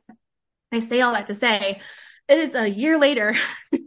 I 0.73 0.79
say 0.79 0.99
all 0.99 1.13
that 1.13 1.27
to 1.27 1.35
say 1.35 1.81
it 2.27 2.37
is 2.37 2.55
a 2.55 2.67
year 2.69 2.97
later. 2.97 3.35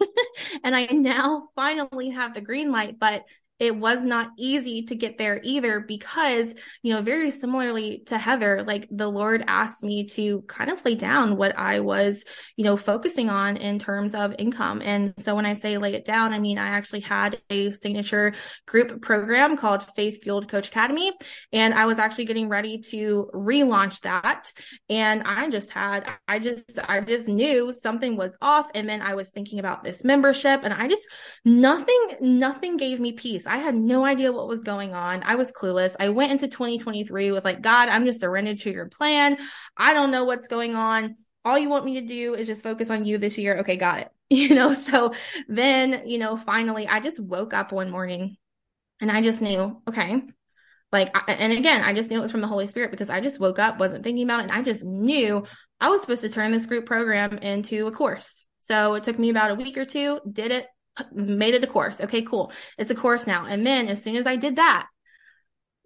And 0.65 0.75
I 0.75 0.87
now 0.87 1.49
finally 1.55 2.11
have 2.11 2.35
the 2.35 2.41
green 2.41 2.71
light, 2.73 2.99
but 2.99 3.25
it 3.61 3.77
was 3.77 4.03
not 4.03 4.31
easy 4.39 4.83
to 4.85 4.95
get 4.95 5.19
there 5.19 5.39
either 5.45 5.81
because, 5.81 6.55
you 6.83 6.95
know, 6.95 7.03
very 7.03 7.31
similarly 7.31 8.03
to 8.07 8.17
Heather, 8.17 8.65
like 8.67 8.89
the 8.91 9.07
Lord 9.07 9.45
asked 9.47 9.85
me 9.85 10.07
to 10.09 10.41
kind 10.49 10.71
of 10.71 10.83
lay 10.83 10.95
down 10.95 11.37
what 11.37 11.57
I 11.59 11.81
was, 11.81 12.25
you 12.57 12.65
know, 12.65 12.79
focusing 12.79 13.29
on 13.29 13.59
in 13.59 13.79
terms 13.79 14.15
of 14.15 14.35
income. 14.39 14.81
And 14.83 15.13
so 15.19 15.37
when 15.37 15.45
I 15.45 15.53
say 15.53 15.77
lay 15.77 15.93
it 15.93 16.07
down, 16.07 16.33
I 16.33 16.39
mean, 16.39 16.57
I 16.57 16.69
actually 16.69 17.01
had 17.01 17.39
a 17.51 17.71
signature 17.73 18.33
group 18.67 19.03
program 19.03 19.59
called 19.59 19.85
Faith 19.95 20.23
Fueled 20.23 20.49
Coach 20.49 20.69
Academy. 20.69 21.13
And 21.53 21.75
I 21.75 21.85
was 21.85 21.99
actually 21.99 22.25
getting 22.25 22.49
ready 22.49 22.79
to 22.91 23.31
relaunch 23.35 24.01
that. 24.01 24.51
And 24.89 25.23
I 25.25 25.51
just 25.51 25.71
had, 25.71 26.09
I 26.27 26.39
just, 26.39 26.79
I 26.89 27.01
just 27.01 27.29
knew 27.29 27.75
something 27.75 28.17
was 28.17 28.39
off. 28.41 28.69
And 28.75 28.89
then 28.89 29.03
I 29.03 29.15
was 29.15 29.29
thinking 29.29 29.59
about 29.59 29.85
this 29.85 30.03
membership 30.03 30.63
and 30.65 30.73
I 30.73 30.89
just, 30.89 31.07
nothing, 31.45 32.17
nothing 32.23 32.79
gave 32.79 33.01
me 33.01 33.13
peace. 33.13 33.47
I 33.51 33.59
had 33.59 33.75
no 33.75 34.05
idea 34.05 34.33
what 34.33 34.47
was 34.47 34.63
going 34.63 34.95
on. 34.95 35.25
I 35.25 35.35
was 35.35 35.51
clueless. 35.51 35.97
I 35.99 36.11
went 36.11 36.31
into 36.31 36.47
2023 36.47 37.33
with 37.33 37.45
like, 37.45 37.61
God, 37.61 37.89
I'm 37.89 38.05
just 38.05 38.21
surrendered 38.21 38.61
to 38.61 38.71
your 38.71 38.87
plan. 38.87 39.39
I 39.77 39.93
don't 39.93 40.13
know 40.13 40.25
what's 40.25 40.47
going 40.47 40.77
on. 40.77 41.17
All 41.45 41.59
you 41.59 41.69
want 41.69 41.85
me 41.85 41.95
to 41.95 42.07
do 42.07 42.35
is 42.35 42.47
just 42.47 42.63
focus 42.63 42.91
on 42.91 43.05
you 43.05 43.19
this 43.19 43.39
year. 43.39 43.59
Okay, 43.59 43.77
got 43.77 43.99
it. 44.01 44.09
You 44.33 44.55
know, 44.55 44.75
so 44.75 45.13
then, 45.49 46.07
you 46.07 46.19
know, 46.19 46.37
finally 46.37 46.87
I 46.87 47.01
just 47.01 47.19
woke 47.19 47.53
up 47.53 47.73
one 47.73 47.91
morning 47.91 48.37
and 49.01 49.11
I 49.11 49.23
just 49.23 49.43
knew, 49.43 49.83
okay, 49.89 50.23
like, 50.93 51.13
and 51.27 51.53
again, 51.53 51.83
I 51.83 51.93
just 51.93 52.11
knew 52.11 52.19
it 52.19 52.23
was 52.23 52.31
from 52.31 52.41
the 52.41 52.47
Holy 52.47 52.69
Spirit 52.69 52.93
because 52.93 53.11
I 53.11 53.21
just 53.21 53.41
woke 53.41 53.59
up, 53.59 53.81
wasn't 53.81 54.05
thinking 54.05 54.23
about 54.23 54.39
it. 54.39 54.43
And 54.45 54.53
I 54.53 54.63
just 54.63 54.85
knew 54.85 55.45
I 55.81 55.89
was 55.89 56.01
supposed 56.01 56.21
to 56.21 56.29
turn 56.29 56.53
this 56.53 56.67
group 56.67 56.87
program 56.87 57.39
into 57.39 57.89
a 57.89 57.91
course. 57.91 58.47
So 58.61 58.95
it 58.95 59.03
took 59.03 59.19
me 59.19 59.31
about 59.31 59.51
a 59.51 59.57
week 59.57 59.77
or 59.77 59.85
two, 59.85 60.21
did 60.31 60.53
it, 60.53 60.69
made 61.13 61.55
it 61.55 61.65
a 61.65 61.67
course. 61.67 62.01
Okay, 62.01 62.23
cool. 62.23 62.53
It's 62.79 62.91
a 62.91 62.95
course 62.95 63.27
now. 63.27 63.45
And 63.47 63.67
then 63.67 63.89
as 63.89 64.03
soon 64.03 64.17
as 64.17 64.27
I 64.27 64.37
did 64.37 64.57
that, 64.57 64.87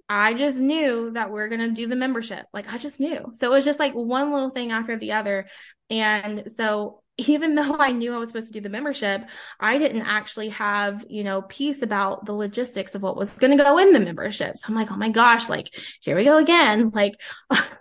I 0.09 0.35
just 0.35 0.59
knew 0.59 1.12
that 1.12 1.33
we 1.33 1.40
are 1.40 1.48
going 1.48 1.61
to 1.61 1.70
do 1.70 1.87
the 1.87 1.96
membership. 1.96 2.46
Like 2.53 2.72
I 2.72 2.79
just 2.79 3.00
knew. 3.00 3.31
So 3.33 3.46
it 3.46 3.57
was 3.57 3.64
just 3.64 3.79
like 3.79 3.94
one 3.94 4.33
little 4.33 4.50
thing 4.50 4.70
after 4.70 4.98
the 4.98 5.12
other. 5.12 5.46
And 5.88 6.44
so 6.55 7.03
even 7.16 7.55
though 7.55 7.77
I 7.79 7.92
knew 7.92 8.12
I 8.12 8.18
was 8.18 8.29
supposed 8.29 8.48
to 8.48 8.53
do 8.53 8.61
the 8.61 8.68
membership, 8.68 9.22
I 9.59 9.79
didn't 9.79 10.03
actually 10.03 10.50
have, 10.50 11.07
you 11.09 11.24
know, 11.24 11.42
peace 11.42 11.83
about 11.83 12.27
the 12.27 12.33
logistics 12.33 12.94
of 12.94 13.03
what 13.03 13.16
was 13.16 13.38
going 13.38 13.57
to 13.57 13.62
go 13.62 13.79
in 13.79 13.92
the 13.92 14.00
membership. 14.00 14.59
So 14.59 14.66
I'm 14.68 14.74
like, 14.74 14.90
oh 14.90 14.96
my 14.96 15.11
gosh, 15.11 15.48
like 15.48 15.74
here 16.00 16.16
we 16.16 16.24
go 16.24 16.38
again. 16.38 16.92
Like, 17.05 17.14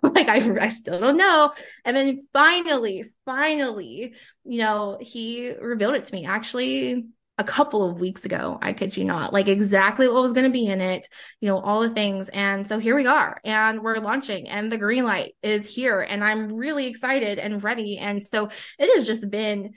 like 0.01 0.27
I, 0.27 0.37
I 0.59 0.69
still 0.69 0.99
don't 0.99 1.17
know. 1.17 1.53
And 1.85 1.95
then 1.95 2.27
finally, 2.33 3.11
finally, 3.25 4.13
you 4.43 4.57
know, 4.57 4.97
he 4.99 5.51
revealed 5.51 5.95
it 5.95 6.05
to 6.05 6.13
me 6.15 6.25
actually 6.25 7.05
a 7.37 7.43
couple 7.43 7.87
of 7.87 7.99
weeks 7.99 8.25
ago. 8.25 8.59
I 8.61 8.73
kid 8.73 8.95
you 8.95 9.05
not, 9.05 9.33
like 9.33 9.47
exactly 9.47 10.07
what 10.07 10.21
was 10.21 10.33
going 10.33 10.45
to 10.45 10.51
be 10.51 10.67
in 10.67 10.81
it, 10.81 11.07
you 11.41 11.47
know, 11.47 11.59
all 11.59 11.81
the 11.81 11.89
things. 11.89 12.29
And 12.29 12.67
so 12.67 12.77
here 12.77 12.95
we 12.95 13.07
are 13.07 13.39
and 13.43 13.81
we're 13.81 13.97
launching 13.97 14.47
and 14.47 14.71
the 14.71 14.77
green 14.77 15.03
light 15.03 15.35
is 15.41 15.65
here 15.65 16.01
and 16.01 16.23
I'm 16.23 16.53
really 16.53 16.85
excited 16.87 17.39
and 17.39 17.63
ready. 17.63 17.97
And 17.97 18.23
so 18.23 18.49
it 18.77 18.95
has 18.95 19.07
just 19.07 19.29
been 19.31 19.73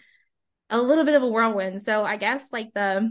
a 0.69 0.81
little 0.81 1.05
bit 1.05 1.15
of 1.15 1.23
a 1.23 1.29
whirlwind. 1.29 1.83
So 1.83 2.05
I 2.05 2.19
guess 2.19 2.47
like 2.53 2.75
the, 2.75 3.11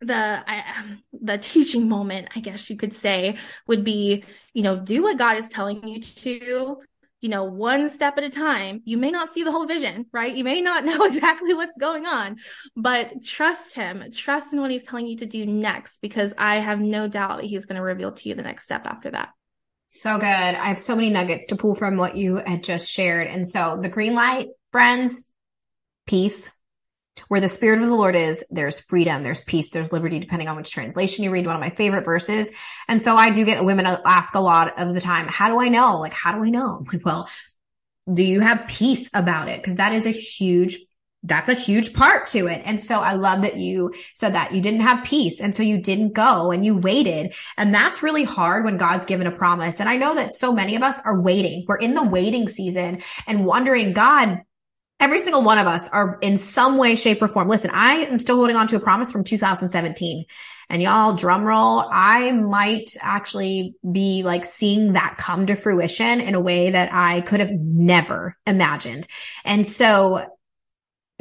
the 0.00 0.44
I, 0.46 0.96
the 1.12 1.38
teaching 1.38 1.88
moment, 1.88 2.28
I 2.34 2.40
guess 2.40 2.70
you 2.70 2.76
could 2.76 2.92
say, 2.92 3.36
would 3.68 3.84
be, 3.84 4.24
you 4.52 4.62
know, 4.62 4.80
do 4.80 5.02
what 5.02 5.18
God 5.18 5.36
is 5.36 5.48
telling 5.48 5.86
you 5.86 6.00
to, 6.00 6.78
you 7.20 7.28
know, 7.28 7.44
one 7.44 7.90
step 7.90 8.16
at 8.18 8.24
a 8.24 8.30
time. 8.30 8.82
You 8.84 8.96
may 8.96 9.10
not 9.10 9.28
see 9.28 9.42
the 9.42 9.52
whole 9.52 9.66
vision, 9.66 10.06
right? 10.12 10.34
You 10.34 10.44
may 10.44 10.60
not 10.60 10.84
know 10.86 11.04
exactly 11.04 11.54
what's 11.54 11.76
going 11.78 12.06
on, 12.06 12.36
but 12.76 13.24
trust 13.24 13.74
him, 13.74 14.04
trust 14.12 14.52
in 14.52 14.60
what 14.60 14.70
he's 14.70 14.84
telling 14.84 15.06
you 15.06 15.16
to 15.18 15.26
do 15.26 15.44
next, 15.46 15.98
because 16.00 16.34
I 16.38 16.56
have 16.56 16.80
no 16.80 17.08
doubt 17.08 17.38
that 17.38 17.46
he's 17.46 17.66
going 17.66 17.76
to 17.76 17.82
reveal 17.82 18.12
to 18.12 18.28
you 18.28 18.34
the 18.34 18.42
next 18.42 18.64
step 18.64 18.86
after 18.86 19.10
that. 19.10 19.30
So 19.86 20.18
good. 20.18 20.26
I 20.26 20.68
have 20.68 20.78
so 20.78 20.94
many 20.94 21.10
nuggets 21.10 21.48
to 21.48 21.56
pull 21.56 21.74
from 21.74 21.96
what 21.96 22.16
you 22.16 22.36
had 22.36 22.62
just 22.62 22.88
shared. 22.88 23.26
And 23.26 23.46
so 23.46 23.78
the 23.82 23.88
green 23.88 24.14
light, 24.14 24.48
friends, 24.70 25.32
peace. 26.06 26.52
Where 27.28 27.40
the 27.40 27.48
spirit 27.48 27.82
of 27.82 27.88
the 27.88 27.94
Lord 27.94 28.14
is, 28.14 28.44
there's 28.50 28.80
freedom, 28.80 29.22
there's 29.22 29.42
peace, 29.42 29.70
there's 29.70 29.92
liberty, 29.92 30.18
depending 30.18 30.48
on 30.48 30.56
which 30.56 30.70
translation 30.70 31.24
you 31.24 31.30
read. 31.30 31.46
One 31.46 31.56
of 31.56 31.60
my 31.60 31.70
favorite 31.70 32.04
verses. 32.04 32.50
And 32.88 33.02
so 33.02 33.16
I 33.16 33.30
do 33.30 33.44
get 33.44 33.64
women 33.64 33.86
ask 33.86 34.34
a 34.34 34.40
lot 34.40 34.80
of 34.80 34.94
the 34.94 35.00
time, 35.00 35.28
how 35.28 35.48
do 35.48 35.60
I 35.60 35.68
know? 35.68 35.98
Like, 35.98 36.14
how 36.14 36.32
do 36.32 36.44
I 36.44 36.50
know? 36.50 36.84
Like, 36.92 37.04
well, 37.04 37.28
do 38.12 38.24
you 38.24 38.40
have 38.40 38.66
peace 38.66 39.08
about 39.14 39.48
it? 39.48 39.62
Cause 39.62 39.76
that 39.76 39.92
is 39.92 40.04
a 40.06 40.10
huge 40.10 40.76
that's 41.22 41.50
a 41.50 41.54
huge 41.54 41.92
part 41.92 42.28
to 42.28 42.46
it. 42.46 42.62
And 42.64 42.80
so 42.80 43.00
I 43.00 43.12
love 43.14 43.42
that 43.42 43.58
you 43.58 43.92
said 44.14 44.34
that 44.34 44.54
you 44.54 44.62
didn't 44.62 44.80
have 44.80 45.04
peace. 45.04 45.40
And 45.40 45.54
so 45.54 45.62
you 45.62 45.78
didn't 45.78 46.14
go 46.14 46.50
and 46.50 46.64
you 46.64 46.78
waited. 46.78 47.34
And 47.58 47.74
that's 47.74 48.02
really 48.02 48.24
hard 48.24 48.64
when 48.64 48.78
God's 48.78 49.04
given 49.04 49.26
a 49.26 49.30
promise. 49.30 49.80
And 49.80 49.88
I 49.88 49.96
know 49.96 50.14
that 50.14 50.32
so 50.32 50.52
many 50.52 50.76
of 50.76 50.82
us 50.82 50.98
are 51.04 51.20
waiting. 51.20 51.66
We're 51.68 51.76
in 51.76 51.94
the 51.94 52.02
waiting 52.02 52.48
season 52.48 53.02
and 53.26 53.44
wondering, 53.44 53.92
God, 53.92 54.40
every 55.00 55.18
single 55.18 55.42
one 55.42 55.58
of 55.58 55.66
us 55.66 55.88
are 55.88 56.18
in 56.20 56.36
some 56.36 56.76
way, 56.76 56.94
shape 56.94 57.22
or 57.22 57.28
form. 57.28 57.48
Listen, 57.48 57.70
I 57.72 57.94
am 57.94 58.18
still 58.18 58.36
holding 58.36 58.56
on 58.56 58.68
to 58.68 58.76
a 58.76 58.80
promise 58.80 59.10
from 59.10 59.24
2017 59.24 60.26
and 60.68 60.80
y'all 60.80 61.14
drum 61.14 61.42
roll. 61.44 61.84
I 61.90 62.30
might 62.30 62.96
actually 63.00 63.74
be 63.90 64.22
like 64.22 64.44
seeing 64.44 64.92
that 64.92 65.16
come 65.18 65.46
to 65.46 65.56
fruition 65.56 66.20
in 66.20 66.34
a 66.34 66.40
way 66.40 66.70
that 66.70 66.90
I 66.92 67.22
could 67.22 67.40
have 67.40 67.50
never 67.50 68.36
imagined. 68.46 69.06
And 69.44 69.66
so 69.66 70.26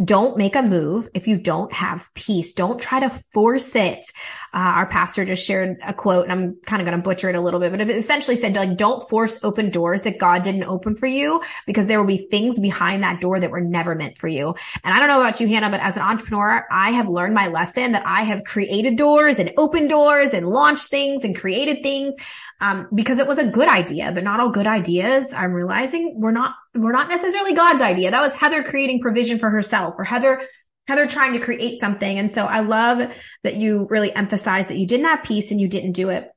don't 0.04 0.38
make 0.38 0.56
a 0.56 0.62
move 0.62 1.10
if 1.14 1.28
you 1.28 1.38
don't 1.38 1.72
have 1.74 2.14
peace. 2.14 2.54
Don't 2.54 2.80
try 2.82 3.00
to 3.00 3.10
force 3.34 3.76
it. 3.76 4.06
Uh, 4.54 4.58
our 4.58 4.88
pastor 4.88 5.26
just 5.26 5.46
shared 5.46 5.78
a 5.86 5.94
quote 5.94 6.24
and 6.24 6.32
I'm 6.32 6.56
kind 6.66 6.82
of 6.82 6.86
going 6.86 6.98
to 6.98 7.04
butcher 7.04 7.30
it 7.30 7.36
a 7.36 7.42
little 7.42 7.60
bit, 7.60 7.72
but 7.72 7.82
it 7.82 7.90
essentially 7.90 8.36
said 8.36 8.56
like, 8.56 8.78
don't 8.78 9.08
force 9.08 9.44
open 9.44 9.70
doors 9.70 10.04
that 10.04 10.18
God 10.18 10.44
didn't 10.44 10.64
open 10.64 10.96
for 10.96 11.08
you 11.08 11.44
because 11.66 11.88
there 11.88 12.00
will 12.00 12.08
be 12.08 12.28
things 12.30 12.60
behind 12.60 13.04
that 13.04 13.22
door 13.22 13.40
that 13.40 13.52
were 13.52 13.62
never 13.62 13.96
meant 13.96 14.18
for 14.18 14.28
you. 14.28 14.56
And 14.84 14.94
I 14.94 15.00
don't 15.00 15.10
know 15.10 15.22
about 15.22 15.40
you, 15.40 15.48
Hannah, 15.48 15.70
but 15.70 15.82
as 15.82 15.98
an 15.98 16.04
entrepreneur, 16.04 16.66
I 16.72 16.92
have 16.92 17.08
learned 17.08 17.36
my 17.36 17.48
lesson 17.48 17.92
that 17.92 18.06
I 18.06 18.24
have 18.24 18.44
created 18.44 18.96
doors 18.96 19.40
and 19.40 19.52
opened 19.58 19.90
doors 19.90 20.34
and 20.34 20.48
launched 20.50 20.90
things 20.90 21.24
and 21.24 21.38
created 21.38 21.84
things 21.84 22.16
um, 22.62 22.88
because 22.94 23.20
it 23.20 23.28
was 23.28 23.38
a 23.38 23.46
good 23.46 23.68
idea, 23.68 24.12
but 24.12 24.24
not 24.24 24.40
all 24.40 24.50
good 24.50 24.68
ideas. 24.68 25.34
I'm 25.34 25.54
realizing 25.54 26.16
we're 26.18 26.32
not, 26.32 26.56
we're 26.76 26.92
not 26.92 27.10
necessarily 27.10 27.54
God's 27.54 27.82
idea. 27.82 28.12
That 28.12 28.22
was 28.22 28.36
Heather 28.36 28.64
creating 28.64 29.02
provision 29.02 29.40
for 29.40 29.50
herself 29.50 29.96
or 29.98 30.04
Heather, 30.04 30.42
Heather 30.88 31.08
trying 31.08 31.34
to 31.34 31.40
create 31.40 31.80
something. 31.80 32.20
And 32.20 32.32
so 32.32 32.46
I 32.46 32.62
love 32.62 33.12
that 33.44 33.56
you 33.56 33.88
really 33.90 34.14
emphasize 34.14 34.68
that 34.68 34.78
you 34.78 34.88
didn't 34.88 35.06
have 35.06 35.24
peace 35.24 35.52
and 35.52 35.62
you 35.62 35.68
didn't 35.68 35.94
do 35.94 36.10
it 36.10 36.30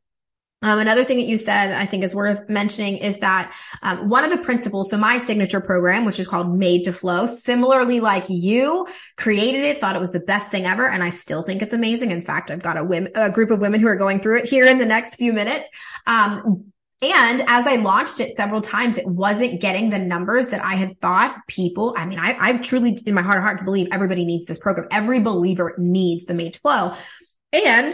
um, 0.62 0.78
another 0.78 1.04
thing 1.04 1.18
that 1.18 1.26
you 1.26 1.36
said 1.36 1.72
I 1.72 1.86
think 1.86 2.04
is 2.04 2.14
worth 2.14 2.48
mentioning 2.48 2.98
is 2.98 3.18
that 3.20 3.54
um, 3.82 4.08
one 4.08 4.24
of 4.24 4.30
the 4.30 4.38
principles, 4.38 4.90
so 4.90 4.96
my 4.96 5.18
signature 5.18 5.60
program, 5.60 6.04
which 6.04 6.18
is 6.18 6.28
called 6.28 6.56
Made 6.56 6.84
to 6.84 6.92
Flow, 6.92 7.26
similarly 7.26 8.00
like 8.00 8.26
you 8.28 8.86
created 9.16 9.62
it, 9.62 9.80
thought 9.80 9.96
it 9.96 10.00
was 10.00 10.12
the 10.12 10.20
best 10.20 10.50
thing 10.50 10.64
ever, 10.66 10.88
and 10.88 11.02
I 11.02 11.10
still 11.10 11.42
think 11.42 11.62
it's 11.62 11.72
amazing. 11.72 12.10
In 12.10 12.22
fact, 12.22 12.50
I've 12.50 12.62
got 12.62 12.76
a, 12.76 13.10
a 13.14 13.30
group 13.30 13.50
of 13.50 13.60
women 13.60 13.80
who 13.80 13.88
are 13.88 13.96
going 13.96 14.20
through 14.20 14.38
it 14.38 14.44
here 14.46 14.66
in 14.66 14.78
the 14.78 14.86
next 14.86 15.16
few 15.16 15.32
minutes. 15.32 15.70
Um, 16.06 16.72
and 17.02 17.42
as 17.48 17.66
I 17.66 17.76
launched 17.76 18.20
it 18.20 18.36
several 18.36 18.60
times, 18.60 18.96
it 18.96 19.06
wasn't 19.06 19.60
getting 19.60 19.90
the 19.90 19.98
numbers 19.98 20.50
that 20.50 20.64
I 20.64 20.74
had 20.74 21.00
thought 21.00 21.36
people. 21.48 21.94
I 21.96 22.06
mean, 22.06 22.20
I, 22.20 22.36
I 22.38 22.52
truly 22.58 22.96
in 23.04 23.14
my 23.14 23.22
heart 23.22 23.38
of 23.38 23.42
heart 23.42 23.58
to 23.58 23.64
believe 23.64 23.88
everybody 23.90 24.24
needs 24.24 24.46
this 24.46 24.58
program. 24.58 24.86
Every 24.92 25.18
believer 25.18 25.74
needs 25.78 26.26
the 26.26 26.34
Made 26.34 26.54
to 26.54 26.60
Flow. 26.60 26.94
And 27.52 27.92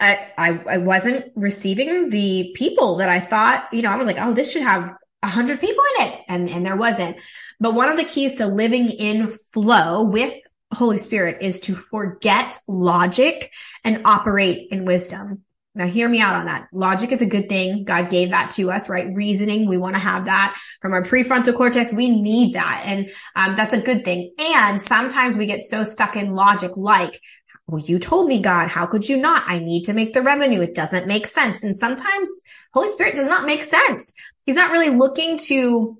I, 0.00 0.30
I, 0.38 0.48
I 0.68 0.78
wasn't 0.78 1.32
receiving 1.34 2.10
the 2.10 2.52
people 2.54 2.96
that 2.96 3.08
I 3.08 3.20
thought, 3.20 3.68
you 3.72 3.82
know, 3.82 3.90
I 3.90 3.96
was 3.96 4.06
like, 4.06 4.18
oh, 4.18 4.32
this 4.32 4.52
should 4.52 4.62
have 4.62 4.96
a 5.22 5.28
hundred 5.28 5.60
people 5.60 5.82
in 5.96 6.06
it. 6.06 6.20
And, 6.28 6.48
and 6.48 6.64
there 6.64 6.76
wasn't. 6.76 7.16
But 7.60 7.74
one 7.74 7.88
of 7.88 7.96
the 7.96 8.04
keys 8.04 8.36
to 8.36 8.46
living 8.46 8.90
in 8.90 9.28
flow 9.28 10.04
with 10.04 10.34
Holy 10.72 10.98
Spirit 10.98 11.38
is 11.40 11.60
to 11.60 11.74
forget 11.74 12.56
logic 12.68 13.50
and 13.84 14.02
operate 14.04 14.68
in 14.70 14.84
wisdom. 14.84 15.42
Now 15.74 15.86
hear 15.86 16.08
me 16.08 16.20
out 16.20 16.34
on 16.34 16.46
that. 16.46 16.68
Logic 16.72 17.10
is 17.12 17.22
a 17.22 17.26
good 17.26 17.48
thing. 17.48 17.84
God 17.84 18.10
gave 18.10 18.30
that 18.30 18.50
to 18.52 18.70
us, 18.70 18.88
right? 18.88 19.14
Reasoning. 19.14 19.68
We 19.68 19.76
want 19.76 19.94
to 19.94 20.00
have 20.00 20.24
that 20.24 20.58
from 20.82 20.92
our 20.92 21.04
prefrontal 21.04 21.56
cortex. 21.56 21.92
We 21.92 22.08
need 22.20 22.54
that. 22.54 22.82
And 22.84 23.10
um, 23.36 23.54
that's 23.54 23.74
a 23.74 23.80
good 23.80 24.04
thing. 24.04 24.32
And 24.40 24.80
sometimes 24.80 25.36
we 25.36 25.46
get 25.46 25.62
so 25.62 25.84
stuck 25.84 26.16
in 26.16 26.34
logic, 26.34 26.72
like 26.76 27.20
well, 27.68 27.82
you 27.82 27.98
told 27.98 28.28
me, 28.28 28.40
God, 28.40 28.68
how 28.68 28.86
could 28.86 29.06
you 29.06 29.18
not? 29.18 29.44
I 29.46 29.58
need 29.58 29.84
to 29.84 29.92
make 29.92 30.14
the 30.14 30.22
revenue. 30.22 30.62
It 30.62 30.74
doesn't 30.74 31.06
make 31.06 31.26
sense. 31.26 31.62
And 31.62 31.76
sometimes 31.76 32.28
Holy 32.72 32.88
Spirit 32.88 33.14
does 33.14 33.28
not 33.28 33.44
make 33.44 33.62
sense. 33.62 34.14
He's 34.46 34.56
not 34.56 34.72
really 34.72 34.88
looking 34.88 35.36
to 35.48 35.98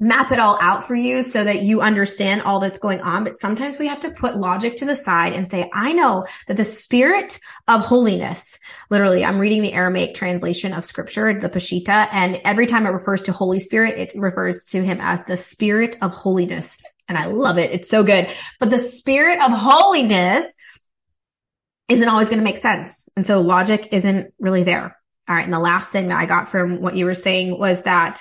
map 0.00 0.32
it 0.32 0.40
all 0.40 0.58
out 0.60 0.82
for 0.82 0.96
you 0.96 1.22
so 1.22 1.44
that 1.44 1.62
you 1.62 1.80
understand 1.80 2.42
all 2.42 2.58
that's 2.58 2.80
going 2.80 3.00
on. 3.00 3.22
But 3.22 3.38
sometimes 3.38 3.78
we 3.78 3.86
have 3.86 4.00
to 4.00 4.10
put 4.10 4.36
logic 4.36 4.74
to 4.76 4.84
the 4.84 4.96
side 4.96 5.34
and 5.34 5.46
say, 5.46 5.70
I 5.72 5.92
know 5.92 6.26
that 6.48 6.56
the 6.56 6.64
spirit 6.64 7.38
of 7.68 7.82
holiness, 7.82 8.58
literally, 8.90 9.24
I'm 9.24 9.38
reading 9.38 9.62
the 9.62 9.72
Aramaic 9.72 10.14
translation 10.14 10.72
of 10.72 10.84
scripture, 10.84 11.38
the 11.38 11.48
Peshitta, 11.48 12.08
and 12.10 12.40
every 12.44 12.66
time 12.66 12.86
it 12.86 12.90
refers 12.90 13.22
to 13.22 13.32
Holy 13.32 13.60
Spirit, 13.60 13.98
it 14.00 14.20
refers 14.20 14.64
to 14.70 14.82
him 14.82 14.98
as 15.00 15.22
the 15.24 15.36
spirit 15.36 15.96
of 16.02 16.12
holiness. 16.12 16.76
And 17.06 17.16
I 17.16 17.26
love 17.26 17.58
it. 17.58 17.70
It's 17.70 17.88
so 17.88 18.02
good. 18.02 18.28
But 18.58 18.70
the 18.70 18.80
spirit 18.80 19.40
of 19.40 19.52
holiness 19.52 20.56
isn't 21.88 22.08
always 22.08 22.28
going 22.28 22.38
to 22.38 22.44
make 22.44 22.56
sense. 22.56 23.08
And 23.16 23.26
so 23.26 23.40
logic 23.40 23.88
isn't 23.92 24.32
really 24.38 24.64
there. 24.64 24.96
All 25.28 25.34
right. 25.34 25.44
And 25.44 25.52
the 25.52 25.58
last 25.58 25.90
thing 25.90 26.08
that 26.08 26.18
I 26.18 26.26
got 26.26 26.48
from 26.48 26.80
what 26.80 26.96
you 26.96 27.04
were 27.04 27.14
saying 27.14 27.58
was 27.58 27.84
that 27.84 28.20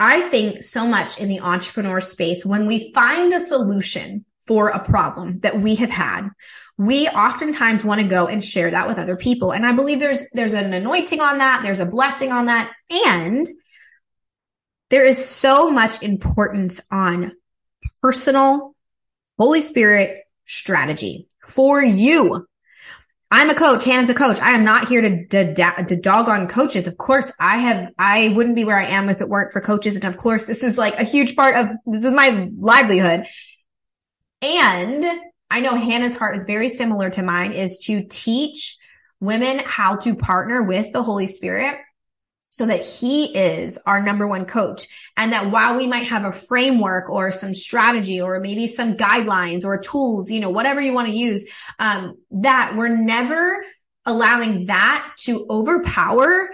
I 0.00 0.22
think 0.22 0.62
so 0.62 0.86
much 0.86 1.20
in 1.20 1.28
the 1.28 1.40
entrepreneur 1.40 2.00
space, 2.00 2.44
when 2.44 2.66
we 2.66 2.92
find 2.92 3.32
a 3.32 3.40
solution 3.40 4.24
for 4.46 4.68
a 4.68 4.84
problem 4.84 5.40
that 5.40 5.60
we 5.60 5.74
have 5.76 5.90
had, 5.90 6.28
we 6.76 7.08
oftentimes 7.08 7.84
want 7.84 8.00
to 8.00 8.06
go 8.06 8.28
and 8.28 8.44
share 8.44 8.70
that 8.70 8.86
with 8.86 8.98
other 8.98 9.16
people. 9.16 9.52
And 9.52 9.66
I 9.66 9.72
believe 9.72 9.98
there's, 9.98 10.22
there's 10.32 10.52
an 10.54 10.72
anointing 10.72 11.20
on 11.20 11.38
that. 11.38 11.62
There's 11.62 11.80
a 11.80 11.86
blessing 11.86 12.30
on 12.30 12.46
that. 12.46 12.70
And 12.90 13.46
there 14.90 15.04
is 15.04 15.28
so 15.28 15.70
much 15.70 16.02
importance 16.02 16.80
on 16.90 17.32
personal 18.00 18.74
Holy 19.36 19.60
Spirit 19.60 20.24
strategy 20.44 21.26
for 21.48 21.82
you. 21.82 22.46
I'm 23.30 23.50
a 23.50 23.54
coach. 23.54 23.84
Hannah's 23.84 24.08
a 24.08 24.14
coach. 24.14 24.40
I 24.40 24.52
am 24.52 24.64
not 24.64 24.88
here 24.88 25.02
to, 25.02 25.26
to, 25.26 25.84
to 25.86 25.96
dog 26.00 26.28
on 26.28 26.48
coaches. 26.48 26.86
Of 26.86 26.96
course, 26.96 27.30
I 27.38 27.58
have, 27.58 27.92
I 27.98 28.28
wouldn't 28.28 28.56
be 28.56 28.64
where 28.64 28.78
I 28.78 28.86
am 28.86 29.10
if 29.10 29.20
it 29.20 29.28
weren't 29.28 29.52
for 29.52 29.60
coaches. 29.60 29.96
And 29.96 30.04
of 30.04 30.16
course, 30.16 30.46
this 30.46 30.62
is 30.62 30.78
like 30.78 30.98
a 30.98 31.04
huge 31.04 31.36
part 31.36 31.56
of, 31.56 31.68
this 31.86 32.06
is 32.06 32.12
my 32.12 32.48
livelihood. 32.58 33.26
And 34.40 35.04
I 35.50 35.60
know 35.60 35.74
Hannah's 35.74 36.16
heart 36.16 36.36
is 36.36 36.44
very 36.44 36.70
similar 36.70 37.10
to 37.10 37.22
mine 37.22 37.52
is 37.52 37.78
to 37.84 38.04
teach 38.08 38.78
women 39.20 39.60
how 39.64 39.96
to 39.96 40.14
partner 40.14 40.62
with 40.62 40.92
the 40.92 41.02
Holy 41.02 41.26
Spirit 41.26 41.76
so 42.50 42.66
that 42.66 42.84
he 42.84 43.36
is 43.36 43.78
our 43.86 44.02
number 44.02 44.26
one 44.26 44.44
coach. 44.44 44.86
And 45.16 45.32
that 45.32 45.50
while 45.50 45.76
we 45.76 45.86
might 45.86 46.08
have 46.08 46.24
a 46.24 46.32
framework 46.32 47.10
or 47.10 47.30
some 47.30 47.54
strategy 47.54 48.20
or 48.20 48.40
maybe 48.40 48.66
some 48.66 48.96
guidelines 48.96 49.64
or 49.64 49.78
tools, 49.78 50.30
you 50.30 50.40
know, 50.40 50.50
whatever 50.50 50.80
you 50.80 50.92
want 50.92 51.08
to 51.08 51.14
use, 51.14 51.48
um, 51.78 52.16
that 52.30 52.74
we're 52.76 52.88
never 52.88 53.64
allowing 54.06 54.66
that 54.66 55.12
to 55.18 55.46
overpower 55.50 56.48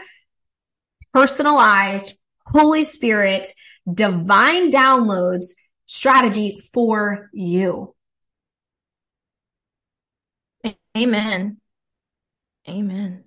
personalized 1.12 2.18
Holy 2.44 2.84
Spirit 2.84 3.46
divine 3.92 4.70
downloads 4.70 5.48
strategy 5.86 6.58
for 6.72 7.30
you. 7.32 7.94
Amen. 10.96 11.60
Amen. 12.68 13.24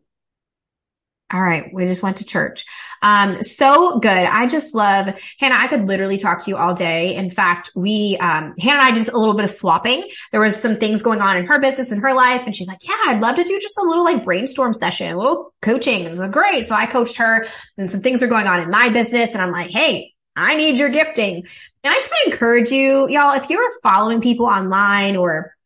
All 1.34 1.42
right. 1.42 1.74
We 1.74 1.86
just 1.86 2.02
went 2.02 2.18
to 2.18 2.26
church. 2.26 2.66
Um, 3.02 3.44
so 3.44 4.00
good. 4.00 4.10
I 4.10 4.48
just 4.48 4.74
love 4.74 5.14
Hannah. 5.40 5.56
I 5.56 5.68
could 5.68 5.86
literally 5.86 6.18
talk 6.18 6.46
to 6.46 6.50
you 6.50 6.56
all 6.56 6.74
day. 6.74 7.16
In 7.16 7.30
fact, 7.30 7.70
we, 7.76 8.18
um, 8.22 8.54
Hannah 8.58 8.80
and 8.80 8.82
I 8.82 8.92
did 8.92 9.10
a 9.10 9.18
little 9.18 9.34
bit 9.34 9.44
of 9.44 9.52
swapping. 9.52 10.10
There 10.32 10.40
was 10.40 10.56
some 10.56 10.78
things 10.78 11.04
going 11.04 11.22
on 11.22 11.36
in 11.36 11.46
her 11.46 11.60
business 11.60 11.92
and 11.92 12.02
her 12.02 12.14
life. 12.14 12.44
And 12.46 12.56
she's 12.56 12.70
like, 12.70 12.88
yeah, 12.88 12.96
I'd 13.08 13.22
love 13.22 13.36
to 13.36 13.44
do 13.44 13.60
just 13.60 13.78
a 13.78 13.84
little 13.84 14.06
like 14.06 14.24
brainstorm 14.24 14.74
session, 14.74 15.12
a 15.12 15.18
little 15.18 15.54
coaching. 15.62 16.06
It 16.06 16.10
was 16.10 16.22
like, 16.22 16.32
great. 16.32 16.66
So 16.66 16.76
I 16.76 16.86
coached 16.86 17.18
her 17.18 17.46
and 17.78 17.92
some 17.92 18.00
things 18.00 18.24
are 18.24 18.28
going 18.28 18.48
on 18.48 18.62
in 18.62 18.70
my 18.70 18.88
business. 18.88 19.34
And 19.34 19.42
I'm 19.42 19.52
like, 19.52 19.70
Hey, 19.70 20.14
I 20.38 20.56
need 20.56 20.78
your 20.78 20.90
gifting. 20.90 21.46
And 21.84 21.94
I 21.94 21.96
just 21.96 22.10
want 22.10 22.26
to 22.26 22.32
encourage 22.32 22.72
you, 22.72 23.10
y'all, 23.10 23.34
if 23.34 23.50
you're 23.50 23.70
following 23.82 24.22
people 24.22 24.46
online 24.46 25.18
or 25.18 25.57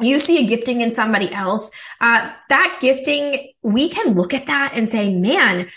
you 0.00 0.18
see 0.18 0.44
a 0.44 0.48
gifting 0.48 0.80
in 0.80 0.92
somebody 0.92 1.32
else, 1.32 1.70
uh, 2.00 2.30
that 2.48 2.78
gifting, 2.80 3.52
we 3.62 3.88
can 3.88 4.14
look 4.14 4.34
at 4.34 4.46
that 4.46 4.72
and 4.74 4.88
say, 4.88 5.14
man, 5.14 5.68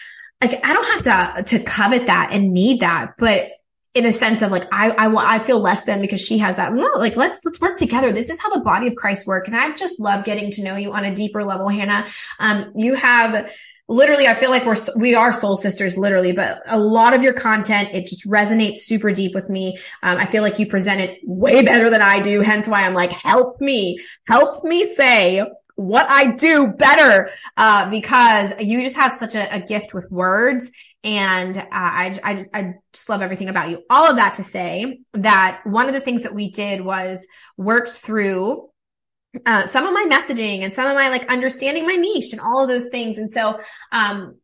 like 0.41 0.63
I 0.63 0.73
don't 0.73 1.05
have 1.05 1.43
to 1.45 1.57
to 1.57 1.63
covet 1.63 2.07
that 2.07 2.29
and 2.31 2.53
need 2.53 2.81
that, 2.81 3.13
but 3.17 3.51
in 3.93 4.05
a 4.05 4.13
sense 4.13 4.43
of 4.43 4.51
like 4.51 4.67
I 4.71 4.91
I 4.91 5.35
I 5.35 5.39
feel 5.39 5.59
less 5.59 5.85
than 5.85 6.01
because 6.01 6.21
she 6.21 6.37
has 6.37 6.57
that. 6.57 6.73
No, 6.73 6.87
like 6.95 7.15
let's 7.15 7.41
let's 7.43 7.59
work 7.59 7.77
together. 7.77 8.11
This 8.11 8.29
is 8.29 8.39
how 8.39 8.53
the 8.53 8.59
body 8.59 8.87
of 8.87 8.95
Christ 8.95 9.25
work, 9.25 9.47
and 9.47 9.55
I've 9.55 9.75
just 9.75 9.99
loved 9.99 10.25
getting 10.25 10.51
to 10.51 10.63
know 10.63 10.75
you 10.75 10.93
on 10.93 11.05
a 11.05 11.13
deeper 11.13 11.43
level, 11.43 11.67
Hannah. 11.67 12.05
Um, 12.39 12.71
you 12.75 12.93
have 12.93 13.49
literally, 13.87 14.27
I 14.27 14.33
feel 14.33 14.49
like 14.49 14.65
we're 14.65 14.75
we 14.97 15.15
are 15.15 15.33
soul 15.33 15.57
sisters, 15.57 15.97
literally. 15.97 16.31
But 16.31 16.61
a 16.67 16.79
lot 16.79 17.13
of 17.13 17.23
your 17.23 17.33
content 17.33 17.89
it 17.93 18.07
just 18.07 18.25
resonates 18.27 18.77
super 18.77 19.11
deep 19.11 19.33
with 19.33 19.49
me. 19.49 19.77
Um, 20.03 20.17
I 20.17 20.25
feel 20.25 20.43
like 20.43 20.59
you 20.59 20.67
present 20.67 21.01
it 21.01 21.19
way 21.23 21.61
better 21.63 21.89
than 21.89 22.01
I 22.01 22.21
do. 22.21 22.41
Hence 22.41 22.67
why 22.67 22.83
I'm 22.83 22.93
like, 22.93 23.11
help 23.11 23.59
me, 23.61 23.99
help 24.27 24.63
me 24.63 24.85
say 24.85 25.43
what 25.75 26.09
I 26.09 26.31
do 26.31 26.67
better, 26.67 27.29
uh, 27.55 27.87
because 27.91 28.51
you 28.59 28.81
just 28.81 28.95
have 28.95 29.13
such 29.13 29.35
a, 29.35 29.55
a 29.55 29.61
gift 29.61 29.93
with 29.93 30.09
words 30.09 30.71
and 31.03 31.57
uh, 31.57 31.63
I, 31.71 32.19
I, 32.23 32.45
I 32.53 32.73
just 32.91 33.07
love 33.07 33.21
everything 33.21 33.49
about 33.49 33.69
you. 33.69 33.83
All 33.89 34.09
of 34.09 34.17
that 34.17 34.35
to 34.35 34.43
say 34.43 34.99
that 35.13 35.61
one 35.63 35.87
of 35.87 35.93
the 35.93 36.01
things 36.01 36.23
that 36.23 36.33
we 36.33 36.49
did 36.49 36.81
was 36.81 37.25
worked 37.55 37.91
through 37.91 38.69
uh, 39.45 39.67
some 39.67 39.85
of 39.85 39.93
my 39.93 40.07
messaging 40.09 40.61
and 40.61 40.71
some 40.73 40.87
of 40.87 40.95
my 40.95 41.09
like 41.09 41.29
understanding 41.29 41.85
my 41.85 41.95
niche 41.95 42.31
and 42.31 42.41
all 42.41 42.61
of 42.61 42.69
those 42.69 42.89
things. 42.89 43.17
And 43.17 43.31
so, 43.31 43.59
um, 43.91 44.37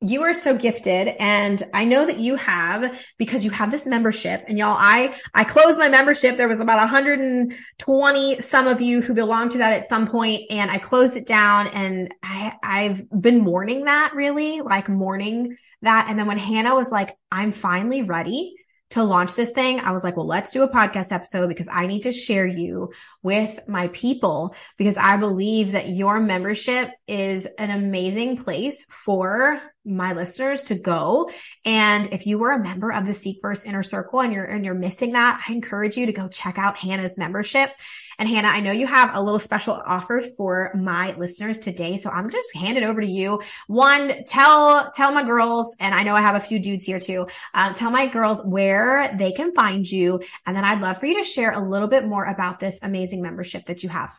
you 0.00 0.22
are 0.22 0.34
so 0.34 0.54
gifted 0.54 1.08
and 1.18 1.62
I 1.72 1.86
know 1.86 2.04
that 2.04 2.18
you 2.18 2.36
have 2.36 3.00
because 3.16 3.42
you 3.42 3.50
have 3.50 3.70
this 3.70 3.86
membership 3.86 4.44
and 4.46 4.58
y'all, 4.58 4.76
I, 4.78 5.18
I 5.32 5.44
closed 5.44 5.78
my 5.78 5.88
membership. 5.88 6.36
There 6.36 6.48
was 6.48 6.60
about 6.60 6.76
120 6.78 8.42
some 8.42 8.66
of 8.66 8.82
you 8.82 9.00
who 9.00 9.14
belonged 9.14 9.52
to 9.52 9.58
that 9.58 9.72
at 9.72 9.86
some 9.86 10.08
point 10.08 10.42
and 10.50 10.70
I 10.70 10.76
closed 10.76 11.16
it 11.16 11.26
down 11.26 11.68
and 11.68 12.12
I, 12.22 12.52
I've 12.62 13.08
been 13.18 13.40
mourning 13.40 13.86
that 13.86 14.14
really 14.14 14.60
like 14.60 14.90
mourning 14.90 15.56
that. 15.80 16.08
And 16.10 16.18
then 16.18 16.26
when 16.26 16.38
Hannah 16.38 16.74
was 16.74 16.90
like, 16.90 17.16
I'm 17.32 17.52
finally 17.52 18.02
ready 18.02 18.56
to 18.94 19.02
launch 19.02 19.34
this 19.34 19.50
thing, 19.50 19.80
I 19.80 19.90
was 19.90 20.04
like, 20.04 20.16
well, 20.16 20.26
let's 20.26 20.52
do 20.52 20.62
a 20.62 20.68
podcast 20.68 21.10
episode 21.10 21.48
because 21.48 21.66
I 21.66 21.86
need 21.86 22.02
to 22.02 22.12
share 22.12 22.46
you 22.46 22.92
with 23.24 23.58
my 23.66 23.88
people 23.88 24.54
because 24.78 24.96
I 24.96 25.16
believe 25.16 25.72
that 25.72 25.88
your 25.88 26.20
membership 26.20 26.90
is 27.08 27.44
an 27.58 27.70
amazing 27.70 28.36
place 28.36 28.86
for 29.04 29.60
my 29.84 30.12
listeners 30.12 30.62
to 30.64 30.76
go. 30.76 31.28
And 31.64 32.12
if 32.12 32.24
you 32.24 32.38
were 32.38 32.52
a 32.52 32.62
member 32.62 32.92
of 32.92 33.04
the 33.04 33.14
Seek 33.14 33.38
First 33.42 33.66
Inner 33.66 33.82
Circle 33.82 34.20
and 34.20 34.32
you're, 34.32 34.44
and 34.44 34.64
you're 34.64 34.74
missing 34.74 35.12
that, 35.14 35.44
I 35.46 35.52
encourage 35.52 35.96
you 35.96 36.06
to 36.06 36.12
go 36.12 36.28
check 36.28 36.56
out 36.56 36.76
Hannah's 36.76 37.18
membership. 37.18 37.70
And 38.18 38.28
Hannah, 38.28 38.48
I 38.48 38.60
know 38.60 38.72
you 38.72 38.86
have 38.86 39.14
a 39.14 39.22
little 39.22 39.38
special 39.38 39.74
offer 39.74 40.22
for 40.36 40.72
my 40.74 41.14
listeners 41.16 41.58
today. 41.58 41.96
So 41.96 42.10
I'm 42.10 42.30
just 42.30 42.54
hand 42.54 42.78
it 42.78 42.84
over 42.84 43.00
to 43.00 43.06
you. 43.06 43.42
One, 43.66 44.24
tell, 44.24 44.90
tell 44.92 45.12
my 45.12 45.24
girls, 45.24 45.76
and 45.80 45.94
I 45.94 46.02
know 46.02 46.14
I 46.14 46.20
have 46.20 46.36
a 46.36 46.40
few 46.40 46.58
dudes 46.58 46.84
here 46.84 47.00
too. 47.00 47.26
Um, 47.54 47.74
tell 47.74 47.90
my 47.90 48.06
girls 48.06 48.42
where 48.44 49.14
they 49.16 49.32
can 49.32 49.54
find 49.54 49.90
you. 49.90 50.20
And 50.46 50.56
then 50.56 50.64
I'd 50.64 50.80
love 50.80 50.98
for 50.98 51.06
you 51.06 51.18
to 51.18 51.24
share 51.24 51.52
a 51.52 51.68
little 51.68 51.88
bit 51.88 52.06
more 52.06 52.24
about 52.24 52.60
this 52.60 52.82
amazing 52.82 53.22
membership 53.22 53.66
that 53.66 53.82
you 53.82 53.88
have. 53.88 54.14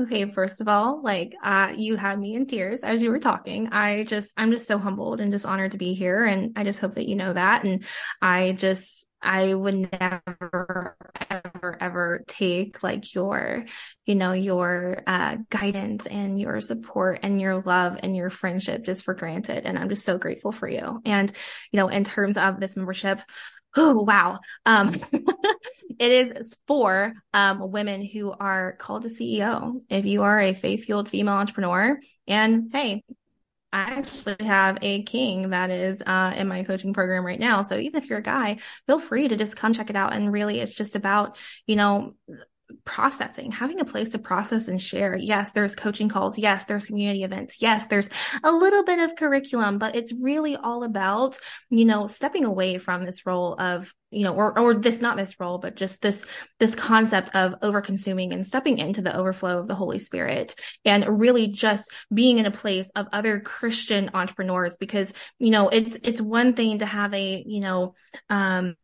Okay, 0.00 0.24
first 0.30 0.62
of 0.62 0.68
all, 0.68 1.02
like 1.02 1.34
uh 1.44 1.74
you 1.76 1.96
had 1.96 2.18
me 2.18 2.34
in 2.34 2.46
tears 2.46 2.80
as 2.80 3.02
you 3.02 3.10
were 3.10 3.18
talking. 3.18 3.68
I 3.72 4.04
just 4.04 4.32
I'm 4.38 4.50
just 4.50 4.66
so 4.66 4.78
humbled 4.78 5.20
and 5.20 5.30
just 5.30 5.44
honored 5.44 5.72
to 5.72 5.78
be 5.78 5.92
here 5.92 6.24
and 6.24 6.52
I 6.56 6.64
just 6.64 6.80
hope 6.80 6.94
that 6.94 7.06
you 7.06 7.14
know 7.14 7.34
that 7.34 7.64
and 7.64 7.84
I 8.22 8.52
just 8.52 9.06
I 9.22 9.54
would 9.54 9.88
never, 9.92 10.96
ever, 11.30 11.76
ever 11.80 12.24
take 12.26 12.82
like 12.82 13.14
your, 13.14 13.64
you 14.04 14.14
know, 14.14 14.32
your 14.32 15.02
uh, 15.06 15.36
guidance 15.48 16.06
and 16.06 16.40
your 16.40 16.60
support 16.60 17.20
and 17.22 17.40
your 17.40 17.62
love 17.62 17.98
and 18.02 18.16
your 18.16 18.30
friendship 18.30 18.84
just 18.84 19.04
for 19.04 19.14
granted. 19.14 19.64
And 19.64 19.78
I'm 19.78 19.88
just 19.88 20.04
so 20.04 20.18
grateful 20.18 20.52
for 20.52 20.68
you. 20.68 21.00
And, 21.04 21.30
you 21.70 21.76
know, 21.76 21.88
in 21.88 22.04
terms 22.04 22.36
of 22.36 22.58
this 22.58 22.76
membership, 22.76 23.20
oh, 23.76 23.94
wow. 24.02 24.40
Um, 24.66 24.94
it 25.98 26.12
is 26.12 26.58
for 26.66 27.14
um, 27.32 27.70
women 27.70 28.04
who 28.04 28.32
are 28.32 28.76
called 28.76 29.02
to 29.02 29.08
CEO. 29.08 29.80
If 29.88 30.04
you 30.04 30.22
are 30.22 30.38
a 30.38 30.54
faith 30.54 30.84
fueled 30.84 31.08
female 31.08 31.34
entrepreneur, 31.34 31.98
and 32.26 32.70
hey, 32.72 33.02
I 33.72 33.82
actually 33.82 34.36
have 34.40 34.78
a 34.82 35.02
king 35.04 35.50
that 35.50 35.70
is 35.70 36.02
uh, 36.04 36.34
in 36.36 36.46
my 36.46 36.62
coaching 36.62 36.92
program 36.92 37.24
right 37.24 37.40
now. 37.40 37.62
So 37.62 37.78
even 37.78 38.02
if 38.02 38.08
you're 38.08 38.18
a 38.18 38.22
guy, 38.22 38.58
feel 38.86 39.00
free 39.00 39.28
to 39.28 39.36
just 39.36 39.56
come 39.56 39.72
check 39.72 39.88
it 39.88 39.96
out. 39.96 40.12
And 40.12 40.30
really, 40.30 40.60
it's 40.60 40.74
just 40.74 40.94
about, 40.94 41.38
you 41.66 41.76
know, 41.76 42.14
processing, 42.84 43.52
having 43.52 43.80
a 43.80 43.84
place 43.84 44.10
to 44.10 44.18
process 44.18 44.68
and 44.68 44.80
share. 44.80 45.16
Yes, 45.16 45.52
there's 45.52 45.76
coaching 45.76 46.08
calls. 46.08 46.38
Yes, 46.38 46.64
there's 46.64 46.86
community 46.86 47.22
events. 47.22 47.60
Yes, 47.60 47.86
there's 47.86 48.08
a 48.42 48.52
little 48.52 48.84
bit 48.84 48.98
of 48.98 49.16
curriculum, 49.16 49.78
but 49.78 49.94
it's 49.94 50.12
really 50.12 50.56
all 50.56 50.82
about, 50.84 51.38
you 51.70 51.84
know, 51.84 52.06
stepping 52.06 52.44
away 52.44 52.78
from 52.78 53.04
this 53.04 53.26
role 53.26 53.54
of, 53.58 53.92
you 54.10 54.24
know, 54.24 54.34
or, 54.34 54.58
or 54.58 54.74
this, 54.74 55.00
not 55.00 55.16
this 55.16 55.38
role, 55.40 55.58
but 55.58 55.76
just 55.76 56.02
this, 56.02 56.24
this 56.58 56.74
concept 56.74 57.34
of 57.34 57.54
over 57.62 57.80
consuming 57.80 58.32
and 58.32 58.46
stepping 58.46 58.78
into 58.78 59.00
the 59.00 59.16
overflow 59.16 59.58
of 59.58 59.68
the 59.68 59.74
Holy 59.74 59.98
Spirit 59.98 60.54
and 60.84 61.20
really 61.20 61.48
just 61.48 61.90
being 62.12 62.38
in 62.38 62.46
a 62.46 62.50
place 62.50 62.90
of 62.94 63.06
other 63.12 63.40
Christian 63.40 64.10
entrepreneurs 64.14 64.76
because, 64.76 65.12
you 65.38 65.50
know, 65.50 65.68
it's, 65.68 65.98
it's 66.02 66.20
one 66.20 66.54
thing 66.54 66.78
to 66.78 66.86
have 66.86 67.14
a, 67.14 67.42
you 67.46 67.60
know, 67.60 67.94
um, 68.28 68.74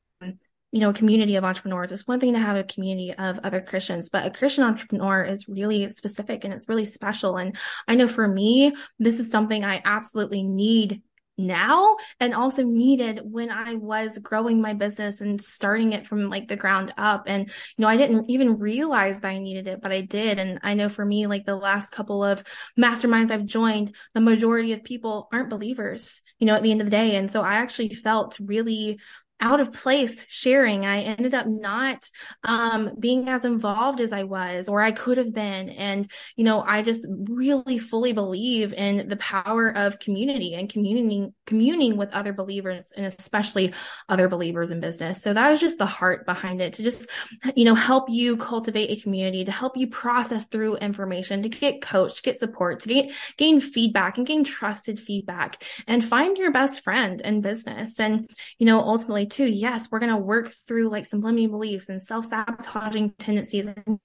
you 0.70 0.80
know, 0.80 0.90
a 0.90 0.94
community 0.94 1.36
of 1.36 1.44
entrepreneurs. 1.44 1.92
It's 1.92 2.06
one 2.06 2.20
thing 2.20 2.34
to 2.34 2.38
have 2.38 2.56
a 2.56 2.64
community 2.64 3.14
of 3.14 3.38
other 3.42 3.60
Christians, 3.60 4.10
but 4.10 4.26
a 4.26 4.30
Christian 4.30 4.64
entrepreneur 4.64 5.24
is 5.24 5.48
really 5.48 5.90
specific 5.90 6.44
and 6.44 6.52
it's 6.52 6.68
really 6.68 6.84
special. 6.84 7.38
And 7.38 7.56
I 7.86 7.94
know 7.94 8.08
for 8.08 8.28
me, 8.28 8.74
this 8.98 9.18
is 9.18 9.30
something 9.30 9.64
I 9.64 9.80
absolutely 9.84 10.42
need 10.42 11.02
now 11.38 11.96
and 12.18 12.34
also 12.34 12.64
needed 12.64 13.20
when 13.22 13.50
I 13.50 13.76
was 13.76 14.18
growing 14.18 14.60
my 14.60 14.74
business 14.74 15.20
and 15.20 15.40
starting 15.40 15.92
it 15.92 16.06
from 16.06 16.28
like 16.28 16.48
the 16.48 16.56
ground 16.56 16.92
up. 16.98 17.24
And, 17.26 17.46
you 17.46 17.82
know, 17.82 17.88
I 17.88 17.96
didn't 17.96 18.28
even 18.28 18.58
realize 18.58 19.20
that 19.20 19.28
I 19.28 19.38
needed 19.38 19.68
it, 19.68 19.80
but 19.80 19.92
I 19.92 20.00
did. 20.00 20.38
And 20.38 20.58
I 20.62 20.74
know 20.74 20.88
for 20.88 21.04
me, 21.04 21.26
like 21.26 21.46
the 21.46 21.56
last 21.56 21.92
couple 21.92 22.24
of 22.24 22.42
masterminds 22.78 23.30
I've 23.30 23.46
joined, 23.46 23.94
the 24.14 24.20
majority 24.20 24.72
of 24.72 24.82
people 24.82 25.28
aren't 25.32 25.50
believers, 25.50 26.22
you 26.40 26.46
know, 26.46 26.56
at 26.56 26.62
the 26.62 26.72
end 26.72 26.80
of 26.80 26.86
the 26.86 26.90
day. 26.90 27.14
And 27.14 27.30
so 27.30 27.42
I 27.42 27.54
actually 27.54 27.94
felt 27.94 28.36
really 28.40 28.98
out 29.40 29.60
of 29.60 29.72
place 29.72 30.24
sharing. 30.28 30.84
I 30.84 31.02
ended 31.02 31.34
up 31.34 31.46
not 31.46 32.08
um, 32.44 32.90
being 32.98 33.28
as 33.28 33.44
involved 33.44 34.00
as 34.00 34.12
I 34.12 34.24
was 34.24 34.68
or 34.68 34.80
I 34.80 34.90
could 34.90 35.18
have 35.18 35.32
been. 35.32 35.70
And, 35.70 36.10
you 36.36 36.44
know, 36.44 36.60
I 36.60 36.82
just 36.82 37.06
really 37.08 37.78
fully 37.78 38.12
believe 38.12 38.72
in 38.74 39.08
the 39.08 39.16
power 39.16 39.68
of 39.68 40.00
community 40.00 40.54
and 40.54 40.68
communing, 40.68 41.34
communing 41.46 41.96
with 41.96 42.12
other 42.12 42.32
believers 42.32 42.92
and 42.96 43.06
especially 43.06 43.72
other 44.08 44.28
believers 44.28 44.70
in 44.70 44.80
business. 44.80 45.22
So 45.22 45.32
that 45.32 45.50
was 45.50 45.60
just 45.60 45.78
the 45.78 45.86
heart 45.86 46.26
behind 46.26 46.60
it 46.60 46.72
to 46.74 46.82
just, 46.82 47.08
you 47.54 47.64
know, 47.64 47.74
help 47.74 48.10
you 48.10 48.36
cultivate 48.36 48.90
a 48.90 49.00
community, 49.00 49.44
to 49.44 49.52
help 49.52 49.76
you 49.76 49.86
process 49.86 50.46
through 50.46 50.76
information, 50.76 51.42
to 51.42 51.48
get 51.48 51.80
coached, 51.80 52.24
get 52.24 52.38
support, 52.38 52.80
to 52.80 52.88
get, 52.88 53.12
gain 53.36 53.60
feedback 53.60 54.18
and 54.18 54.26
gain 54.26 54.42
trusted 54.42 54.98
feedback 54.98 55.62
and 55.86 56.04
find 56.04 56.36
your 56.36 56.50
best 56.50 56.82
friend 56.82 57.20
in 57.20 57.40
business. 57.40 58.00
And, 58.00 58.28
you 58.58 58.66
know, 58.66 58.80
ultimately 58.80 59.27
too, 59.30 59.46
yes, 59.46 59.88
we're 59.90 59.98
going 59.98 60.12
to 60.12 60.18
work 60.18 60.52
through 60.66 60.90
like 60.90 61.06
some 61.06 61.20
limiting 61.20 61.50
beliefs 61.50 61.88
and 61.88 62.02
self-sabotaging 62.02 63.12
tendencies. 63.18 63.66
And 63.66 63.98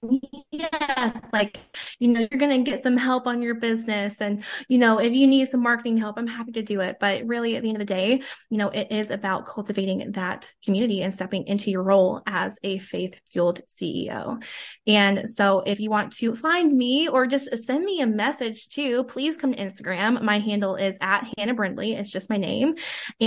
yes, 0.50 1.28
like, 1.32 1.58
you 1.98 2.08
know, 2.08 2.20
you're 2.20 2.40
going 2.40 2.64
to 2.64 2.70
get 2.70 2.82
some 2.82 2.96
help 2.96 3.26
on 3.26 3.42
your 3.42 3.54
business. 3.54 4.20
And, 4.20 4.44
you 4.68 4.78
know, 4.78 4.98
if 4.98 5.12
you 5.12 5.26
need 5.26 5.48
some 5.48 5.62
marketing 5.62 5.96
help, 5.96 6.18
I'm 6.18 6.26
happy 6.26 6.52
to 6.52 6.62
do 6.62 6.80
it. 6.80 6.96
But 7.00 7.26
really 7.26 7.56
at 7.56 7.62
the 7.62 7.68
end 7.68 7.76
of 7.76 7.86
the 7.86 7.94
day, 7.94 8.22
you 8.50 8.58
know, 8.58 8.68
it 8.68 8.88
is 8.90 9.10
about 9.10 9.46
cultivating 9.46 10.12
that 10.12 10.52
community 10.64 11.02
and 11.02 11.12
stepping 11.12 11.46
into 11.46 11.70
your 11.70 11.82
role 11.82 12.22
as 12.26 12.58
a 12.62 12.78
faith 12.78 13.18
fueled 13.30 13.60
CEO. 13.68 14.42
And 14.86 15.28
so 15.28 15.62
if 15.66 15.80
you 15.80 15.90
want 15.90 16.12
to 16.14 16.36
find 16.36 16.76
me 16.76 17.08
or 17.08 17.26
just 17.26 17.48
send 17.64 17.84
me 17.84 18.00
a 18.00 18.06
message 18.06 18.68
too, 18.68 19.04
please 19.04 19.36
come 19.36 19.52
to 19.52 19.58
Instagram. 19.58 20.22
My 20.22 20.38
handle 20.38 20.76
is 20.76 20.96
at 21.00 21.26
Hannah 21.36 21.54
Brindley. 21.54 21.94
It's 21.94 22.10
just 22.10 22.30
my 22.30 22.36
name. 22.36 22.74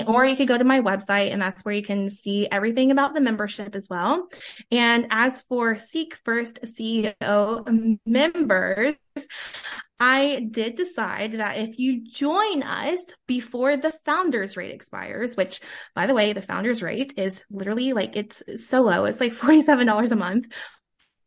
Or 0.06 0.26
you 0.26 0.36
could 0.36 0.48
go 0.48 0.58
to 0.58 0.64
my 0.64 0.82
website 0.82 1.32
and 1.32 1.42
that's 1.42 1.64
where 1.64 1.74
you 1.74 1.84
can 1.88 2.10
see 2.10 2.48
everything 2.52 2.92
about 2.92 3.14
the 3.14 3.22
membership 3.22 3.76
as 3.76 3.88
well. 3.90 4.28
And 4.72 5.08
as 5.10 5.42
for 5.42 5.76
Seek 5.76 6.18
First 6.24 6.60
CEO 6.64 7.98
members, 8.06 8.96
I 10.00 10.48
did 10.52 10.76
decide 10.76 11.40
that 11.40 11.58
if 11.58 11.80
you 11.80 12.04
join 12.12 12.62
us 12.62 13.00
before 13.26 13.78
the 13.78 13.94
founders 14.06 14.56
rate 14.56 14.74
expires, 14.74 15.36
which 15.36 15.60
by 15.96 16.06
the 16.06 16.14
way, 16.14 16.34
the 16.34 16.42
founders 16.42 16.84
rate 16.84 17.14
is 17.18 17.42
literally 17.50 17.94
like 17.94 18.16
it's 18.16 18.44
so 18.68 18.84
low. 18.84 19.06
It's 19.06 19.20
like 19.20 19.34
$47 19.46 20.12
a 20.12 20.16
month 20.16 20.48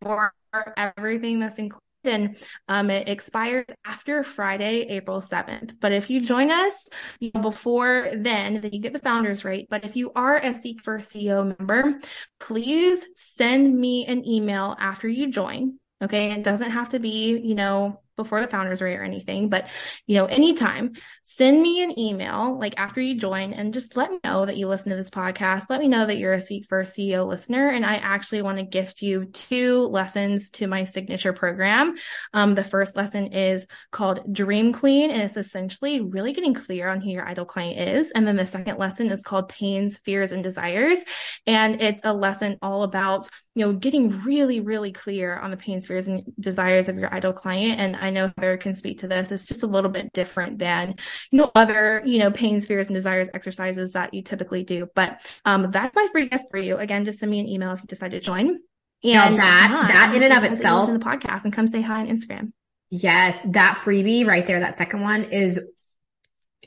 for 0.00 0.32
everything 0.76 1.40
that's 1.40 1.58
included 1.58 1.89
and 2.05 2.36
um, 2.68 2.90
it 2.90 3.09
expires 3.09 3.66
after 3.84 4.22
Friday, 4.22 4.86
April 4.88 5.20
7th. 5.20 5.74
But 5.80 5.92
if 5.92 6.11
you 6.11 6.20
join 6.20 6.51
us 6.51 6.88
you 7.18 7.30
know, 7.34 7.40
before 7.40 8.11
then, 8.14 8.61
then 8.61 8.72
you 8.72 8.80
get 8.80 8.92
the 8.92 9.01
founders 9.01 9.44
rate. 9.44 9.66
But 9.68 9.84
if 9.84 9.96
you 9.96 10.12
are 10.14 10.36
a 10.36 10.55
Seek 10.55 10.82
First 10.82 11.12
CEO 11.12 11.59
member, 11.59 11.98
please 12.38 13.05
send 13.16 13.78
me 13.78 14.07
an 14.07 14.26
email 14.26 14.76
after 14.78 15.09
you 15.09 15.30
join. 15.30 15.80
Okay. 16.03 16.32
It 16.32 16.42
doesn't 16.42 16.70
have 16.70 16.90
to 16.90 16.98
be, 16.98 17.38
you 17.38 17.55
know, 17.55 18.01
before 18.22 18.40
the 18.40 18.48
founders 18.48 18.82
rate 18.82 18.96
or 18.96 19.03
anything, 19.03 19.48
but 19.48 19.68
you 20.07 20.16
know, 20.16 20.26
anytime, 20.26 20.92
send 21.22 21.61
me 21.62 21.82
an 21.82 21.98
email 21.98 22.59
like 22.59 22.78
after 22.78 23.01
you 23.01 23.14
join 23.18 23.55
and 23.55 23.72
just 23.72 23.96
let 23.96 24.11
me 24.11 24.18
know 24.22 24.44
that 24.44 24.59
you 24.59 24.68
listen 24.68 24.90
to 24.90 24.96
this 24.96 25.09
podcast. 25.09 25.66
Let 25.70 25.80
me 25.80 25.88
know 25.88 26.05
that 26.05 26.18
you're 26.18 26.34
a 26.34 26.40
Seek 26.40 26.66
First 26.68 26.94
CEO 26.96 27.26
listener. 27.26 27.68
And 27.68 27.84
I 27.84 27.96
actually 27.96 28.42
want 28.42 28.59
to 28.59 28.64
gift 28.64 29.01
you 29.01 29.24
two 29.24 29.86
lessons 29.86 30.51
to 30.51 30.66
my 30.66 30.84
signature 30.84 31.32
program. 31.32 31.94
Um, 32.34 32.55
the 32.55 32.64
first 32.64 32.94
lesson 32.94 33.32
is 33.32 33.66
called 33.90 34.32
Dream 34.32 34.72
Queen, 34.74 35.11
and 35.11 35.22
it's 35.22 35.38
essentially 35.38 36.01
really 36.01 36.32
getting 36.32 36.55
clear 36.55 36.88
on 36.88 37.01
who 37.01 37.11
your 37.11 37.26
ideal 37.26 37.46
client 37.46 37.88
is. 37.88 38.11
And 38.11 38.26
then 38.26 38.36
the 38.36 38.46
second 38.46 38.78
lesson 38.78 39.11
is 39.11 39.22
called 39.22 39.48
Pains, 39.48 39.98
Fears, 40.05 40.32
and 40.32 40.42
Desires. 40.42 41.05
And 41.46 41.80
it's 41.80 42.03
a 42.05 42.12
lesson 42.12 42.59
all 42.61 42.82
about 42.82 43.28
you 43.61 43.66
know, 43.66 43.74
getting 43.74 44.22
really, 44.22 44.61
really 44.61 44.90
clear 44.90 45.36
on 45.36 45.50
the 45.50 45.56
pains, 45.58 45.86
fears, 45.86 46.08
and 46.08 46.22
desires 46.40 46.88
of 46.88 46.96
your 46.96 47.12
ideal 47.12 47.34
client. 47.34 47.78
And 47.78 47.94
I 47.94 48.08
know 48.08 48.32
Heather 48.38 48.56
can 48.56 48.74
speak 48.74 49.00
to 49.00 49.06
this. 49.06 49.30
It's 49.30 49.44
just 49.44 49.62
a 49.62 49.66
little 49.66 49.90
bit 49.90 50.14
different 50.14 50.58
than, 50.58 50.94
you 51.30 51.36
know, 51.36 51.50
other, 51.54 52.00
you 52.06 52.20
know, 52.20 52.30
pains, 52.30 52.64
fears, 52.64 52.86
and 52.86 52.94
desires 52.94 53.28
exercises 53.34 53.92
that 53.92 54.14
you 54.14 54.22
typically 54.22 54.64
do. 54.64 54.88
But 54.94 55.20
um, 55.44 55.70
that's 55.70 55.94
my 55.94 56.08
free 56.11 56.28
gift 56.28 56.44
for 56.50 56.56
you. 56.56 56.78
Again, 56.78 57.04
just 57.04 57.18
send 57.18 57.30
me 57.30 57.38
an 57.38 57.48
email 57.48 57.72
if 57.72 57.82
you 57.82 57.86
decide 57.86 58.12
to 58.12 58.20
join. 58.20 58.61
And 59.04 59.38
that, 59.38 59.88
that 59.88 60.14
in 60.14 60.22
and 60.22 60.32
of 60.32 60.50
itself. 60.50 60.88
In 60.88 60.98
the 60.98 61.04
podcast 61.04 61.44
and 61.44 61.52
come 61.52 61.66
say 61.66 61.82
hi 61.82 62.00
on 62.00 62.06
Instagram. 62.06 62.52
Yes, 62.88 63.42
that 63.52 63.82
freebie 63.84 64.26
right 64.26 64.46
there, 64.46 64.61
that 64.61 64.78
second 64.78 65.02
one 65.02 65.24
is, 65.24 65.61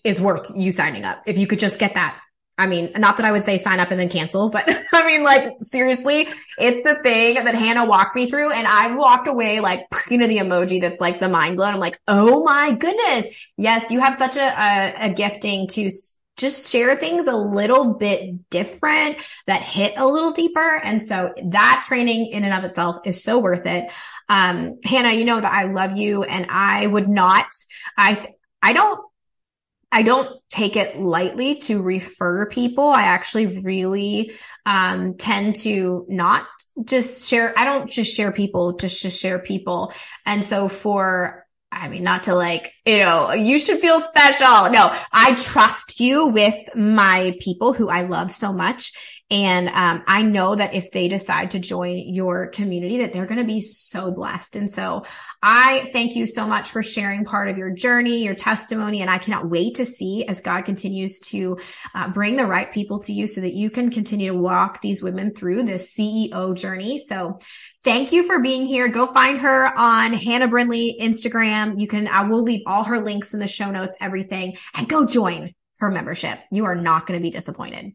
is 0.04 0.22
worth 0.22 0.52
you 0.56 0.72
signing 0.72 1.06
up. 1.06 1.24
If 1.26 1.40
you 1.40 1.48
could 1.48 1.58
just 1.58 1.80
get 1.80 1.96
that 1.96 2.20
I 2.58 2.68
mean, 2.68 2.92
not 2.96 3.18
that 3.18 3.26
I 3.26 3.32
would 3.32 3.44
say 3.44 3.58
sign 3.58 3.80
up 3.80 3.90
and 3.90 4.00
then 4.00 4.10
cancel, 4.10 4.50
but 4.50 4.70
I 4.94 5.06
mean, 5.06 5.24
like 5.24 5.56
seriously, 5.60 6.28
it's 6.58 6.88
the 6.88 7.02
thing 7.02 7.36
that 7.44 7.56
Hannah 7.56 7.86
walked 7.86 8.16
me 8.16 8.30
through 8.30 8.52
and 8.52 8.68
I 8.68 8.96
walked 8.96 9.28
away 9.28 9.60
like, 9.60 9.86
you 10.10 10.18
know, 10.18 10.28
the 10.28 10.38
emoji 10.38 10.82
that's 10.82 11.02
like 11.02 11.20
the 11.20 11.30
mind 11.30 11.58
blown. 11.58 11.74
I'm 11.74 11.80
like, 11.80 12.00
oh 12.08 12.44
my 12.44 12.72
goodness. 12.72 13.28
Yes, 13.58 13.90
you 13.90 14.00
have 14.02 14.16
such 14.16 14.36
a, 14.36 14.44
a, 14.44 15.08
a 15.08 15.10
gifting 15.14 15.68
to 15.70 15.90
just 16.38 16.72
share 16.72 16.96
things 16.96 17.28
a 17.28 17.36
little 17.36 17.94
bit 17.94 18.50
different 18.50 19.18
that 19.48 19.62
hit 19.62 19.94
a 19.98 20.06
little 20.06 20.32
deeper. 20.32 20.78
And 20.84 21.02
so 21.02 21.34
that 21.52 21.86
training 21.88 22.28
in 22.28 22.44
and 22.44 22.54
of 22.54 22.64
itself 22.64 22.98
is 23.06 23.24
so 23.24 23.40
worth 23.40 23.66
it. 23.66 23.92
Um, 24.30 24.80
Hannah, 24.84 25.12
you 25.12 25.26
know 25.26 25.40
that 25.40 25.54
I 25.54 25.66
love 25.66 25.96
you 25.96 26.24
and 26.24 26.48
I 26.50 26.88
would 26.88 27.08
not, 27.08 27.48
I, 27.98 28.28
I 28.62 28.74
don't 28.74 29.00
I 29.94 30.02
don't 30.02 30.42
take 30.50 30.76
it 30.76 31.00
lightly 31.00 31.60
to 31.62 31.82
refer 31.82 32.48
people. 32.48 32.90
I 32.90 33.04
actually 33.04 33.62
really 33.62 34.34
um, 34.66 35.14
tend 35.18 35.58
to 35.58 36.06
not 36.10 36.48
just 36.84 37.30
share. 37.30 37.54
I 37.58 37.64
don't 37.64 37.88
just 37.90 38.16
share 38.16 38.32
people 38.32 38.74
just 38.74 39.04
to 39.04 39.12
share 39.12 39.38
people. 39.38 39.94
And 40.26 40.44
so 40.44 40.68
for 40.68 41.46
I 41.72 41.88
mean, 41.88 42.04
not 42.04 42.24
to 42.24 42.36
like, 42.36 42.72
you 42.86 43.00
know, 43.00 43.32
you 43.34 43.58
should 43.58 43.80
feel 43.80 44.00
special. 44.00 44.70
No, 44.70 44.96
I 45.12 45.34
trust 45.36 46.00
you 46.00 46.28
with 46.28 46.56
my 46.76 47.36
people 47.40 47.74
who 47.74 47.90
I 47.90 48.02
love 48.02 48.32
so 48.32 48.54
much. 48.54 48.94
And 49.32 49.70
um, 49.70 50.04
I 50.06 50.22
know 50.22 50.54
that 50.54 50.74
if 50.74 50.92
they 50.92 51.08
decide 51.08 51.52
to 51.52 51.60
join 51.60 51.98
your 52.14 52.48
community, 52.48 53.00
that 53.00 53.14
they're 53.14 53.26
going 53.26 53.40
to 53.40 53.46
be 53.46 53.62
so 53.62 54.12
blessed. 54.12 54.56
And 54.56 54.70
so 54.70 55.06
I 55.42 55.90
thank 55.92 56.16
you 56.16 56.28
so 56.28 56.46
much 56.46 56.70
for 56.70 56.84
sharing 56.84 57.26
part 57.26 57.50
of 57.50 57.58
your 57.58 57.72
journey, 57.72 58.24
your 58.24 58.36
testimony. 58.36 59.02
And 59.02 59.10
I 59.10 59.18
cannot 59.18 59.50
wait 59.50 59.76
to 59.76 59.86
see 59.86 60.26
as 60.28 60.42
God 60.42 60.66
continues 60.66 61.20
to 61.22 61.58
uh, 61.96 62.10
bring 62.10 62.36
the 62.36 62.46
right 62.46 62.72
people 62.72 63.00
to 63.00 63.14
you 63.14 63.26
so 63.26 63.42
that 63.42 63.54
you 63.54 63.70
can 63.70 63.90
continue 63.90 64.32
to 64.32 64.38
walk 64.38 64.82
these 64.82 65.02
women 65.02 65.34
through 65.34 65.64
this 65.64 65.96
CEO 65.96 66.56
journey. 66.56 67.00
So 67.00 67.40
thank 67.84 68.12
you 68.12 68.28
for 68.28 68.40
being 68.40 68.68
here. 68.68 68.88
Go 68.88 69.08
find 69.08 69.40
her 69.40 69.76
on 69.78 70.14
Hannah 70.14 70.48
Brindley 70.48 70.98
Instagram. 71.02 71.80
You 71.80 71.88
can, 71.88 72.08
I 72.08 72.28
will 72.28 72.44
leave 72.44 72.62
all 72.68 72.84
her 72.84 73.00
links 73.00 73.34
in 73.34 73.40
the 73.40 73.48
show 73.48 73.72
notes, 73.72 73.98
everything, 74.00 74.58
and 74.74 74.88
go 74.88 75.06
join 75.08 75.54
her 75.80 75.90
membership. 75.90 76.40
You 76.52 76.66
are 76.66 76.76
not 76.76 77.08
going 77.08 77.20
to 77.20 77.24
be 77.24 77.32
disappointed. 77.32 77.94